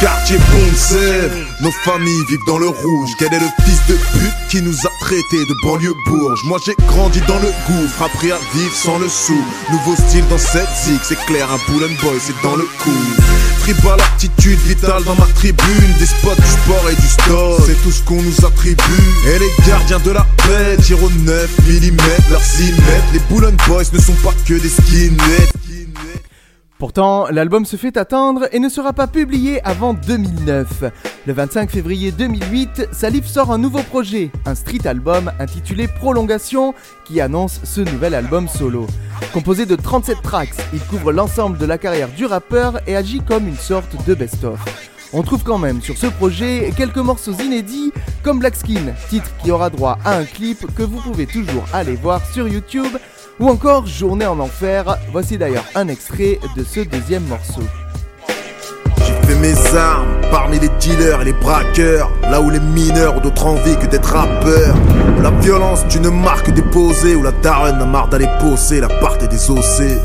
Quartier 0.00 0.38
Poncev, 0.50 1.30
nos 1.62 1.70
familles 1.70 2.24
vivent 2.28 2.46
dans 2.48 2.58
le 2.58 2.66
rouge. 2.66 3.10
Quel 3.20 3.32
est 3.32 3.38
le 3.38 3.46
fils 3.64 3.80
de 3.86 3.94
pute 3.94 4.48
qui 4.50 4.60
nous 4.60 4.74
a 4.74 4.90
traités 5.00 5.44
de 5.48 5.54
banlieue 5.62 5.94
bourge? 6.08 6.40
Moi 6.46 6.58
j'ai 6.66 6.74
grandi 6.88 7.20
dans 7.28 7.38
le 7.38 7.52
gouffre, 7.68 8.02
appris 8.02 8.32
à 8.32 8.38
vivre 8.54 8.74
sans 8.74 8.98
le 8.98 9.08
sou. 9.08 9.38
Nouveau 9.70 9.94
style 9.94 10.26
dans 10.26 10.38
cette 10.38 10.68
zig, 10.84 10.98
c'est 11.04 11.24
clair, 11.26 11.48
un 11.48 11.72
bull 11.72 11.84
and 11.84 11.94
boy, 12.02 12.18
c'est 12.18 12.34
dans 12.42 12.56
le 12.56 12.64
coup. 12.82 12.90
Tribal 13.62 14.00
attitude 14.00 14.58
vitale 14.66 15.04
dans 15.04 15.14
ma 15.14 15.26
tribune, 15.36 15.94
des 16.00 16.06
spots 16.06 16.34
du 16.34 16.48
sport 16.48 16.90
et 16.90 16.96
du 16.96 17.06
stock. 17.06 17.60
C'est 17.64 17.80
tout 17.84 17.92
ce 17.92 18.02
qu'on 18.02 18.20
nous 18.20 18.44
attribue. 18.44 18.82
Et 19.28 19.38
les 19.38 19.68
gardiens 19.68 20.00
de 20.00 20.10
la 20.10 20.26
paix 20.38 20.76
tirent 20.82 21.00
au 21.02 21.08
9 21.10 21.48
mm, 21.68 21.96
leurs 22.30 22.42
6 22.42 22.64
mètres. 22.64 23.04
Les 23.12 23.20
bull 23.30 23.44
and 23.44 23.56
boys 23.68 23.84
ne 23.92 24.00
sont 24.00 24.14
pas 24.14 24.34
que 24.48 24.54
des 24.54 24.68
skinheads. 24.68 25.52
Pourtant, 26.82 27.28
l'album 27.30 27.64
se 27.64 27.76
fait 27.76 27.96
attendre 27.96 28.48
et 28.50 28.58
ne 28.58 28.68
sera 28.68 28.92
pas 28.92 29.06
publié 29.06 29.62
avant 29.62 29.94
2009. 29.94 30.82
Le 31.28 31.32
25 31.32 31.70
février 31.70 32.10
2008, 32.10 32.88
Salif 32.90 33.24
sort 33.24 33.52
un 33.52 33.58
nouveau 33.58 33.84
projet, 33.84 34.32
un 34.46 34.56
street 34.56 34.84
album 34.84 35.30
intitulé 35.38 35.86
Prolongation, 35.86 36.74
qui 37.04 37.20
annonce 37.20 37.60
ce 37.62 37.82
nouvel 37.82 38.16
album 38.16 38.48
solo. 38.48 38.88
Composé 39.32 39.64
de 39.64 39.76
37 39.76 40.22
tracks, 40.24 40.56
il 40.74 40.80
couvre 40.80 41.12
l'ensemble 41.12 41.56
de 41.56 41.66
la 41.66 41.78
carrière 41.78 42.08
du 42.08 42.26
rappeur 42.26 42.80
et 42.88 42.96
agit 42.96 43.20
comme 43.20 43.46
une 43.46 43.54
sorte 43.54 44.04
de 44.04 44.14
best-of. 44.14 44.58
On 45.12 45.22
trouve 45.22 45.44
quand 45.44 45.58
même 45.58 45.82
sur 45.82 45.96
ce 45.96 46.08
projet 46.08 46.72
quelques 46.76 46.96
morceaux 46.96 47.34
inédits 47.34 47.92
comme 48.24 48.40
Black 48.40 48.56
Skin, 48.56 48.92
titre 49.08 49.30
qui 49.40 49.52
aura 49.52 49.70
droit 49.70 49.98
à 50.04 50.16
un 50.16 50.24
clip 50.24 50.66
que 50.74 50.82
vous 50.82 51.00
pouvez 51.00 51.26
toujours 51.26 51.64
aller 51.72 51.94
voir 51.94 52.20
sur 52.32 52.48
YouTube, 52.48 52.96
ou 53.42 53.48
encore 53.48 53.86
Journée 53.86 54.26
en 54.26 54.38
enfer, 54.38 54.96
voici 55.10 55.36
d'ailleurs 55.36 55.64
un 55.74 55.88
extrait 55.88 56.38
de 56.56 56.62
ce 56.62 56.80
deuxième 56.80 57.24
morceau. 57.24 57.62
J'ai 58.98 59.26
fait 59.26 59.34
mes 59.34 59.76
armes 59.76 60.06
parmi 60.30 60.60
les 60.60 60.68
dealers 60.80 61.22
et 61.22 61.24
les 61.24 61.32
braqueurs, 61.32 62.08
là 62.22 62.40
où 62.40 62.50
les 62.50 62.60
mineurs 62.60 63.16
ont 63.16 63.20
d'autres 63.20 63.46
envies 63.46 63.76
que 63.78 63.86
d'être 63.86 64.12
rappeurs. 64.12 64.76
La 65.20 65.30
violence 65.30 65.84
d'une 65.88 66.08
marque 66.10 66.52
déposée, 66.52 67.16
où 67.16 67.22
la 67.24 67.32
daronne 67.32 67.82
a 67.82 67.84
marre 67.84 68.08
d'aller 68.08 68.28
poser 68.40 68.80
la 68.80 68.88
part 68.88 69.18
des 69.18 69.50
ossés. 69.50 69.98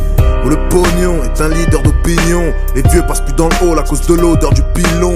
Où 0.43 0.49
le 0.49 0.57
pognon 0.69 1.23
est 1.23 1.39
un 1.39 1.49
leader 1.49 1.83
d'opinion, 1.83 2.53
les 2.73 2.81
vieux 2.89 3.03
passent 3.07 3.21
plus 3.21 3.33
dans 3.33 3.49
le 3.49 3.67
hall 3.67 3.77
à 3.77 3.83
cause 3.83 4.01
de 4.07 4.15
l'odeur 4.15 4.53
du 4.53 4.63
pilon. 4.73 5.15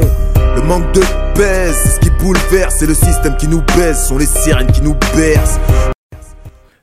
Le 0.56 0.62
manque 0.62 0.92
de 0.92 1.02
pèse, 1.34 1.96
ce 1.96 2.00
qui 2.00 2.12
bouleverse, 2.12 2.76
c'est 2.78 2.88
le 2.88 2.94
système 2.94 3.36
qui 3.38 3.48
nous 3.48 3.64
baisse, 3.76 4.08
sont 4.08 4.20
les 4.20 4.28
sirènes 4.28 4.72
qui 4.72 4.82
nous 4.82 4.96
bercent. 5.16 5.60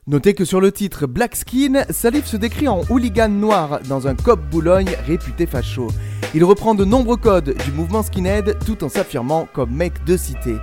Notez 0.09 0.33
que 0.33 0.43
sur 0.43 0.59
le 0.59 0.71
titre 0.71 1.05
Black 1.05 1.35
Skin, 1.35 1.83
Salif 1.91 2.25
se 2.25 2.35
décrit 2.35 2.67
en 2.67 2.81
hooligan 2.89 3.29
noir 3.29 3.79
dans 3.87 4.07
un 4.07 4.15
cop 4.15 4.39
Boulogne 4.49 4.89
réputé 5.05 5.45
facho. 5.45 5.91
Il 6.33 6.43
reprend 6.43 6.73
de 6.73 6.83
nombreux 6.83 7.15
codes 7.15 7.55
du 7.63 7.71
mouvement 7.71 8.01
skinhead 8.01 8.57
tout 8.65 8.83
en 8.83 8.89
s'affirmant 8.89 9.47
comme 9.53 9.69
mec 9.69 10.03
de 10.05 10.17
cité. 10.17 10.55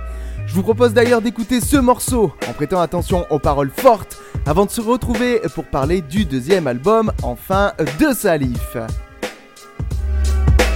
Je 0.47 0.53
vous 0.53 0.63
propose 0.63 0.91
d'ailleurs 0.91 1.21
d'écouter 1.21 1.61
ce 1.61 1.77
morceau 1.77 2.33
en 2.49 2.51
prêtant 2.51 2.81
attention 2.81 3.25
aux 3.29 3.39
paroles 3.39 3.71
fortes 3.73 4.17
avant 4.45 4.65
de 4.65 4.69
se 4.69 4.81
retrouver 4.81 5.39
pour 5.55 5.63
parler 5.63 6.01
du 6.01 6.25
deuxième 6.25 6.67
album 6.67 7.13
enfin 7.23 7.71
de 8.01 8.13
Salif. 8.13 8.75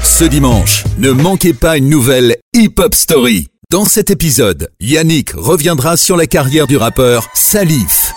Ce 0.02 0.24
dimanche, 0.24 0.86
ne 0.98 1.12
manquez 1.12 1.52
pas 1.52 1.76
une 1.76 1.90
nouvelle 1.90 2.38
Hip 2.54 2.76
Hop 2.78 2.96
Story. 2.96 3.48
Dans 3.70 3.84
cet 3.84 4.12
épisode, 4.12 4.70
Yannick 4.80 5.32
reviendra 5.32 5.98
sur 5.98 6.16
la 6.16 6.26
carrière 6.26 6.68
du 6.68 6.78
rappeur 6.78 7.28
Salif. 7.34 8.14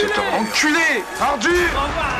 Cet 0.00 0.18
ordre. 0.18 0.40
Enculé 0.40 1.02
Ardu 1.20 1.48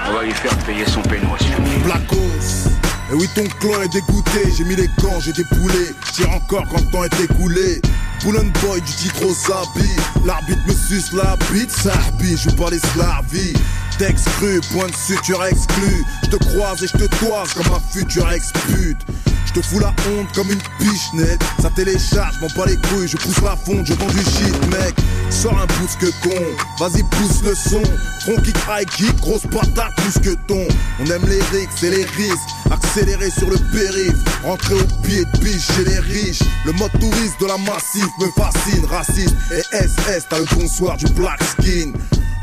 On 0.09 0.13
va 0.13 0.23
lui 0.23 0.33
faire 0.33 0.57
payer 0.59 0.85
son 0.87 1.03
peignoir, 1.03 1.39
fini. 1.39 1.77
Blacos. 1.85 2.69
Et 3.11 3.15
oui, 3.15 3.29
ton 3.35 3.45
clan 3.61 3.83
est 3.83 3.89
dégoûté. 3.89 4.51
J'ai 4.57 4.65
mis 4.65 4.77
les 4.77 4.89
gants, 5.01 5.21
j'ai 5.21 5.33
déboulé. 5.33 5.95
Tire 6.13 6.31
encore 6.31 6.65
quand 6.71 6.81
le 6.81 6.91
temps 6.91 7.05
est 7.05 7.21
écoulé. 7.25 7.81
Boulogne 8.25 8.53
boy 8.63 8.81
du 8.81 8.93
titre 8.93 9.25
au 9.25 9.35
sabi. 9.35 9.89
L'arbitre 10.25 10.61
me 10.67 10.75
suce 10.75 11.13
la 11.13 11.37
bite, 11.53 11.71
sarbi. 11.71 12.37
Je 12.37 12.51
pas 12.51 12.71
l'esclavie. 12.71 13.55
Texte 13.99 14.29
cru, 14.39 14.61
point 14.73 14.87
de 14.87 14.95
suture 14.95 15.45
exclu. 15.45 16.05
Je 16.25 16.31
te 16.31 16.37
croise 16.37 16.83
et 16.83 16.87
je 16.87 16.97
te 16.97 17.17
toise 17.17 17.53
comme 17.55 17.75
un 17.75 17.81
futur 17.93 18.31
ex-pute. 18.31 18.99
Je 19.47 19.53
te 19.61 19.67
fous 19.67 19.81
la 19.81 19.89
honte 19.89 20.31
comme 20.35 20.51
une 20.51 20.61
pichenette. 20.79 21.43
Ça 21.61 21.71
télécharge, 21.71 22.39
m'en 22.41 22.49
pas 22.49 22.67
les 22.67 22.77
couilles. 22.77 23.09
Je 23.09 23.17
pousse 23.17 23.41
la 23.43 23.57
fonte, 23.57 23.87
je 23.87 23.95
vends 23.95 24.07
du 24.07 24.23
shit, 24.23 24.67
mec. 24.71 24.95
Sors 25.31 25.59
un 25.59 25.67
pouce 25.67 25.97
que 25.97 26.07
con, 26.23 26.45
vas-y 26.79 27.03
pousse 27.03 27.43
le 27.43 27.55
son. 27.55 27.83
Front 28.25 28.41
kick, 28.43 28.57
high 28.69 28.87
kick, 28.87 29.17
grosse 29.21 29.47
patate, 29.51 29.95
plus 29.97 30.19
que 30.21 30.35
ton. 30.47 30.67
On 31.01 31.07
aime 31.07 31.27
les 31.27 31.43
rixes 31.59 31.83
et 31.83 31.91
les 31.91 32.05
risques. 32.05 32.51
Accélérer 32.71 33.31
sur 33.31 33.49
le 33.49 33.57
périph', 33.73 34.43
rentrer 34.45 34.75
au 34.75 35.03
pied 35.03 35.25
de 35.25 35.39
biche 35.39 35.67
chez 35.75 35.85
les 35.85 35.99
riches. 35.99 36.43
Le 36.67 36.73
mode 36.73 36.93
touriste 37.01 37.41
de 37.41 37.47
la 37.47 37.57
massif 37.59 38.08
me 38.19 38.31
fascine, 38.31 38.85
raciste. 38.87 39.35
Et 39.51 39.77
SS, 39.77 40.27
t'as 40.29 40.39
le 40.39 40.47
bonsoir 40.57 40.97
du 40.97 41.07
black 41.13 41.43
skin. 41.43 41.93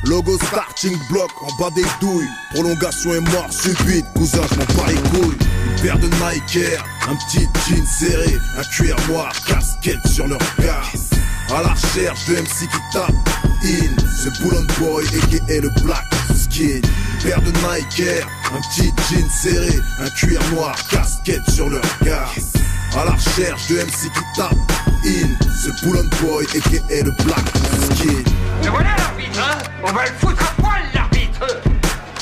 Logo 0.08 0.38
starting 0.38 0.96
block 1.10 1.32
en 1.42 1.52
bas 1.58 1.72
des 1.72 1.86
douilles. 2.00 2.30
Prolongation 2.52 3.16
et 3.16 3.20
mort 3.22 3.52
subite, 3.52 4.06
cousin, 4.16 4.42
je 4.52 4.56
m'en 4.56 4.66
bats 4.66 4.92
les 4.92 5.10
couilles. 5.10 5.38
Paire 5.82 5.98
de 5.98 6.08
Nike 6.08 6.58
Air, 6.58 6.86
un 7.10 7.16
petit 7.16 7.48
jean 7.68 7.86
serré, 7.88 8.38
un 8.58 8.64
cuir 8.64 8.96
noir, 9.10 9.32
casquette 9.48 10.06
sur 10.08 10.28
leur 10.28 10.40
regard. 10.58 10.92
À 11.50 11.64
la 11.64 11.70
recherche 11.70 12.26
de 12.28 12.36
MC 12.36 12.70
qui 12.70 12.80
tape 12.94 13.16
in, 13.64 13.96
ce 14.24 14.30
Boulogne 14.44 14.68
Boy 14.80 15.06
et 15.50 15.62
le 15.62 15.70
Black 15.84 16.06
Skin. 16.36 16.82
Paire 17.24 17.42
de 17.42 17.52
Nike 17.52 18.00
Air, 18.02 18.28
un 18.54 18.62
petit 18.62 18.94
jean 19.10 19.30
serré, 19.30 19.80
un 20.00 20.10
cuir 20.12 20.40
noir, 20.52 20.76
casquette 20.90 21.50
sur 21.50 21.68
leur 21.68 21.82
regard. 22.00 22.32
À 22.96 23.06
la 23.06 23.12
recherche 23.12 23.68
de 23.70 23.78
MC 23.78 24.12
qui 24.14 24.40
tape 24.40 24.54
in, 25.04 25.30
ce 25.64 25.84
Boulogne 25.84 26.10
Boy 26.22 26.46
et 26.92 27.02
le 27.02 27.12
Black 27.24 27.46
Skin. 27.92 28.45
Et 28.64 28.68
voilà 28.68 28.90
l'arbitre, 28.98 29.40
hein 29.40 29.58
On 29.84 29.92
va 29.92 30.04
le 30.06 30.12
foutre 30.20 30.44
à 30.44 30.62
poil, 30.62 30.82
l'arbitre 30.94 31.62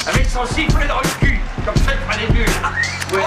Avec 0.07 0.25
son 0.27 0.45
sifflet 0.45 0.87
dans 0.87 0.99
le 0.99 1.25
cul, 1.25 1.39
comme 1.65 1.75
ça 1.75 1.91
il 1.93 1.99
fera 1.99 2.17
les 2.17 2.33
nuls 2.33 2.49
Ouais. 3.13 3.23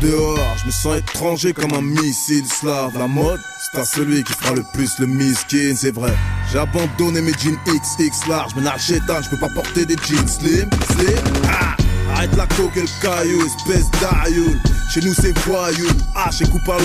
Dehors, 0.00 0.56
je 0.58 0.66
me 0.66 0.70
sens 0.72 0.96
étranger 0.96 1.52
comme 1.52 1.74
un 1.74 1.80
missile 1.80 2.44
slave. 2.44 2.98
La 2.98 3.06
mode, 3.06 3.40
c'est 3.60 3.78
à 3.80 3.84
celui 3.84 4.24
qui 4.24 4.32
fera 4.32 4.52
le 4.52 4.64
plus 4.72 4.98
le 4.98 5.06
miskin, 5.06 5.74
c'est 5.76 5.94
vrai. 5.94 6.12
J'ai 6.50 6.58
abandonné 6.58 7.20
mes 7.20 7.32
jeans 7.34 7.56
XX 7.64 8.26
large, 8.28 8.52
mais 8.56 8.68
chétan, 8.78 9.22
je 9.22 9.30
peux 9.30 9.38
pas 9.38 9.48
porter 9.50 9.86
des 9.86 9.96
jeans 10.04 10.26
slim, 10.26 10.68
slim. 10.90 11.22
Ah, 11.48 11.76
arrête 12.22 12.36
la 12.36 12.46
coque 12.46 12.76
et 12.76 12.82
le 12.82 13.00
caillou, 13.00 13.44
espèce 13.44 13.90
d'aïoul. 14.00 14.58
Chez 14.92 15.00
nous 15.00 15.14
c'est 15.14 15.36
voyou, 15.40 15.86
hache 16.14 16.42
et 16.42 16.48
coupe 16.48 16.68
à. 16.68 16.76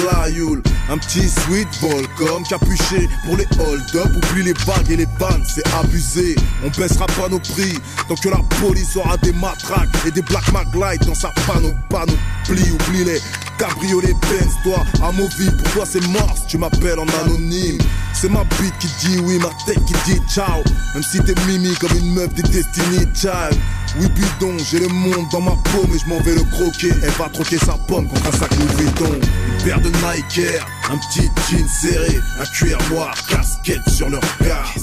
Un 0.89 0.97
petit 0.97 1.29
sweet 1.29 1.67
ball 1.81 2.05
comme 2.17 2.43
capuché 2.43 3.09
pour 3.25 3.35
les 3.35 3.47
hold-up. 3.59 4.07
Oublie 4.15 4.43
les 4.43 4.53
bagues 4.53 4.89
et 4.89 4.95
les 4.95 5.05
bandes, 5.19 5.43
c'est 5.45 5.67
abusé. 5.75 6.35
On 6.63 6.69
baissera 6.69 7.05
pas 7.07 7.27
nos 7.29 7.39
prix 7.39 7.77
tant 8.07 8.15
que 8.15 8.29
la 8.29 8.39
police 8.61 8.95
aura 8.95 9.17
des 9.17 9.33
matraques 9.33 9.89
et 10.07 10.11
des 10.11 10.21
black 10.21 10.51
maglite 10.53 11.05
dans 11.05 11.15
sa 11.15 11.29
panoplie. 11.45 12.71
Oublie 12.71 13.03
les 13.03 13.21
cabriolets 13.57 14.15
Benz, 14.21 14.53
toi 14.63 14.83
à 15.03 15.11
Movie. 15.11 15.49
Pourquoi 15.63 15.85
c'est 15.85 16.05
mort 16.07 16.35
tu 16.47 16.57
m'appelles 16.57 16.99
en 16.99 17.07
anonyme? 17.23 17.79
C'est 18.13 18.29
ma 18.29 18.43
bite 18.43 18.77
qui 18.79 18.87
dit 19.05 19.19
oui, 19.19 19.37
ma 19.39 19.49
tête 19.65 19.83
qui 19.85 19.93
dit 20.05 20.21
ciao. 20.27 20.63
Même 20.93 21.03
si 21.03 21.19
t'es 21.19 21.35
mimi 21.47 21.73
comme 21.75 21.95
une 21.97 22.13
meuf 22.13 22.33
des 22.33 22.43
Destiny 22.43 23.05
Child. 23.13 23.59
Oui, 23.99 24.07
bidon, 24.09 24.57
j'ai 24.69 24.79
le 24.79 24.87
monde 24.87 25.27
dans 25.31 25.41
ma 25.41 25.51
peau, 25.51 25.85
mais 25.89 25.97
je 25.97 26.07
m'en 26.07 26.19
vais 26.21 26.35
le 26.35 26.43
croquer. 26.43 26.91
Elle 27.01 27.11
va 27.11 27.29
troquer 27.29 27.57
sa 27.57 27.73
pomme 27.73 28.07
contre 28.07 28.27
un 28.27 28.31
sac 28.31 28.51
Louis 28.55 28.83
Vuitton. 28.83 29.11
Une 29.13 29.63
paire 29.63 29.81
de 29.81 29.89
Nike 29.89 30.39
Air, 30.39 30.67
un 30.91 30.97
petit 30.97 31.29
jean 31.49 31.67
serré, 31.67 32.19
un 32.39 32.45
cuir 32.45 32.77
noir, 32.91 33.15
casquette 33.27 33.87
sur 33.89 34.09
leur 34.09 34.21
regard. 34.39 34.73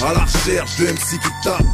À 0.00 0.12
la 0.12 0.20
recherche 0.20 0.76
de 0.76 0.86
MC 0.86 1.18
qui 1.18 1.30
tape 1.42 1.64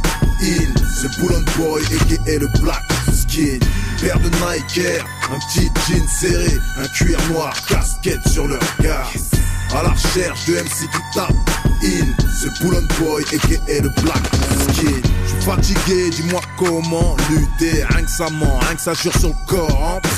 in, 0.41 0.73
ce 1.01 1.19
Boulogne 1.19 1.45
Boy 1.57 1.83
et 2.25 2.39
le 2.39 2.47
Black 2.61 2.83
Skin. 3.13 3.59
Paire 4.01 4.19
de 4.19 4.29
Nike 4.29 4.77
Air, 4.77 5.05
un 5.31 5.39
petit 5.39 5.69
jean 5.87 6.07
serré, 6.07 6.57
un 6.77 6.87
cuir 6.87 7.19
noir, 7.31 7.53
casquette 7.67 8.25
sur 8.27 8.47
leur 8.47 8.61
regard. 8.77 9.11
À 9.75 9.81
la 9.81 9.89
recherche 9.89 10.45
de 10.45 10.53
MC 10.53 10.89
qui 10.91 10.99
tape 11.15 11.31
in, 11.83 12.05
ce 12.39 12.63
Boulogne 12.63 12.87
Boy 12.99 13.23
et 13.67 13.81
le 13.81 13.89
Black 14.01 14.23
Skin. 14.69 15.01
Je 15.25 15.29
suis 15.29 15.41
fatigué, 15.41 16.09
dis-moi 16.11 16.41
comment 16.57 17.15
lutter. 17.29 17.83
Rien 17.83 18.03
que 18.03 18.09
ça 18.09 18.29
ment, 18.29 18.59
rien 18.59 18.75
que 18.75 18.81
ça 18.81 18.93
jure 18.93 19.17
sur 19.17 19.29
le 19.29 19.35
corps. 19.47 19.99
Hein. 20.05 20.09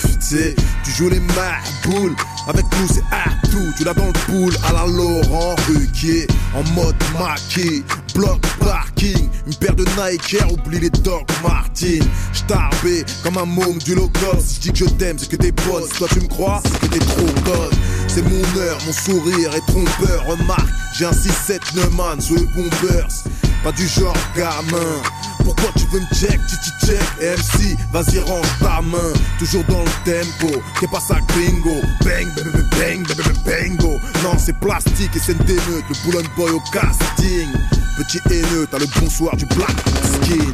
Tu 0.83 0.91
joues 0.91 1.09
les 1.09 1.19
boules 1.19 2.15
Avec 2.47 2.65
nous 2.79 2.87
c'est 2.87 3.03
à 3.11 3.29
tout. 3.49 3.73
Tu 3.77 3.83
l'as 3.83 3.93
dans 3.93 4.07
le 4.07 4.13
pool 4.25 4.53
à 4.67 4.73
la 4.73 4.87
Laurent 4.87 5.55
Ruquier. 5.67 6.27
En 6.53 6.63
mode 6.73 6.95
maquis, 7.17 7.83
bloc 8.13 8.41
parking. 8.59 9.29
Une 9.45 9.55
paire 9.55 9.75
de 9.75 9.85
Nike 9.97 10.33
Air, 10.33 10.51
oublie 10.51 10.79
les 10.79 10.89
Doc 10.89 11.29
Martin. 11.43 11.99
J'tarbé 12.33 13.05
comme 13.23 13.37
un 13.37 13.45
môme 13.45 13.77
du 13.77 13.93
low 13.93 14.09
cost. 14.19 14.41
Si 14.41 14.55
je 14.55 14.61
dis 14.61 14.71
que 14.71 14.89
je 14.89 14.93
t'aime, 14.95 15.17
c'est 15.19 15.29
que 15.29 15.35
t'es 15.35 15.51
bonne. 15.51 15.83
Si 15.83 15.97
toi 15.99 16.07
tu 16.11 16.19
me 16.21 16.27
crois, 16.27 16.61
c'est 16.63 16.79
que 16.79 16.93
t'es 16.93 17.05
trop 17.05 17.25
bonne. 17.45 17.77
C'est 18.15 18.21
mon 18.21 18.61
heure, 18.61 18.77
mon 18.85 18.93
sourire 18.93 19.53
est 19.53 19.65
trompeur. 19.67 20.25
Remarque, 20.25 20.69
j'ai 20.97 21.03
un 21.03 21.11
6-7 21.11 21.59
Neumann 21.75 22.17
le 22.29 22.45
bombers. 22.55 23.09
Pas 23.61 23.73
du 23.73 23.85
genre 23.89 24.15
gamin. 24.37 25.01
Pourquoi 25.43 25.69
tu 25.75 25.85
veux 25.91 25.99
me 25.99 26.05
check, 26.15 26.39
t'y 26.47 26.85
check. 26.85 27.01
MC, 27.19 27.75
vas-y 27.91 28.19
range 28.19 28.47
ta 28.61 28.81
main. 28.83 29.11
Toujours 29.37 29.65
dans 29.65 29.83
le 29.83 29.91
tempo, 30.05 30.61
qu'est 30.79 30.87
pas 30.89 31.01
ça 31.01 31.17
gringo 31.27 31.81
Bang, 32.05 32.25
bang, 32.37 32.53
bang, 32.53 33.05
bang, 33.05 33.17
bang, 33.17 33.43
bango. 33.43 33.99
Non 34.23 34.37
c'est 34.37 34.57
plastique 34.61 35.13
et 35.13 35.19
c'est 35.19 35.33
une 35.33 35.39
démeute. 35.39 35.83
Le 35.89 36.05
Boulogne 36.05 36.29
Boy 36.37 36.51
au 36.51 36.61
casting. 36.71 37.49
Petit 37.97 38.21
haineux, 38.31 38.65
t'as 38.71 38.79
le 38.79 38.87
bonsoir 38.97 39.35
du 39.35 39.45
black 39.47 39.75
skin 40.23 40.53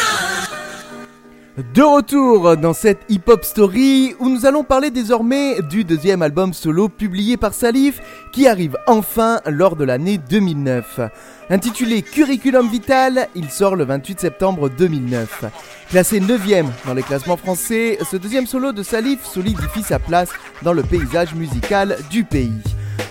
De 1.57 1.81
retour 1.81 2.55
dans 2.55 2.71
cette 2.71 3.01
hip-hop 3.09 3.43
story 3.43 4.15
où 4.19 4.29
nous 4.29 4.45
allons 4.45 4.63
parler 4.63 4.89
désormais 4.89 5.61
du 5.69 5.83
deuxième 5.83 6.21
album 6.21 6.53
solo 6.53 6.87
publié 6.87 7.35
par 7.35 7.53
Salif 7.53 7.99
qui 8.31 8.47
arrive 8.47 8.77
enfin 8.87 9.41
lors 9.45 9.75
de 9.75 9.83
l'année 9.83 10.17
2009. 10.17 11.01
Intitulé 11.49 12.03
Curriculum 12.03 12.69
Vital, 12.69 13.27
il 13.35 13.49
sort 13.49 13.75
le 13.75 13.83
28 13.83 14.21
septembre 14.21 14.69
2009. 14.69 15.43
Classé 15.89 16.21
9ème 16.21 16.67
dans 16.85 16.93
les 16.93 17.03
classements 17.03 17.35
français, 17.35 17.97
ce 18.09 18.15
deuxième 18.15 18.47
solo 18.47 18.71
de 18.71 18.81
Salif 18.81 19.25
solidifie 19.25 19.83
sa 19.83 19.99
place 19.99 20.29
dans 20.61 20.73
le 20.73 20.83
paysage 20.83 21.35
musical 21.35 21.97
du 22.09 22.23
pays. 22.23 22.63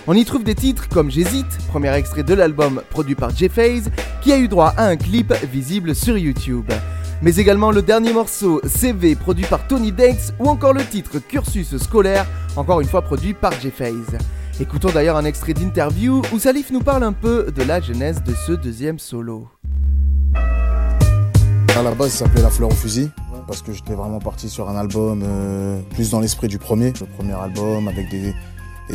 On 0.07 0.15
y 0.15 0.25
trouve 0.25 0.43
des 0.43 0.55
titres 0.55 0.89
comme 0.89 1.11
J'hésite, 1.11 1.59
premier 1.67 1.93
extrait 1.93 2.23
de 2.23 2.33
l'album 2.33 2.81
produit 2.89 3.13
par 3.13 3.29
J-Phase, 3.29 3.91
qui 4.23 4.33
a 4.33 4.37
eu 4.39 4.47
droit 4.47 4.73
à 4.77 4.85
un 4.85 4.97
clip 4.97 5.31
visible 5.51 5.93
sur 5.93 6.17
YouTube. 6.17 6.71
Mais 7.23 7.35
également 7.35 7.69
le 7.69 7.83
dernier 7.83 8.13
morceau 8.13 8.61
CV 8.65 9.13
produit 9.15 9.45
par 9.45 9.67
Tony 9.67 9.91
Dex 9.91 10.33
ou 10.39 10.47
encore 10.47 10.73
le 10.73 10.83
titre 10.83 11.19
Cursus 11.19 11.77
scolaire, 11.77 12.25
encore 12.55 12.81
une 12.81 12.87
fois 12.87 13.03
produit 13.03 13.35
par 13.35 13.51
J-Phase. 13.59 14.17
Écoutons 14.59 14.89
d'ailleurs 14.89 15.17
un 15.17 15.25
extrait 15.25 15.53
d'interview 15.53 16.23
où 16.33 16.39
Salif 16.39 16.71
nous 16.71 16.79
parle 16.81 17.03
un 17.03 17.13
peu 17.13 17.51
de 17.55 17.61
la 17.61 17.79
genèse 17.79 18.23
de 18.23 18.33
ce 18.33 18.53
deuxième 18.53 18.97
solo. 18.97 19.47
À 21.77 21.83
la 21.83 21.93
base, 21.93 22.15
il 22.15 22.17
s'appelait 22.17 22.41
La 22.41 22.49
fleur 22.49 22.69
au 22.69 22.73
fusil 22.73 23.11
parce 23.45 23.61
que 23.61 23.71
j'étais 23.71 23.93
vraiment 23.93 24.19
parti 24.19 24.49
sur 24.49 24.67
un 24.69 24.75
album 24.75 25.21
euh, 25.23 25.79
plus 25.91 26.09
dans 26.09 26.21
l'esprit 26.21 26.47
du 26.47 26.57
premier, 26.57 26.91
le 26.99 27.05
premier 27.05 27.33
album 27.33 27.87
avec 27.87 28.09
des, 28.09 28.33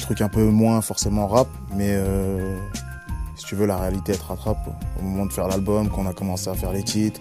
trucs 0.00 0.20
un 0.20 0.28
peu 0.28 0.44
moins 0.44 0.82
forcément 0.82 1.26
rap, 1.26 1.48
mais 1.74 1.90
euh, 1.90 2.58
si 3.36 3.44
tu 3.46 3.54
veux, 3.54 3.66
la 3.66 3.76
réalité 3.76 4.12
elle 4.12 4.18
te 4.18 4.24
rattrape. 4.24 4.68
Au 5.00 5.04
moment 5.04 5.26
de 5.26 5.32
faire 5.32 5.46
l'album, 5.46 5.88
quand 5.88 6.02
on 6.02 6.06
a 6.06 6.12
commencé 6.12 6.48
à 6.50 6.54
faire 6.54 6.72
les 6.72 6.82
titres, 6.82 7.20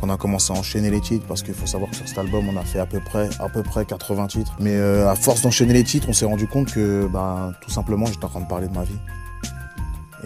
qu'on 0.00 0.10
a 0.10 0.16
commencé 0.16 0.52
à 0.52 0.56
enchaîner 0.56 0.90
les 0.90 1.00
titres, 1.00 1.26
parce 1.26 1.42
qu'il 1.42 1.54
faut 1.54 1.66
savoir 1.66 1.90
que 1.90 1.96
sur 1.96 2.08
cet 2.08 2.18
album, 2.18 2.48
on 2.48 2.56
a 2.56 2.64
fait 2.64 2.78
à 2.78 2.86
peu 2.86 3.00
près, 3.00 3.28
à 3.38 3.48
peu 3.48 3.62
près 3.62 3.84
80 3.84 4.26
titres. 4.26 4.56
Mais 4.60 4.74
euh, 4.74 5.08
à 5.08 5.14
force 5.14 5.42
d'enchaîner 5.42 5.74
les 5.74 5.84
titres, 5.84 6.08
on 6.08 6.12
s'est 6.12 6.24
rendu 6.24 6.46
compte 6.46 6.72
que, 6.72 7.06
ben, 7.06 7.52
tout 7.60 7.70
simplement, 7.70 8.06
j'étais 8.06 8.24
en 8.24 8.28
train 8.28 8.40
de 8.40 8.48
parler 8.48 8.68
de 8.68 8.74
ma 8.74 8.84
vie. 8.84 8.98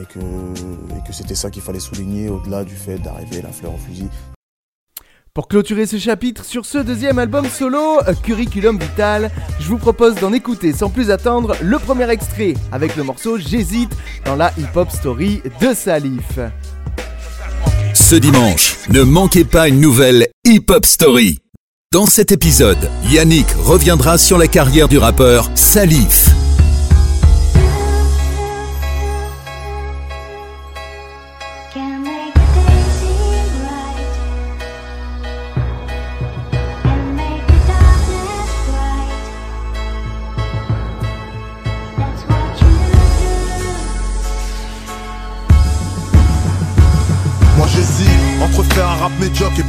Et 0.01 0.05
que, 0.05 1.13
c'était 1.13 1.35
ça 1.35 1.51
qu'il 1.51 1.63
fallait 1.63 1.81
souligner 1.81 2.29
au-delà 2.29 2.63
du 2.65 2.75
fait 2.75 2.99
d'arriver 2.99 3.43
la 3.43 3.51
fleur 3.51 3.75
au 3.75 3.79
fusil. 3.79 4.09
Pour 5.35 5.49
clôturer 5.49 5.87
ce 5.87 5.99
chapitre 5.99 6.45
sur 6.45 6.67
ce 6.67 6.79
deuxième 6.79 7.19
album 7.19 7.47
solo, 7.47 8.01
Curriculum 8.25 8.79
Vital, 8.79 9.31
je 9.61 9.69
vous 9.69 9.79
propose 9.79 10.17
d'en 10.17 10.33
écouter 10.33 10.73
sans 10.73 10.91
plus 10.91 11.11
attendre 11.11 11.55
le 11.63 11.79
premier 11.79 12.11
extrait 12.11 12.55
avec 12.73 12.97
le 12.97 13.05
morceau 13.05 13.39
J'hésite 13.39 13.97
dans 14.25 14.37
la 14.37 14.53
hip-hop 14.59 14.91
story 14.91 15.43
de 15.61 15.75
Salif. 15.75 16.39
Ce 18.09 18.17
dimanche, 18.17 18.79
ne 18.89 19.03
manquez 19.03 19.45
pas 19.45 19.69
une 19.69 19.83
nouvelle 19.83 20.29
Hip 20.47 20.71
Hop 20.71 20.87
Story. 20.87 21.41
Dans 21.93 22.07
cet 22.07 22.33
épisode, 22.33 22.89
Yannick 23.11 23.49
reviendra 23.63 24.17
sur 24.17 24.39
la 24.39 24.47
carrière 24.47 24.89
du 24.89 24.97
rappeur 24.97 25.51
Salif. 25.55 26.38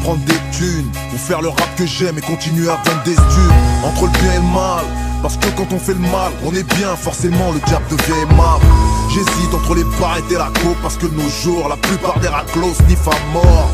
Prendre 0.01 0.23
des 0.25 0.39
thunes 0.51 0.89
Ou 1.13 1.17
faire 1.17 1.41
le 1.41 1.49
rap 1.49 1.75
que 1.77 1.85
j'aime 1.85 2.17
et 2.17 2.21
continuer 2.21 2.69
à 2.69 2.75
vendre 2.75 3.03
des 3.05 3.13
stupes 3.13 3.59
Entre 3.83 4.05
le 4.05 4.11
bien 4.11 4.33
et 4.33 4.37
le 4.37 4.53
mal 4.53 4.85
Parce 5.21 5.37
que 5.37 5.47
quand 5.57 5.71
on 5.71 5.79
fait 5.79 5.93
le 5.93 5.99
mal, 5.99 6.31
on 6.45 6.53
est 6.53 6.67
bien 6.75 6.95
Forcément 6.95 7.51
le 7.51 7.59
diable 7.67 7.85
devient 7.89 8.21
aimable. 8.23 8.65
J'hésite 9.09 9.53
entre 9.53 9.75
les 9.75 9.83
barrettes 9.99 10.31
et 10.31 10.35
la 10.37 10.51
coke 10.61 10.77
Parce 10.81 10.97
que 10.97 11.07
nos 11.07 11.29
jours, 11.29 11.67
la 11.69 11.77
plupart 11.77 12.19
des 12.19 12.27
raclos 12.27 12.73
sniffent 12.73 13.07
à 13.07 13.33
mort. 13.33 13.69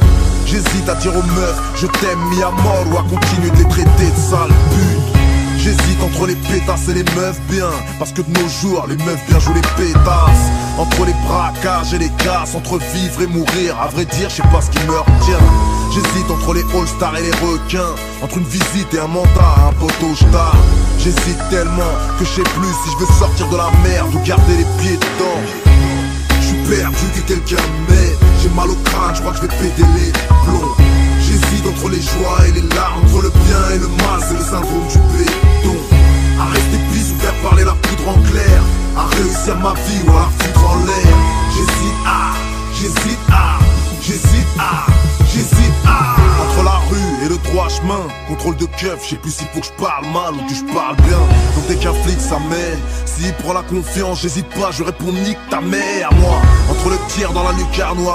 J'hésite 0.45 0.87
à 0.87 0.95
dire 0.95 1.15
aux 1.15 1.23
meufs, 1.23 1.61
je 1.75 1.87
t'aime 1.87 2.19
mis 2.29 2.43
à 2.43 2.51
mort 2.51 2.85
Ou 2.91 2.97
à 2.97 3.03
continuer 3.03 3.49
de 3.51 3.57
les 3.57 3.69
traiter 3.69 4.11
de 4.11 4.19
sales 4.19 4.53
putes 4.71 5.14
J'hésite 5.65 6.03
entre 6.03 6.27
les 6.27 6.35
pétasses 6.35 6.89
et 6.89 6.93
les 6.93 7.03
meufs 7.15 7.41
bien. 7.49 7.71
Parce 7.97 8.11
que 8.11 8.21
de 8.21 8.39
nos 8.39 8.47
jours, 8.47 8.85
les 8.87 8.97
meufs 8.97 9.25
bien 9.27 9.39
jouent 9.39 9.55
les 9.55 9.61
pétasses. 9.61 10.45
Entre 10.77 11.05
les 11.05 11.13
braquages 11.25 11.91
et 11.95 11.97
les 11.97 12.11
casses 12.23 12.53
Entre 12.53 12.77
vivre 12.93 13.23
et 13.23 13.25
mourir, 13.25 13.75
à 13.81 13.87
vrai 13.87 14.05
dire, 14.05 14.29
je 14.29 14.35
sais 14.35 14.49
pas 14.53 14.61
ce 14.61 14.69
qui 14.69 14.77
me 14.85 14.95
retient. 14.95 15.41
J'hésite 15.91 16.29
entre 16.29 16.53
les 16.53 16.61
all-stars 16.61 17.17
et 17.17 17.23
les 17.23 17.31
requins. 17.31 17.95
Entre 18.21 18.37
une 18.37 18.43
visite 18.43 18.93
et 18.93 18.99
un 18.99 19.07
mandat 19.07 19.55
à 19.57 19.69
un 19.69 19.73
poteau 19.73 20.13
star 20.13 20.55
J'hésite 20.99 21.41
tellement 21.49 21.95
que 22.19 22.25
je 22.25 22.29
sais 22.29 22.43
plus 22.43 22.73
si 22.83 22.91
je 22.91 22.97
veux 23.03 23.13
sortir 23.17 23.49
de 23.49 23.57
la 23.57 23.71
merde 23.83 24.13
Ou 24.13 24.19
garder 24.19 24.57
les 24.57 24.67
pieds 24.83 24.97
dedans. 24.97 25.41
Je 26.41 26.45
suis 26.45 26.77
perdu 26.77 27.05
que 27.15 27.21
quelqu'un 27.21 27.63
m'aide. 27.89 28.17
J'ai 28.43 28.49
mal 28.49 28.69
au 28.69 28.75
crâne, 28.83 29.15
je 29.15 29.21
crois 29.21 29.33
que 29.33 29.37
je 29.37 29.41
vais 29.41 29.57
péter 29.57 29.81
les 29.95 30.11
plombs 30.45 30.84
Entre 31.67 31.89
les 31.89 32.01
joies 32.01 32.47
et 32.47 32.51
les 32.51 32.75
larmes, 32.75 33.03
entre 33.03 33.23
le 33.23 33.29
bien 33.29 33.69
et 33.73 33.79
le 33.79 33.87
mal, 33.87 34.19
c'est 34.21 34.35
le 34.35 34.43
syndrome 34.43 34.87
du 34.87 34.97
béton. 35.17 35.75
À 36.39 36.45
rester 36.45 36.77
pisse 36.91 37.11
ou 37.11 37.19
faire 37.19 37.33
parler 37.41 37.63
la 37.63 37.73
poudre 37.73 38.09
en 38.09 38.21
clair, 38.29 38.61
à 38.95 39.05
réussir 39.15 39.55
ma 39.57 39.73
vie 39.73 40.01
ou 40.07 40.11
à 40.11 40.19
la 40.21 40.29
foutre 40.37 40.69
en 40.69 40.77
l'air. 40.85 41.17
J'hésite 41.53 42.01
à, 42.05 42.33
j'hésite 42.73 43.19
à, 43.31 43.59
j'hésite 44.01 44.47
à, 44.59 44.85
j'hésite 45.25 45.73
à. 45.85 46.15
Entre 46.43 46.63
la 46.63 46.77
rue 46.89 47.25
et 47.25 47.29
le 47.29 47.37
droit 47.37 47.67
chemin, 47.67 48.07
contrôle 48.27 48.57
de 48.57 48.65
keuf, 48.65 49.03
je 49.03 49.09
sais 49.09 49.15
plus 49.15 49.31
s'il 49.31 49.47
faut 49.47 49.59
que 49.59 49.65
je 49.65 49.83
parle 49.83 50.05
mal 50.05 50.35
ou 50.35 50.47
que 50.47 50.53
je 50.53 50.73
parle 50.73 50.95
bien. 50.97 51.19
Donc 51.55 51.67
dès 51.67 51.75
qu'un 51.75 51.93
flic 51.93 52.21
s'amène, 52.21 52.79
s'il 53.05 53.33
prend 53.33 53.53
la 53.53 53.63
confiance, 53.63 54.21
j'hésite 54.21 54.49
pas, 54.49 54.69
je 54.71 54.83
réponds 54.83 55.11
nique 55.11 55.39
ta 55.49 55.61
mère. 55.61 56.13
Moi, 56.13 56.41
entre 56.69 56.89
le 56.89 56.97
tir 57.09 57.33
dans 57.33 57.43
la 57.43 57.53
lucarne 57.53 57.99
ou 57.99 58.09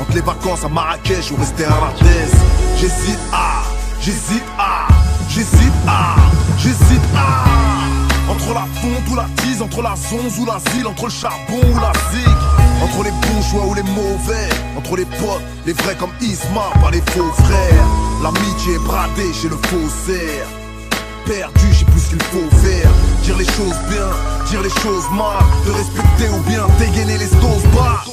entre 0.00 0.14
les 0.14 0.20
vacances 0.20 0.64
à 0.64 0.68
Marrakech 0.68 1.32
ou 1.32 1.36
rester 1.36 1.64
à 1.64 1.74
Rodez, 1.74 2.30
j'hésite 2.76 3.18
à, 3.32 3.62
j'hésite 4.00 4.44
à, 4.56 4.86
j'hésite 5.28 5.72
à, 5.86 6.14
j'hésite 6.58 7.02
à. 7.16 8.30
Entre 8.30 8.54
la 8.54 8.66
fonte 8.80 9.10
ou 9.10 9.16
la 9.16 9.26
tise, 9.42 9.60
entre 9.60 9.82
la 9.82 9.94
zonze 9.96 10.38
ou 10.38 10.46
l'asile, 10.46 10.86
entre 10.86 11.04
le 11.04 11.10
charbon 11.10 11.60
ou 11.60 11.80
la 11.80 11.92
zig, 12.12 12.36
entre 12.82 13.02
les 13.02 13.10
bons 13.10 13.42
choix 13.50 13.66
ou 13.66 13.74
les 13.74 13.82
mauvais, 13.82 14.48
entre 14.76 14.96
les 14.96 15.04
potes, 15.04 15.42
les 15.66 15.72
vrais 15.72 15.96
comme 15.96 16.12
Isma, 16.20 16.70
pas 16.80 16.90
les 16.92 17.02
faux 17.10 17.32
frères. 17.32 17.86
L'amitié 18.22 18.74
est 18.74 18.86
bradée 18.86 19.32
chez 19.34 19.48
le 19.48 19.56
faussaire. 19.56 20.46
Perdu, 21.26 21.66
je 21.72 21.78
sais 21.78 21.84
plus 21.84 22.02
qu'il 22.10 22.22
faut 22.22 22.56
faire. 22.58 22.90
Dire 23.24 23.36
les 23.38 23.44
choses 23.44 23.78
bien, 23.90 24.08
dire 24.50 24.62
les 24.62 24.82
choses 24.82 25.10
mal, 25.10 25.42
te 25.64 25.70
respecter 25.70 26.28
ou 26.32 26.40
bien 26.48 26.64
dégainer 26.78 27.18
les 27.18 27.26
stoses 27.26 27.66
bas. 27.74 28.11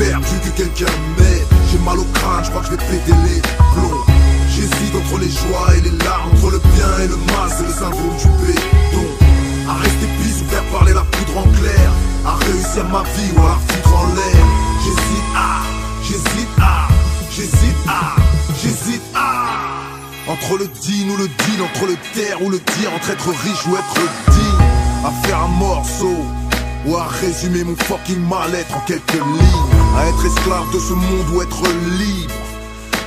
Perdu 0.00 0.40
que 0.42 0.48
quelqu'un 0.56 0.92
m'aide. 1.18 1.46
J'ai 1.70 1.78
mal 1.84 1.98
au 1.98 2.04
crâne, 2.14 2.42
je 2.42 2.48
crois 2.48 2.62
que 2.62 2.68
je 2.68 2.70
vais 2.70 2.78
péter 2.78 3.12
les 3.12 3.40
plombs. 3.42 4.04
J'hésite 4.48 4.96
entre 4.96 5.20
les 5.20 5.28
joies 5.28 5.76
et 5.76 5.80
les 5.82 6.04
larmes, 6.04 6.30
entre 6.32 6.52
le 6.52 6.58
bien 6.72 7.04
et 7.04 7.06
le 7.06 7.16
mal, 7.16 7.50
c'est 7.54 7.66
le 7.66 7.72
syndrome 7.72 8.16
du 8.16 8.28
béton. 8.46 9.04
À 9.68 9.74
rester 9.74 10.08
pisse 10.22 10.40
ou 10.40 10.48
faire 10.48 10.64
parler 10.72 10.94
la 10.94 11.02
poudre 11.02 11.40
en 11.40 11.48
clair, 11.52 11.90
à 12.24 12.32
réussir 12.46 12.88
ma 12.88 13.02
vie 13.12 13.30
ou 13.36 13.40
à 13.40 13.50
la 13.50 13.58
foutre 13.68 13.94
en 13.94 14.06
l'air. 14.16 14.46
J'hésite 14.82 15.30
à, 15.36 15.60
j'hésite 16.02 16.56
à, 16.58 16.88
j'hésite 17.30 17.82
à, 17.86 18.16
j'hésite 18.56 19.02
à. 19.14 20.32
Entre 20.32 20.56
le 20.56 20.66
digne 20.80 21.10
ou 21.10 21.16
le 21.18 21.28
deal, 21.28 21.60
entre 21.60 21.84
le 21.84 21.96
terre 22.14 22.40
ou 22.40 22.48
le 22.48 22.58
dire, 22.58 22.90
entre 22.96 23.10
être 23.10 23.28
riche 23.28 23.66
ou 23.68 23.76
être 23.76 24.00
digne, 24.30 24.66
à 25.04 25.10
faire 25.26 25.42
un 25.42 25.48
morceau. 25.48 26.16
Ou 26.86 26.96
à 26.96 27.04
résumer 27.20 27.62
mon 27.62 27.76
fucking 27.76 28.26
mal-être 28.26 28.74
en 28.74 28.80
quelques 28.86 29.12
lignes 29.12 29.79
À 29.96 30.06
être 30.06 30.24
esclave 30.24 30.70
de 30.72 30.78
ce 30.78 30.92
monde 30.92 31.26
ou 31.32 31.42
être 31.42 31.62
libre. 31.98 32.34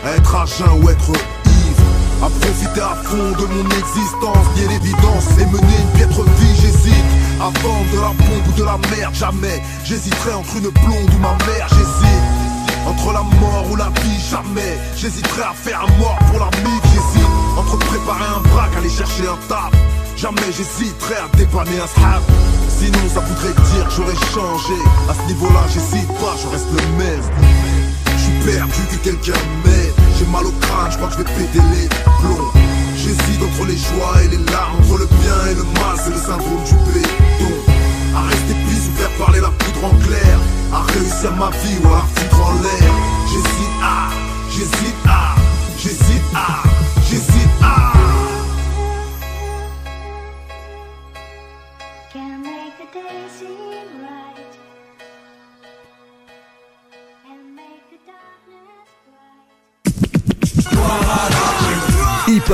À 0.05 0.11
être 0.17 0.35
à 0.35 0.45
ou 0.75 0.89
être 0.89 1.09
ivre. 1.09 1.83
À 2.21 2.29
profiter 2.29 2.81
à 2.81 2.95
fond 3.03 3.31
de 3.31 3.45
mon 3.45 3.69
existence 3.69 4.47
Bien 4.55 4.67
l'évidence 4.69 5.27
et 5.39 5.45
mener 5.45 5.77
une 5.81 5.97
piètre 5.97 6.23
vie 6.23 6.55
J'hésite. 6.61 7.05
À 7.39 7.49
vendre 7.61 7.91
de 7.91 7.99
la 7.99 8.07
pompe 8.07 8.47
ou 8.49 8.51
de 8.59 8.63
la 8.63 8.77
merde 8.95 9.15
Jamais. 9.15 9.61
J'hésiterai 9.85 10.33
entre 10.33 10.57
une 10.57 10.69
blonde 10.69 11.09
ou 11.15 11.19
ma 11.19 11.35
mère 11.45 11.67
J'hésite. 11.69 12.23
Entre 12.87 13.13
la 13.13 13.23
mort 13.39 13.65
ou 13.71 13.75
la 13.75 13.89
vie 14.01 14.19
Jamais. 14.29 14.77
J'hésiterai 14.97 15.43
à 15.43 15.53
faire 15.53 15.81
un 15.81 15.99
mort 15.99 16.19
pour 16.29 16.39
la 16.39 16.49
mif 16.63 16.83
J'hésite. 16.93 17.29
Entre 17.57 17.77
préparer 17.77 18.25
un 18.25 18.41
braque, 18.49 18.75
aller 18.77 18.89
chercher 18.89 19.27
un 19.27 19.37
taf 19.47 19.71
Jamais 20.15 20.51
j'hésiterai 20.55 21.15
à 21.15 21.37
dépanner 21.37 21.79
un 21.79 21.87
stab 21.87 22.21
Sinon 22.79 23.05
ça 23.13 23.21
voudrait 23.21 23.53
dire 23.71 23.87
que 23.87 23.93
j'aurais 23.95 24.21
changé. 24.33 24.77
À 25.09 25.13
ce 25.13 25.27
niveau-là 25.27 25.63
j'hésite 25.73 26.07
pas, 26.19 26.35
je 26.41 26.47
reste 26.47 26.67
le 26.71 26.81
même. 26.97 27.23
Je 28.17 28.23
suis 28.23 28.55
perdu 28.55 28.81
que 28.91 28.97
quelqu'un 29.03 29.39
m'aide. 29.63 29.93
J'ai 30.17 30.25
mal 30.25 30.45
au 30.45 30.51
crâne, 30.61 30.91
je 30.91 30.97
crois 30.97 31.09
que 31.09 31.13
je 31.13 31.17
vais 31.19 31.31
péter 31.35 31.63
les 31.73 31.87
plombs. 32.21 32.51
J'hésite 32.95 33.41
entre 33.43 33.65
les 33.67 33.77
joies 33.77 34.23
et 34.23 34.27
les 34.29 34.43
larmes 34.51 34.77
Entre 34.79 34.97
le 34.99 35.05
bien 35.05 35.39
et 35.51 35.55
le 35.55 35.63
mal, 35.63 35.95
c'est 35.97 36.11
le 36.11 36.17
syndrome 36.17 36.63
du 36.63 36.75
béton. 36.93 37.53
À 38.15 38.21
rester 38.21 38.55
pisse 38.67 38.87
ou 38.87 38.97
faire 38.97 39.11
parler 39.17 39.41
la 39.41 39.49
poudre 39.49 39.85
en 39.85 39.95
clair. 40.05 40.39
À 40.71 40.79
à 40.79 41.31
ma 41.31 41.49
vie 41.51 41.77
ou 41.83 41.87
à 41.93 42.03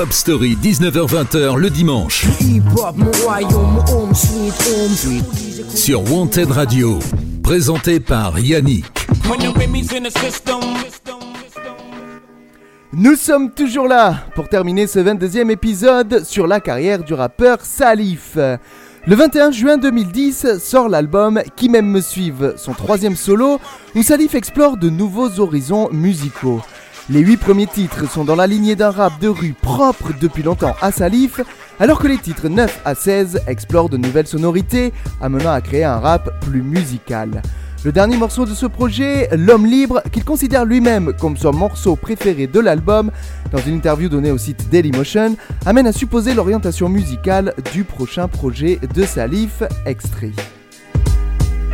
Hip 0.00 0.06
Hop 0.06 0.12
Story, 0.12 0.56
19h-20h 0.62 1.56
le 1.56 1.68
dimanche. 1.68 2.24
Hip-hop, 2.40 2.96
mon 2.96 3.10
royaume, 3.22 3.74
mon 3.74 3.92
home 3.92 4.14
sweet 4.14 4.54
home. 4.66 5.74
Sur 5.74 6.10
Wanted 6.10 6.50
Radio. 6.50 6.98
Présenté 7.42 8.00
par 8.00 8.38
Yannick. 8.38 8.86
Nous 12.92 13.14
sommes 13.14 13.50
toujours 13.50 13.88
là 13.88 14.24
pour 14.34 14.48
terminer 14.48 14.86
ce 14.86 14.98
22e 15.00 15.50
épisode 15.50 16.24
sur 16.24 16.46
la 16.46 16.60
carrière 16.60 17.04
du 17.04 17.14
rappeur 17.14 17.58
Salif. 17.60 18.36
Le 18.36 19.14
21 19.14 19.50
juin 19.50 19.76
2010 19.76 20.58
sort 20.58 20.88
l'album 20.88 21.42
Qui 21.56 21.68
m'aime 21.68 21.90
me 21.90 22.00
suive, 22.00 22.54
son 22.56 22.72
troisième 22.72 23.16
solo, 23.16 23.60
où 23.94 24.02
Salif 24.02 24.34
explore 24.34 24.76
de 24.76 24.88
nouveaux 24.88 25.40
horizons 25.40 25.88
musicaux. 25.92 26.60
Les 27.12 27.18
huit 27.18 27.38
premiers 27.38 27.66
titres 27.66 28.08
sont 28.08 28.24
dans 28.24 28.36
la 28.36 28.46
lignée 28.46 28.76
d'un 28.76 28.92
rap 28.92 29.18
de 29.20 29.26
rue 29.26 29.52
propre 29.52 30.12
depuis 30.20 30.44
longtemps 30.44 30.76
à 30.80 30.92
Salif, 30.92 31.40
alors 31.80 31.98
que 31.98 32.06
les 32.06 32.18
titres 32.18 32.48
9 32.48 32.82
à 32.84 32.94
16 32.94 33.40
explorent 33.48 33.88
de 33.88 33.96
nouvelles 33.96 34.28
sonorités, 34.28 34.92
amenant 35.20 35.50
à 35.50 35.60
créer 35.60 35.82
un 35.82 35.98
rap 35.98 36.30
plus 36.40 36.62
musical. 36.62 37.42
Le 37.84 37.90
dernier 37.90 38.16
morceau 38.16 38.44
de 38.44 38.54
ce 38.54 38.66
projet, 38.66 39.28
L'homme 39.32 39.66
libre, 39.66 40.04
qu'il 40.12 40.22
considère 40.22 40.64
lui-même 40.64 41.12
comme 41.18 41.36
son 41.36 41.52
morceau 41.52 41.96
préféré 41.96 42.46
de 42.46 42.60
l'album, 42.60 43.10
dans 43.50 43.58
une 43.58 43.74
interview 43.74 44.08
donnée 44.08 44.30
au 44.30 44.38
site 44.38 44.70
Dailymotion, 44.70 45.34
amène 45.66 45.88
à 45.88 45.92
supposer 45.92 46.32
l'orientation 46.32 46.88
musicale 46.88 47.54
du 47.72 47.82
prochain 47.82 48.28
projet 48.28 48.78
de 48.94 49.02
Salif, 49.02 49.64
extrait. 49.84 50.30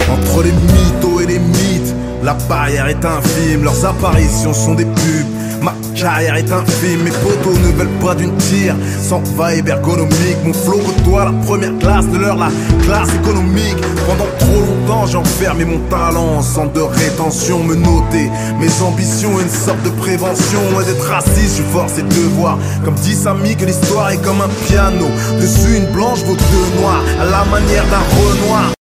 Entre 0.09 0.45
les 0.45 0.53
mythos 0.53 1.21
et 1.21 1.27
les 1.27 1.39
mythes, 1.41 1.95
la 2.27 2.35
barrière 2.49 2.89
est 2.89 3.05
infime, 3.05 3.63
leurs 3.63 3.87
apparitions 3.87 4.53
sont 4.53 4.75
des 4.75 4.85
pubs. 4.85 5.63
Ma 5.63 5.73
carrière 5.95 6.35
est 6.35 6.51
infime, 6.51 7.05
mes 7.05 7.13
potos 7.13 7.57
ne 7.57 7.71
veulent 7.79 8.05
pas 8.05 8.17
d'une 8.17 8.37
tire. 8.37 8.75
Sans 9.01 9.21
vibe 9.21 9.69
ergonomique, 9.69 10.37
mon 10.45 10.53
flow 10.53 10.79
côtoie 10.79 11.27
la 11.27 11.33
première 11.47 11.79
classe 11.79 12.09
de 12.09 12.19
l'heure, 12.19 12.37
la 12.37 12.51
classe 12.83 13.15
économique. 13.15 13.77
Pendant 14.09 14.27
trop 14.41 14.61
longtemps, 14.61 15.07
j'ai 15.07 15.19
enfermé 15.19 15.65
mon 15.65 15.79
talent, 15.89 16.39
en 16.39 16.43
centre 16.43 16.73
de 16.73 16.81
rétention, 16.81 17.63
me 17.63 17.77
noter. 17.77 18.29
Mes 18.59 18.83
ambitions, 18.83 19.41
une 19.41 19.49
sorte 19.49 19.83
de 19.85 19.91
prévention. 19.91 20.59
Loin 20.73 20.83
d'être 20.83 21.09
raciste, 21.09 21.59
je 21.59 21.63
suis 21.63 21.73
forcé 21.73 22.03
de 22.03 22.21
voir. 22.37 22.59
Comme 22.85 22.97
dit 22.97 23.15
Samy, 23.15 23.55
que 23.55 23.67
l'histoire 23.67 24.11
est 24.11 24.23
comme 24.25 24.41
un 24.41 24.51
piano. 24.67 25.07
Dessus 25.41 25.77
une 25.77 25.87
blanche 25.93 26.25
vaut 26.25 26.35
deux 26.35 26.81
noirs, 26.81 27.05
à 27.21 27.25
la 27.25 27.45
manière 27.45 27.85
d'un 27.85 28.03
renoir. 28.19 28.76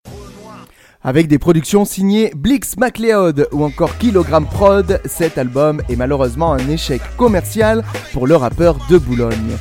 Avec 1.06 1.28
des 1.28 1.38
productions 1.38 1.84
signées 1.84 2.32
Blix 2.34 2.78
MacLeod 2.78 3.50
ou 3.52 3.66
encore 3.66 3.98
Kilogram 3.98 4.46
Prod, 4.46 5.02
cet 5.04 5.38
album 5.38 5.82
est 5.90 5.98
malheureusement 5.98 6.54
un 6.54 6.70
échec 6.70 7.02
commercial 7.18 7.84
pour 8.14 8.26
le 8.26 8.38
rappeur 8.38 8.78
de 8.90 8.98
Boulogne. 8.98 9.58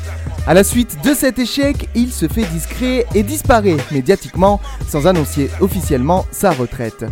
À 0.47 0.55
la 0.55 0.63
suite 0.63 0.99
de 1.05 1.13
cet 1.15 1.41
échec, 1.41 1.89
il 1.97 2.13
se 2.13 2.29
fait 2.29 2.45
discret 2.45 3.07
et 3.17 3.25
disparaît 3.25 3.77
médiatiquement 3.91 4.61
sans 4.87 5.09
annoncer 5.09 5.51
officiellement 5.61 6.27
sa 6.31 6.53
retraite. 6.53 7.05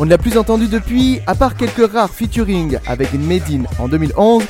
On 0.00 0.04
ne 0.04 0.10
l'a 0.10 0.18
plus 0.18 0.36
entendu 0.36 0.66
depuis, 0.66 1.20
à 1.28 1.36
part 1.36 1.56
quelques 1.56 1.92
rares 1.92 2.10
featuring 2.10 2.78
avec 2.88 3.12
Medine 3.14 3.68
en 3.78 3.86
2011 3.86 4.42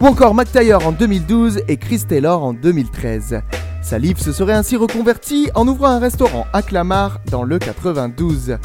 ou 0.00 0.06
encore 0.06 0.34
Taylor 0.52 0.84
en 0.84 0.90
2012 0.90 1.60
et 1.68 1.76
Chris 1.76 2.02
Taylor 2.08 2.42
en 2.42 2.54
2013. 2.54 3.40
Salif 3.82 4.18
se 4.18 4.32
serait 4.32 4.52
ainsi 4.52 4.76
reconverti 4.76 5.50
en 5.54 5.66
ouvrant 5.66 5.88
un 5.88 5.98
restaurant 5.98 6.46
à 6.52 6.62
Clamart 6.62 7.18
dans 7.30 7.42
le 7.42 7.58
92. 7.58 8.58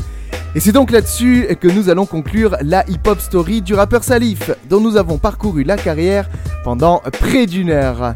Et 0.55 0.59
c'est 0.59 0.71
donc 0.71 0.91
là-dessus 0.91 1.47
que 1.59 1.67
nous 1.67 1.89
allons 1.89 2.05
conclure 2.05 2.55
la 2.61 2.87
hip-hop 2.89 3.19
story 3.19 3.61
du 3.61 3.73
rappeur 3.73 4.03
Salif, 4.03 4.51
dont 4.69 4.79
nous 4.79 4.97
avons 4.97 5.17
parcouru 5.17 5.63
la 5.63 5.77
carrière 5.77 6.29
pendant 6.63 7.01
près 7.19 7.45
d'une 7.45 7.69
heure. 7.69 8.13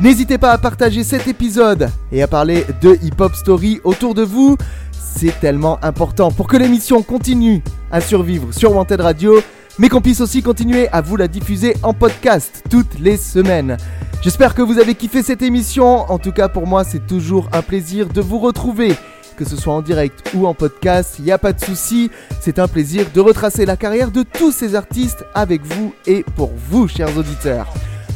N'hésitez 0.00 0.38
pas 0.38 0.52
à 0.52 0.58
partager 0.58 1.02
cet 1.02 1.26
épisode 1.26 1.90
et 2.12 2.22
à 2.22 2.26
parler 2.26 2.64
de 2.82 2.98
hip-hop 3.02 3.34
story 3.34 3.80
autour 3.84 4.14
de 4.14 4.22
vous. 4.22 4.56
C'est 4.92 5.40
tellement 5.40 5.78
important 5.82 6.30
pour 6.30 6.46
que 6.46 6.56
l'émission 6.56 7.02
continue 7.02 7.62
à 7.90 8.00
survivre 8.00 8.52
sur 8.52 8.76
Wanted 8.76 9.00
Radio, 9.00 9.40
mais 9.78 9.88
qu'on 9.88 10.00
puisse 10.00 10.20
aussi 10.20 10.42
continuer 10.42 10.88
à 10.88 11.00
vous 11.00 11.16
la 11.16 11.26
diffuser 11.26 11.74
en 11.82 11.94
podcast 11.94 12.62
toutes 12.70 12.98
les 13.00 13.16
semaines. 13.16 13.76
J'espère 14.20 14.54
que 14.54 14.62
vous 14.62 14.80
avez 14.80 14.96
kiffé 14.96 15.22
cette 15.22 15.42
émission. 15.42 16.10
En 16.10 16.18
tout 16.18 16.32
cas, 16.32 16.48
pour 16.48 16.66
moi, 16.66 16.82
c'est 16.82 17.06
toujours 17.06 17.48
un 17.52 17.62
plaisir 17.62 18.08
de 18.08 18.20
vous 18.20 18.40
retrouver. 18.40 18.96
Que 19.36 19.44
ce 19.44 19.56
soit 19.56 19.72
en 19.72 19.80
direct 19.82 20.32
ou 20.34 20.48
en 20.48 20.54
podcast, 20.54 21.14
il 21.20 21.24
n'y 21.24 21.30
a 21.30 21.38
pas 21.38 21.52
de 21.52 21.60
souci. 21.60 22.10
C'est 22.40 22.58
un 22.58 22.66
plaisir 22.66 23.06
de 23.14 23.20
retracer 23.20 23.64
la 23.64 23.76
carrière 23.76 24.10
de 24.10 24.24
tous 24.24 24.50
ces 24.50 24.74
artistes 24.74 25.24
avec 25.34 25.62
vous 25.64 25.94
et 26.06 26.24
pour 26.34 26.50
vous, 26.68 26.88
chers 26.88 27.16
auditeurs. 27.16 27.72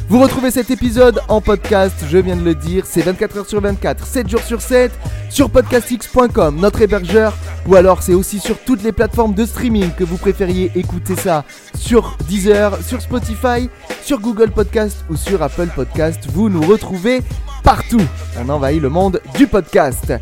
Vous 0.09 0.19
retrouvez 0.19 0.51
cet 0.51 0.69
épisode 0.69 1.21
en 1.27 1.41
podcast, 1.41 1.95
je 2.07 2.17
viens 2.17 2.35
de 2.35 2.43
le 2.43 2.53
dire, 2.53 2.85
c'est 2.85 3.01
24 3.01 3.37
heures 3.37 3.45
sur 3.47 3.61
24, 3.61 4.05
7 4.05 4.29
jours 4.29 4.41
sur 4.41 4.61
7, 4.61 4.91
sur 5.29 5.49
podcastx.com, 5.49 6.57
notre 6.59 6.81
hébergeur, 6.81 7.33
ou 7.67 7.75
alors 7.75 8.03
c'est 8.03 8.13
aussi 8.13 8.39
sur 8.39 8.59
toutes 8.59 8.83
les 8.83 8.91
plateformes 8.91 9.33
de 9.33 9.45
streaming 9.45 9.91
que 9.97 10.03
vous 10.03 10.17
préfériez 10.17 10.71
écouter 10.75 11.15
ça, 11.15 11.45
sur 11.79 12.15
Deezer, 12.27 12.77
sur 12.83 13.01
Spotify, 13.01 13.69
sur 14.03 14.19
Google 14.19 14.51
Podcast 14.51 14.97
ou 15.09 15.15
sur 15.15 15.41
Apple 15.41 15.69
Podcast, 15.73 16.19
vous 16.31 16.49
nous 16.49 16.61
retrouvez 16.61 17.21
partout. 17.63 18.01
On 18.39 18.49
envahit 18.49 18.81
le 18.81 18.89
monde 18.89 19.21
du 19.35 19.47
podcast. 19.47 20.13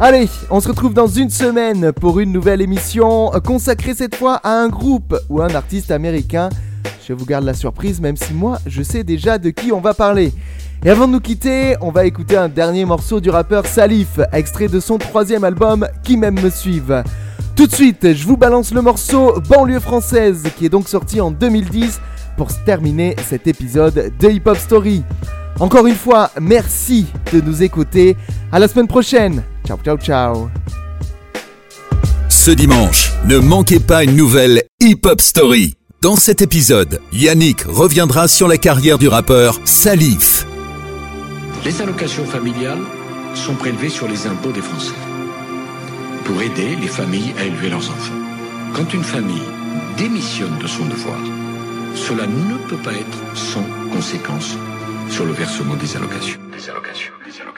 Allez, 0.00 0.28
on 0.50 0.60
se 0.60 0.68
retrouve 0.68 0.92
dans 0.92 1.06
une 1.06 1.30
semaine 1.30 1.92
pour 1.92 2.20
une 2.20 2.32
nouvelle 2.32 2.62
émission 2.62 3.30
consacrée 3.44 3.94
cette 3.94 4.14
fois 4.14 4.40
à 4.42 4.50
un 4.50 4.68
groupe 4.68 5.16
ou 5.28 5.40
un 5.40 5.54
artiste 5.54 5.90
américain. 5.90 6.48
Je 7.06 7.12
vous 7.12 7.24
garde 7.24 7.44
la 7.44 7.54
surprise 7.54 8.00
même 8.00 8.16
si 8.16 8.32
moi 8.34 8.58
je 8.66 8.82
sais 8.82 9.04
déjà 9.04 9.38
de 9.38 9.50
qui 9.50 9.72
on 9.72 9.80
va 9.80 9.94
parler. 9.94 10.32
Et 10.84 10.90
avant 10.90 11.08
de 11.08 11.12
nous 11.12 11.20
quitter, 11.20 11.74
on 11.80 11.90
va 11.90 12.04
écouter 12.04 12.36
un 12.36 12.48
dernier 12.48 12.84
morceau 12.84 13.20
du 13.20 13.30
rappeur 13.30 13.66
Salif, 13.66 14.20
extrait 14.32 14.68
de 14.68 14.78
son 14.78 14.98
troisième 14.98 15.44
album 15.44 15.86
Qui 16.04 16.16
m'aime 16.16 16.40
me 16.40 16.50
suive. 16.50 17.02
Tout 17.56 17.66
de 17.66 17.74
suite, 17.74 18.12
je 18.12 18.26
vous 18.26 18.36
balance 18.36 18.74
le 18.74 18.82
morceau 18.82 19.40
Banlieue 19.48 19.80
française 19.80 20.44
qui 20.56 20.66
est 20.66 20.68
donc 20.68 20.88
sorti 20.88 21.20
en 21.20 21.30
2010 21.30 22.00
pour 22.36 22.48
terminer 22.64 23.16
cet 23.26 23.46
épisode 23.46 24.12
de 24.18 24.28
Hip 24.28 24.42
Hop 24.44 24.58
Story. 24.58 25.02
Encore 25.58 25.86
une 25.86 25.94
fois, 25.94 26.30
merci 26.40 27.06
de 27.32 27.40
nous 27.40 27.62
écouter. 27.62 28.16
À 28.52 28.58
la 28.58 28.68
semaine 28.68 28.88
prochaine. 28.88 29.42
Ciao, 29.66 29.78
ciao, 29.82 29.96
ciao. 29.96 30.50
Ce 32.28 32.50
dimanche, 32.50 33.12
ne 33.24 33.38
manquez 33.38 33.80
pas 33.80 34.04
une 34.04 34.16
nouvelle 34.16 34.62
Hip 34.80 35.00
Hop 35.06 35.20
Story. 35.20 35.74
Dans 36.06 36.14
cet 36.14 36.40
épisode, 36.40 37.00
Yannick 37.12 37.62
reviendra 37.62 38.28
sur 38.28 38.46
la 38.46 38.58
carrière 38.58 38.96
du 38.96 39.08
rappeur 39.08 39.58
Salif. 39.64 40.46
Les 41.64 41.82
allocations 41.82 42.24
familiales 42.24 42.84
sont 43.34 43.56
prélevées 43.56 43.88
sur 43.88 44.06
les 44.06 44.28
impôts 44.28 44.52
des 44.52 44.62
Français 44.62 44.94
pour 46.24 46.40
aider 46.40 46.76
les 46.76 46.86
familles 46.86 47.34
à 47.40 47.44
élever 47.44 47.70
leurs 47.70 47.90
enfants. 47.90 48.14
Quand 48.72 48.94
une 48.94 49.02
famille 49.02 49.48
démissionne 49.96 50.56
de 50.58 50.68
son 50.68 50.84
devoir, 50.86 51.18
cela 51.96 52.28
ne 52.28 52.56
peut 52.68 52.76
pas 52.84 52.92
être 52.92 53.18
sans 53.34 53.64
conséquence 53.92 54.54
sur 55.10 55.24
le 55.24 55.32
versement 55.32 55.74
des 55.74 55.96
allocations. 55.96 56.38
Des 56.52 56.70
allocations, 56.70 57.14
des 57.26 57.40
allocations. 57.40 57.55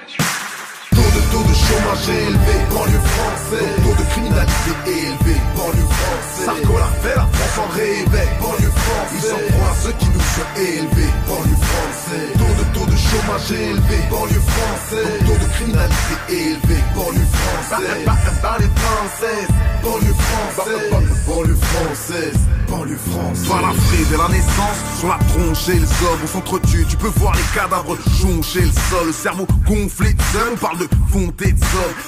Chômage 1.69 2.09
élevé, 2.09 2.57
banlieue 2.73 3.05
française. 3.15 3.75
Taux 3.85 3.97
de 4.01 4.05
criminalité 4.11 4.73
élevé, 4.87 5.35
banlieue 5.57 5.91
française. 5.99 6.47
Sarko 6.47 6.75
l'a 6.79 6.93
fait, 7.03 7.17
la 7.17 7.27
France 7.33 7.57
en 7.59 7.69
rêvait, 7.75 8.31
banlieue 8.41 8.73
française. 8.73 9.19
Ils 9.19 9.33
en 9.37 9.43
prend 9.53 9.69
à 9.69 9.75
ceux 9.83 9.95
qui 10.01 10.09
nous 10.09 10.27
sont 10.37 10.51
élevés, 10.57 11.13
banlieue 11.29 11.61
française. 11.69 12.31
Taux 12.41 12.55
de 12.61 12.65
taux 12.75 12.89
de 12.91 12.97
chômage 12.97 13.51
élevé, 13.53 13.99
banlieue 14.11 14.45
française. 14.55 15.19
Taux 15.27 15.41
de 15.45 15.49
criminalité 15.57 16.15
élevé, 16.29 16.77
banlieue 16.97 17.31
française. 17.37 18.05
Banlieue 18.43 18.73
française, 18.83 19.51
banlieue 19.83 20.17
française. 20.29 20.89
Banlieue 21.29 21.59
française, 21.69 22.39
banlieue 22.69 23.01
française. 23.11 23.49
Par 23.49 23.63
la 23.63 23.73
frise 23.73 24.13
et 24.13 24.17
la 24.17 24.29
naissance, 24.29 24.79
sur 24.99 25.09
la 25.09 25.19
tronche 25.31 25.69
et 25.69 25.79
le 25.79 25.87
somme, 25.87 26.21
on 26.25 26.27
s'entretue. 26.27 26.87
Tu 26.89 26.97
peux 26.97 27.13
voir 27.17 27.35
les 27.35 27.49
cadavres 27.55 27.97
joncher 28.21 28.63
le 28.63 28.73
sol, 28.73 29.07
le 29.07 29.13
cerveau 29.13 29.47
gonflé. 29.67 30.17
On 30.53 30.57
parle 30.57 30.79
de 30.79 30.89
fonte 31.13 31.35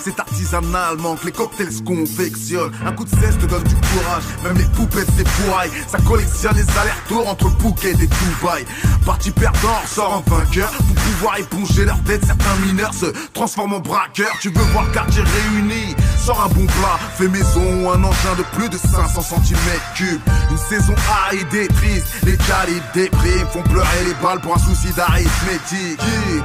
c'est 0.02 0.18
artisanal, 0.18 0.96
manque 0.98 1.24
les 1.24 1.32
cocktails 1.32 1.72
se 1.72 1.82
confectionnent. 1.82 2.72
Un 2.84 2.92
coup 2.92 3.04
de 3.04 3.10
cesse 3.10 3.38
te 3.38 3.46
donne 3.46 3.62
du 3.64 3.74
courage, 3.74 4.22
même 4.44 4.56
les 4.56 4.64
poupées 4.64 5.04
c'est 5.16 5.28
pourraille. 5.28 5.70
Ça 5.86 5.98
collectionne 5.98 6.56
les 6.56 6.78
allers-retours 6.78 7.28
entre 7.28 7.50
Phuket 7.58 8.00
et 8.00 8.06
Dubaï. 8.06 8.64
Parti 9.04 9.30
perdant, 9.30 9.80
sort 9.86 10.14
en 10.14 10.30
vainqueur. 10.30 10.70
Pour 10.70 10.94
pouvoir 10.94 11.38
éponger 11.38 11.84
leur 11.84 12.02
tête, 12.04 12.24
certains 12.24 12.56
mineurs 12.66 12.94
se 12.94 13.06
transforment 13.32 13.74
en 13.74 13.80
braqueurs. 13.80 14.36
Tu 14.40 14.50
veux 14.50 14.64
voir 14.72 14.84
le 14.84 14.92
quartier 14.92 15.22
réuni, 15.22 15.94
Sors 16.24 16.42
un 16.42 16.48
bon 16.48 16.66
plat, 16.66 16.98
fait 17.16 17.28
maison 17.28 17.82
ou 17.82 17.90
un 17.90 18.04
engin 18.04 18.34
de 18.36 18.42
plus 18.54 18.68
de 18.68 18.76
500 18.76 19.20
cm3. 19.20 20.18
Une 20.50 20.58
saison 20.58 20.94
aride 21.08 21.54
et 21.54 21.68
triste, 21.68 22.06
les 22.24 22.36
calibres 22.36 22.84
dépriment, 22.92 23.48
font 23.52 23.62
pleurer 23.62 24.04
les 24.04 24.14
balles 24.22 24.40
pour 24.40 24.54
un 24.54 24.58
souci 24.58 24.92
d'arithmétique. 24.92 26.00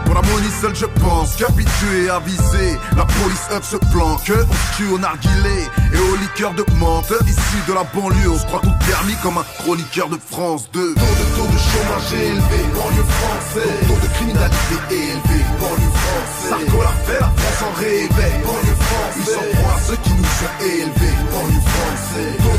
Pour 0.05 0.15
la 0.15 0.21
money 0.21 0.47
seule 0.61 0.75
je 0.75 0.85
pense, 0.85 1.35
qu'habitué 1.35 2.09
à 2.09 2.19
viser, 2.19 2.79
la 2.95 3.05
police 3.05 3.47
up 3.51 3.63
se 3.63 3.77
planque, 3.91 4.31
on 4.31 4.77
tue 4.77 4.87
au 4.87 4.97
narguilé 4.97 5.67
et 5.93 5.97
au 5.97 6.15
liqueur 6.15 6.53
de 6.53 6.65
menthe. 6.79 7.13
Issu 7.27 7.57
de 7.67 7.73
la 7.73 7.83
banlieue, 7.83 8.31
on 8.31 8.39
se 8.39 8.45
croit 8.45 8.61
tout 8.61 8.73
permis 8.87 9.15
comme 9.21 9.37
un 9.37 9.45
chroniqueur 9.59 10.07
de 10.09 10.17
France 10.17 10.69
2. 10.71 10.93
Taux 10.93 11.01
de 11.01 11.05
taux 11.35 11.51
de 11.51 11.57
chômage 11.57 12.13
élevé, 12.13 12.63
banlieue 12.73 13.03
française. 13.03 13.87
Taux 13.87 14.07
de 14.07 14.13
criminalité 14.13 14.95
élevé, 14.95 15.45
banlieue 15.59 15.91
française. 15.91 16.49
Sarko 16.49 16.81
l'a 16.81 16.95
fait, 17.05 17.19
la 17.19 17.31
France 17.35 17.69
en 17.69 17.79
réveille, 17.79 18.41
banlieue. 18.45 18.74
Ils 19.17 19.67
à 19.67 19.79
ceux 19.79 19.95
qui 19.97 20.13
nous 20.13 20.23
sont 20.23 20.65
élevés, 20.65 21.15
banlieue 21.31 21.61
française. 21.61 22.54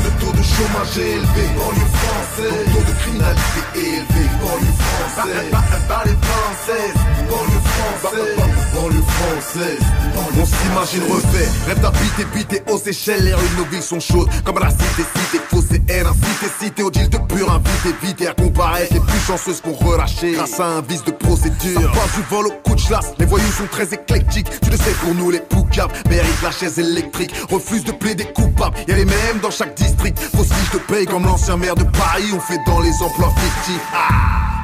Chômage 0.55 0.97
élevé, 0.97 1.43
banlieue 1.57 1.91
française. 2.01 2.65
Taux 2.73 2.85
de 2.91 2.97
criminalité 2.99 3.61
élevé, 3.75 4.23
banlieue 4.41 4.75
française. 4.79 5.51
Banlieue 5.87 6.17
française, 6.21 6.97
banlieue 7.29 7.63
française, 7.75 8.35
banlieue 8.73 9.01
française. 9.01 9.79
On 10.39 10.45
s'imagine 10.45 11.03
refait, 11.11 11.49
rêve 11.67 11.79
d'habiter, 11.81 12.25
biter 12.33 12.61
aux 12.71 12.77
Seychelles, 12.77 13.23
les 13.23 13.33
rues 13.33 13.49
de 13.49 13.55
nos 13.57 13.65
villes 13.65 13.81
sont 13.81 13.99
chaudes, 13.99 14.29
comme 14.43 14.59
la 14.59 14.69
cité, 14.69 15.03
cité, 15.15 15.39
fausse 15.49 15.71
et 15.71 15.81
haine, 15.91 16.05
incité, 16.05 16.47
cité, 16.59 16.83
au 16.83 16.91
deal 16.91 17.09
de 17.09 17.17
pur, 17.17 17.51
invité, 17.51 17.95
vite 18.03 18.21
et 18.21 18.27
à 18.27 18.33
comparaître, 18.33 18.93
les 18.93 18.99
plus 18.99 19.19
chanceuses 19.25 19.61
qu'on 19.61 19.73
relâché, 19.73 20.33
grâce 20.33 20.59
à 20.59 20.65
un 20.65 20.81
vice 20.81 21.03
de 21.03 21.11
procédure. 21.11 21.81
Ça 21.81 22.15
du 22.15 22.23
vol 22.29 22.47
au 22.47 22.51
coup 22.51 22.75
de 22.75 22.81
chlasse, 22.81 23.13
les 23.17 23.25
voyous 23.25 23.51
sont 23.51 23.67
très 23.71 23.91
éclectiques, 23.93 24.47
tu 24.61 24.69
le 24.69 24.77
sais 24.77 24.91
pour 25.03 25.15
nous 25.15 25.31
les 25.31 25.39
poucaves, 25.39 25.91
méritent 26.09 26.43
la 26.43 26.51
chaise 26.51 26.77
électrique, 26.77 27.33
refuse 27.49 27.83
de 27.83 27.91
plaider 27.91 28.25
coupable, 28.25 28.77
y'a 28.87 28.95
les 28.95 29.05
mêmes 29.05 29.39
dans 29.41 29.51
chaque 29.51 29.75
district, 29.75 30.19
fausse 30.37 30.81
paye 30.87 31.05
comme 31.05 31.23
l'ancien 31.23 31.57
maire 31.57 31.75
de 31.75 31.83
Paris, 31.83 32.31
on 32.33 32.39
fait 32.39 32.59
dans 32.65 32.79
les 32.79 32.93
emplois 33.01 33.33
fictifs. 33.37 33.81
Ah 33.93 34.56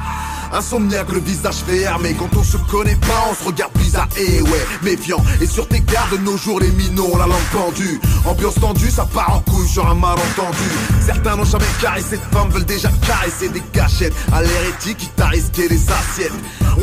Insomniaque, 0.54 1.10
le 1.10 1.18
visage 1.18 1.64
fermé 1.66 2.14
Quand 2.16 2.28
on 2.38 2.44
se 2.44 2.56
connaît 2.56 2.94
pas, 2.96 3.24
on 3.28 3.34
se 3.34 3.44
regarde 3.44 3.72
bizarre 3.76 4.08
Et 4.16 4.40
ouais, 4.40 4.66
méfiant. 4.82 5.22
Et 5.40 5.46
sur 5.46 5.66
tes 5.66 5.80
gardes, 5.80 6.12
de 6.12 6.18
nos 6.18 6.36
jours, 6.36 6.60
les 6.60 6.70
minots, 6.70 7.16
la 7.18 7.26
langue 7.26 7.50
pendue. 7.52 8.00
Ambiance 8.24 8.54
tendue, 8.54 8.90
ça 8.90 9.04
part 9.04 9.34
en 9.36 9.50
couille 9.50 9.66
sur 9.66 9.88
un 9.88 9.94
malentendu. 9.94 10.70
Certains 11.04 11.36
n'ont 11.36 11.44
jamais 11.44 11.64
caressé 11.80 12.16
de 12.18 12.36
femmes 12.36 12.50
Veulent 12.50 12.64
déjà 12.64 12.88
caresser 13.04 13.48
des 13.48 13.62
gâchettes 13.72 14.14
À 14.32 14.42
l'hérétique, 14.42 14.98
qui 14.98 15.08
t'a 15.08 15.26
risqué 15.26 15.66
les 15.68 15.80
assiettes. 15.90 16.32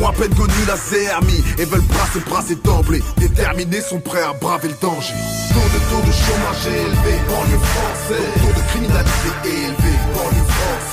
Ont 0.00 0.06
à 0.06 0.12
peine 0.12 0.34
connu 0.34 0.52
la 0.66 0.76
CRMI 0.76 1.42
Et 1.58 1.64
veulent 1.64 1.80
brasser, 1.82 2.20
brasser 2.28 2.56
d'emblée. 2.56 3.02
Déterminés, 3.16 3.80
sont 3.80 4.00
prêts 4.00 4.22
à 4.22 4.34
braver 4.34 4.68
le 4.68 4.76
danger. 4.82 5.14
Taux 5.48 5.54
de 5.54 5.80
taux 5.90 6.06
de 6.06 6.12
chômage 6.12 6.66
élevé, 6.66 7.18
banlieue 7.26 7.58
française. 7.58 8.32
Taux 8.36 8.60
de 8.60 8.66
criminalité 8.68 9.28
élevé, 9.46 9.96
banlieue 10.14 10.41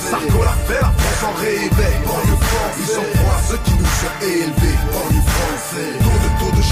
Sarko 0.09 0.43
l'a 0.43 0.57
fait, 0.65 0.81
la 0.81 0.91
France 0.97 1.23
en 1.29 1.39
réveille, 1.39 1.99
banlieue 2.07 2.39
française 2.41 2.79
ils 2.79 3.13
prennent 3.13 3.29
à 3.29 3.41
ceux 3.47 3.57
qui 3.57 3.73
nous 3.73 3.85
sont 3.85 4.15
élevés, 4.23 4.77
banlieue 4.91 5.21
française. 5.21 6.18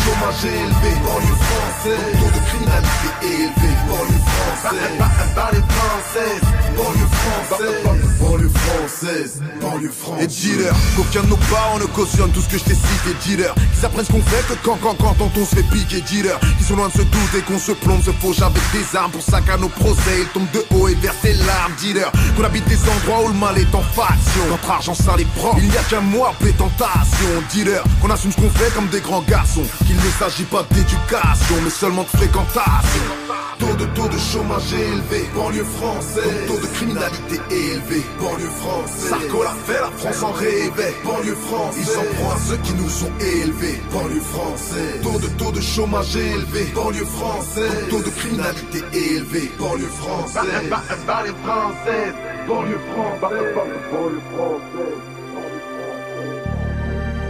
Chômage 0.08 0.46
élevé, 0.46 0.96
banlieue 1.04 1.36
française. 1.36 2.00
Taux 2.14 2.32
de 2.32 2.46
criminalité 2.48 3.10
élevé, 3.24 3.72
banlieue 3.90 4.24
française. 4.24 4.96
Banlieue 5.36 5.64
française, 5.68 6.42
banlieue 6.78 7.10
française, 7.12 7.84
banlieue 8.22 8.50
française, 8.50 9.42
banlieue 9.62 9.92
française. 9.92 10.24
Et 10.24 10.28
dealer, 10.28 10.74
qu'aucun 10.96 11.24
de 11.24 11.28
nos 11.28 11.38
parents 11.52 11.80
ne 11.80 11.86
cautionne 11.86 12.32
tout 12.32 12.40
ce 12.40 12.48
que 12.48 12.58
je 12.58 12.64
t'ai 12.64 12.76
cité, 12.76 13.16
dealer. 13.26 13.54
Qui 13.74 13.80
s'apprennent 13.82 14.06
ce 14.06 14.12
qu'on 14.14 14.22
fait 14.22 14.48
que 14.48 14.54
quand, 14.64 14.78
quand, 14.82 14.96
quand, 14.96 15.18
on 15.20 15.46
se 15.46 15.56
fait 15.56 15.64
piquer, 15.64 16.00
dealer. 16.00 16.40
Qui 16.58 16.64
sont 16.64 16.78
loin 16.78 16.88
de 16.88 16.94
se 16.94 17.02
douter 17.02 17.42
qu'on 17.46 17.60
se 17.60 17.74
plombe, 17.74 18.02
se 18.02 18.12
fauche 18.12 18.42
avec 18.42 18.64
des 18.72 18.96
armes 18.96 19.12
pour 19.12 19.22
sac 19.22 19.44
à 19.50 19.58
nos 19.58 19.70
procès. 19.70 20.22
Ils 20.22 20.28
tombent 20.28 20.52
de 20.54 20.64
haut 20.74 20.88
et 20.88 20.96
versent 20.96 21.20
tes 21.22 21.34
larmes, 21.34 21.74
dealer. 21.82 22.10
Qu'on 22.38 22.46
habite 22.46 22.66
des 22.70 22.80
endroits 22.80 23.26
où 23.26 23.28
le 23.28 23.34
mal 23.34 23.58
est 23.58 23.76
en 23.76 23.82
faction. 23.82 24.48
Notre 24.50 24.72
argent 24.72 24.94
ça 24.94 25.16
les 25.18 25.26
prend. 25.26 25.54
Il 25.58 25.68
n'y 25.68 25.78
a 25.78 25.84
qu'un 25.84 26.00
mois, 26.00 26.34
tentation, 26.58 27.28
dealer. 27.52 27.84
Qu'on 28.02 28.10
assume 28.10 28.32
ce 28.32 28.38
qu'on 28.38 28.50
fait 28.50 28.74
comme 28.74 28.88
des 28.88 29.02
grands 29.02 29.22
garçons. 29.22 29.66
Ne 30.06 30.12
s'agit 30.20 30.46
pas 30.46 30.64
d'éducation, 30.72 31.56
mais 31.64 31.70
seulement 31.70 32.04
de 32.04 32.10
fréquentation. 32.18 33.02
Taux 33.60 33.74
de 33.74 33.86
taux 33.96 34.08
de 34.08 34.18
chômage 34.18 34.72
élevé, 34.74 35.28
banlieue 35.36 35.64
française. 35.64 36.46
Taux 36.48 36.60
de 36.60 36.68
criminalité 36.68 37.42
élevé, 37.50 38.04
banlieue 38.20 38.50
française. 38.50 39.10
Sarko 39.10 39.44
l'a 39.44 39.56
fait, 39.66 39.82
la 39.82 39.92
France 39.98 40.24
en 40.24 40.32
réveille, 40.32 40.94
banlieue 41.04 41.36
française. 41.36 41.80
Ils 41.80 41.92
s'en 41.92 42.04
prend 42.16 42.32
à 42.36 42.40
ceux 42.48 42.58
qui 42.58 42.74
nous 42.74 42.90
sont 42.90 43.12
élevés, 43.20 43.82
banlieue 43.92 44.22
française. 44.22 45.02
Taux 45.02 45.20
de 45.20 45.28
taux 45.40 45.52
de 45.52 45.62
chômage 45.62 46.16
élevé, 46.16 46.66
banlieue 46.76 47.06
française. 47.06 47.88
Taux 47.90 48.02
de 48.02 48.10
criminalité 48.10 48.84
élevé, 48.94 49.52
banlieue 49.60 49.88
française. 49.88 50.44
Banlieue 51.08 51.36
française, 51.44 52.14
banlieue 52.48 52.80
française, 52.94 53.54
banlieue 53.92 54.22
française. 54.36 54.98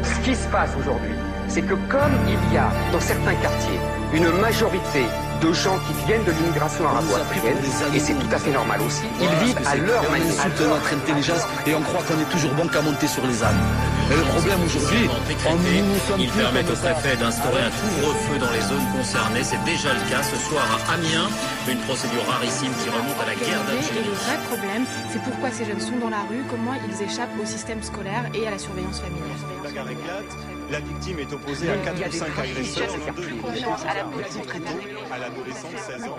Ce 0.04 0.20
qui 0.26 0.36
se 0.36 0.48
passe 0.50 0.72
aujourd'hui, 0.78 1.16
c'est 1.48 1.62
que 1.62 1.76
comme 1.90 2.14
il 2.28 2.54
y 2.54 2.58
a 2.58 2.70
dans 2.92 3.00
certains 3.00 3.36
quartiers 3.36 3.80
une 4.14 4.30
majorité 4.40 5.04
de 5.42 5.54
gens 5.54 5.78
qui 5.86 5.94
viennent 6.08 6.24
de 6.24 6.32
l'immigration 6.32 6.88
arabo-africaine, 6.88 7.58
et 7.94 8.00
c'est 8.00 8.14
tout 8.14 8.32
à 8.32 8.38
fait 8.38 8.52
normal 8.52 8.82
aussi, 8.82 9.04
ils 9.22 9.46
vivent 9.46 9.60
à 9.68 9.76
leur 9.76 10.10
manière. 10.10 10.50
de 10.58 10.66
notre 10.66 10.94
intelligence 10.94 11.46
et 11.68 11.76
on 11.76 11.82
croit 11.82 12.02
qu'on 12.04 12.20
est 12.20 12.32
toujours 12.32 12.54
bon 12.54 12.68
qu'à 12.68 12.82
monter 12.82 13.08
sur 13.08 13.26
les 13.28 13.44
ânes. 13.44 13.62
Et 14.10 14.16
le 14.16 14.24
problème 14.24 14.64
aujourd'hui, 14.66 15.10
on 15.46 15.56
nous, 15.56 15.94
nous 15.94 16.00
sommes 16.08 16.20
Ils 16.20 16.32
permettent 16.32 16.72
au 16.72 16.76
préfet 16.76 17.18
d'instaurer 17.18 17.62
un 17.62 17.70
couvre-feu 17.70 18.40
dans 18.40 18.52
les 18.52 18.62
zones 18.62 18.88
concernées. 18.96 19.44
C'est 19.44 19.62
déjà 19.64 19.94
le 19.94 20.00
cas 20.10 20.24
ce 20.24 20.38
soir 20.38 20.64
à 20.64 20.94
Amiens. 20.94 21.30
Une 21.70 21.80
procédure 21.80 22.26
rarissime 22.26 22.72
qui 22.82 22.90
remonte 22.90 23.20
à 23.22 23.28
la 23.28 23.36
guerre 23.36 23.62
Et 23.62 23.76
d'Algérie. 23.76 24.08
le 24.08 24.16
vrai 24.16 24.38
problème, 24.48 24.86
c'est 25.12 25.22
pourquoi 25.22 25.52
ces 25.52 25.66
jeunes 25.66 25.82
sont 25.82 25.98
dans 25.98 26.10
la 26.10 26.24
rue, 26.30 26.42
comment 26.50 26.74
ils 26.88 27.04
échappent 27.04 27.38
au 27.42 27.46
système 27.46 27.84
scolaire 27.84 28.24
et 28.34 28.48
à 28.48 28.52
la 28.52 28.58
surveillance 28.58 29.02
familiale. 29.02 30.24
La 30.70 30.80
victime 30.80 31.20
est 31.20 31.34
opposée 31.34 31.70
à 31.70 31.76
Il 31.76 31.80
y 31.80 31.82
a 31.82 31.94
4 31.94 31.96
ou 31.96 32.12
des 32.12 32.18
5 32.18 32.34
trafics, 32.34 32.58
agresseurs, 32.58 32.88
deux 33.16 33.88
à 33.88 33.94
la 33.94 34.04
police 34.04 34.38
très 34.48 34.60
tard. 34.60 34.74
À 35.12 35.18
l'adolescent 35.18 35.70
de 35.72 35.78
16 35.78 36.04
ans. 36.04 36.18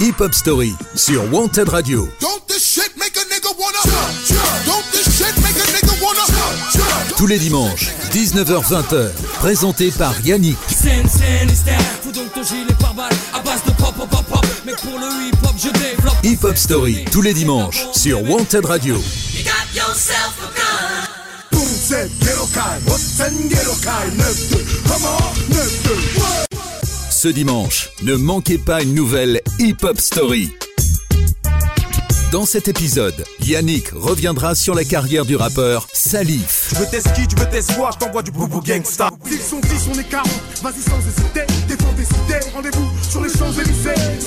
Hip 0.00 0.20
Hop 0.20 0.34
Story 0.34 0.74
sur 0.94 1.32
Wanted 1.32 1.68
Radio. 1.68 2.08
Don't 2.20 2.46
this 2.46 2.62
shit 2.64 2.96
make 2.96 3.16
a 3.16 3.24
nigga 3.24 3.50
wanna 3.58 3.78
Don't 4.66 4.84
this 4.92 5.16
shit 5.16 5.34
make 5.42 5.56
a 5.56 5.66
nigga 5.72 6.00
wanna 6.02 6.20
Tous 7.16 7.26
les 7.26 7.38
dimanches, 7.38 7.90
19h-20h, 8.12 9.10
présenté 9.40 9.90
par 9.90 10.14
Yannick. 10.20 10.58
Mec, 14.66 14.76
pour 14.78 14.98
le 14.98 15.06
hip 15.06 15.36
hop, 15.44 15.54
je 15.56 15.68
développe. 15.68 16.16
Hip 16.24 16.38
Hop 16.42 16.56
Story, 16.56 17.04
tous 17.12 17.22
les 17.22 17.32
dimanches 17.32 17.86
sur 17.92 18.20
Wanted 18.28 18.64
Radio. 18.64 18.96
You 18.96 19.44
got 19.44 19.72
yourself 19.72 20.34
a 20.42 20.48
gun. 20.58 21.06
Boom 21.52 21.68
kai 23.80 24.10
9-2 24.16 24.56
Come 24.88 25.04
on 25.04 25.54
9-2 25.54 26.58
Ce 27.10 27.28
dimanche, 27.28 27.90
ne 28.02 28.16
manquez 28.16 28.58
pas 28.58 28.82
une 28.82 28.94
nouvelle 28.94 29.40
Hip 29.60 29.76
Hop 29.84 30.00
Story. 30.00 30.50
Dans 32.32 32.44
cet 32.44 32.66
épisode, 32.66 33.24
Yannick 33.42 33.90
reviendra 33.92 34.56
sur 34.56 34.74
la 34.74 34.82
carrière 34.82 35.24
du 35.24 35.36
rappeur 35.36 35.86
Salif. 35.92 36.70
Tu 36.70 36.74
veux 36.74 36.86
tes 36.90 37.00
skis, 37.00 37.28
tu 37.28 37.36
veux 37.36 37.48
tes 37.48 37.60
voix, 37.74 37.90
je 37.92 38.04
t'envoie 38.04 38.24
du 38.24 38.32
boubou 38.32 38.60
gangsta. 38.60 39.10
Ils 39.30 39.38
sont 39.38 39.60
10, 39.60 39.90
on 39.94 39.98
est 40.00 40.10
40 40.10 40.26
Vas-y 40.60 40.82
sans 40.82 40.98
hésiter 40.98 41.46
Défends 41.68 41.94
tes 41.94 42.02
idées 42.02 42.50
Rendez-vous 42.52 42.90
sur 43.08 43.22
les 43.22 43.30
Champs-Élysées 43.30 44.26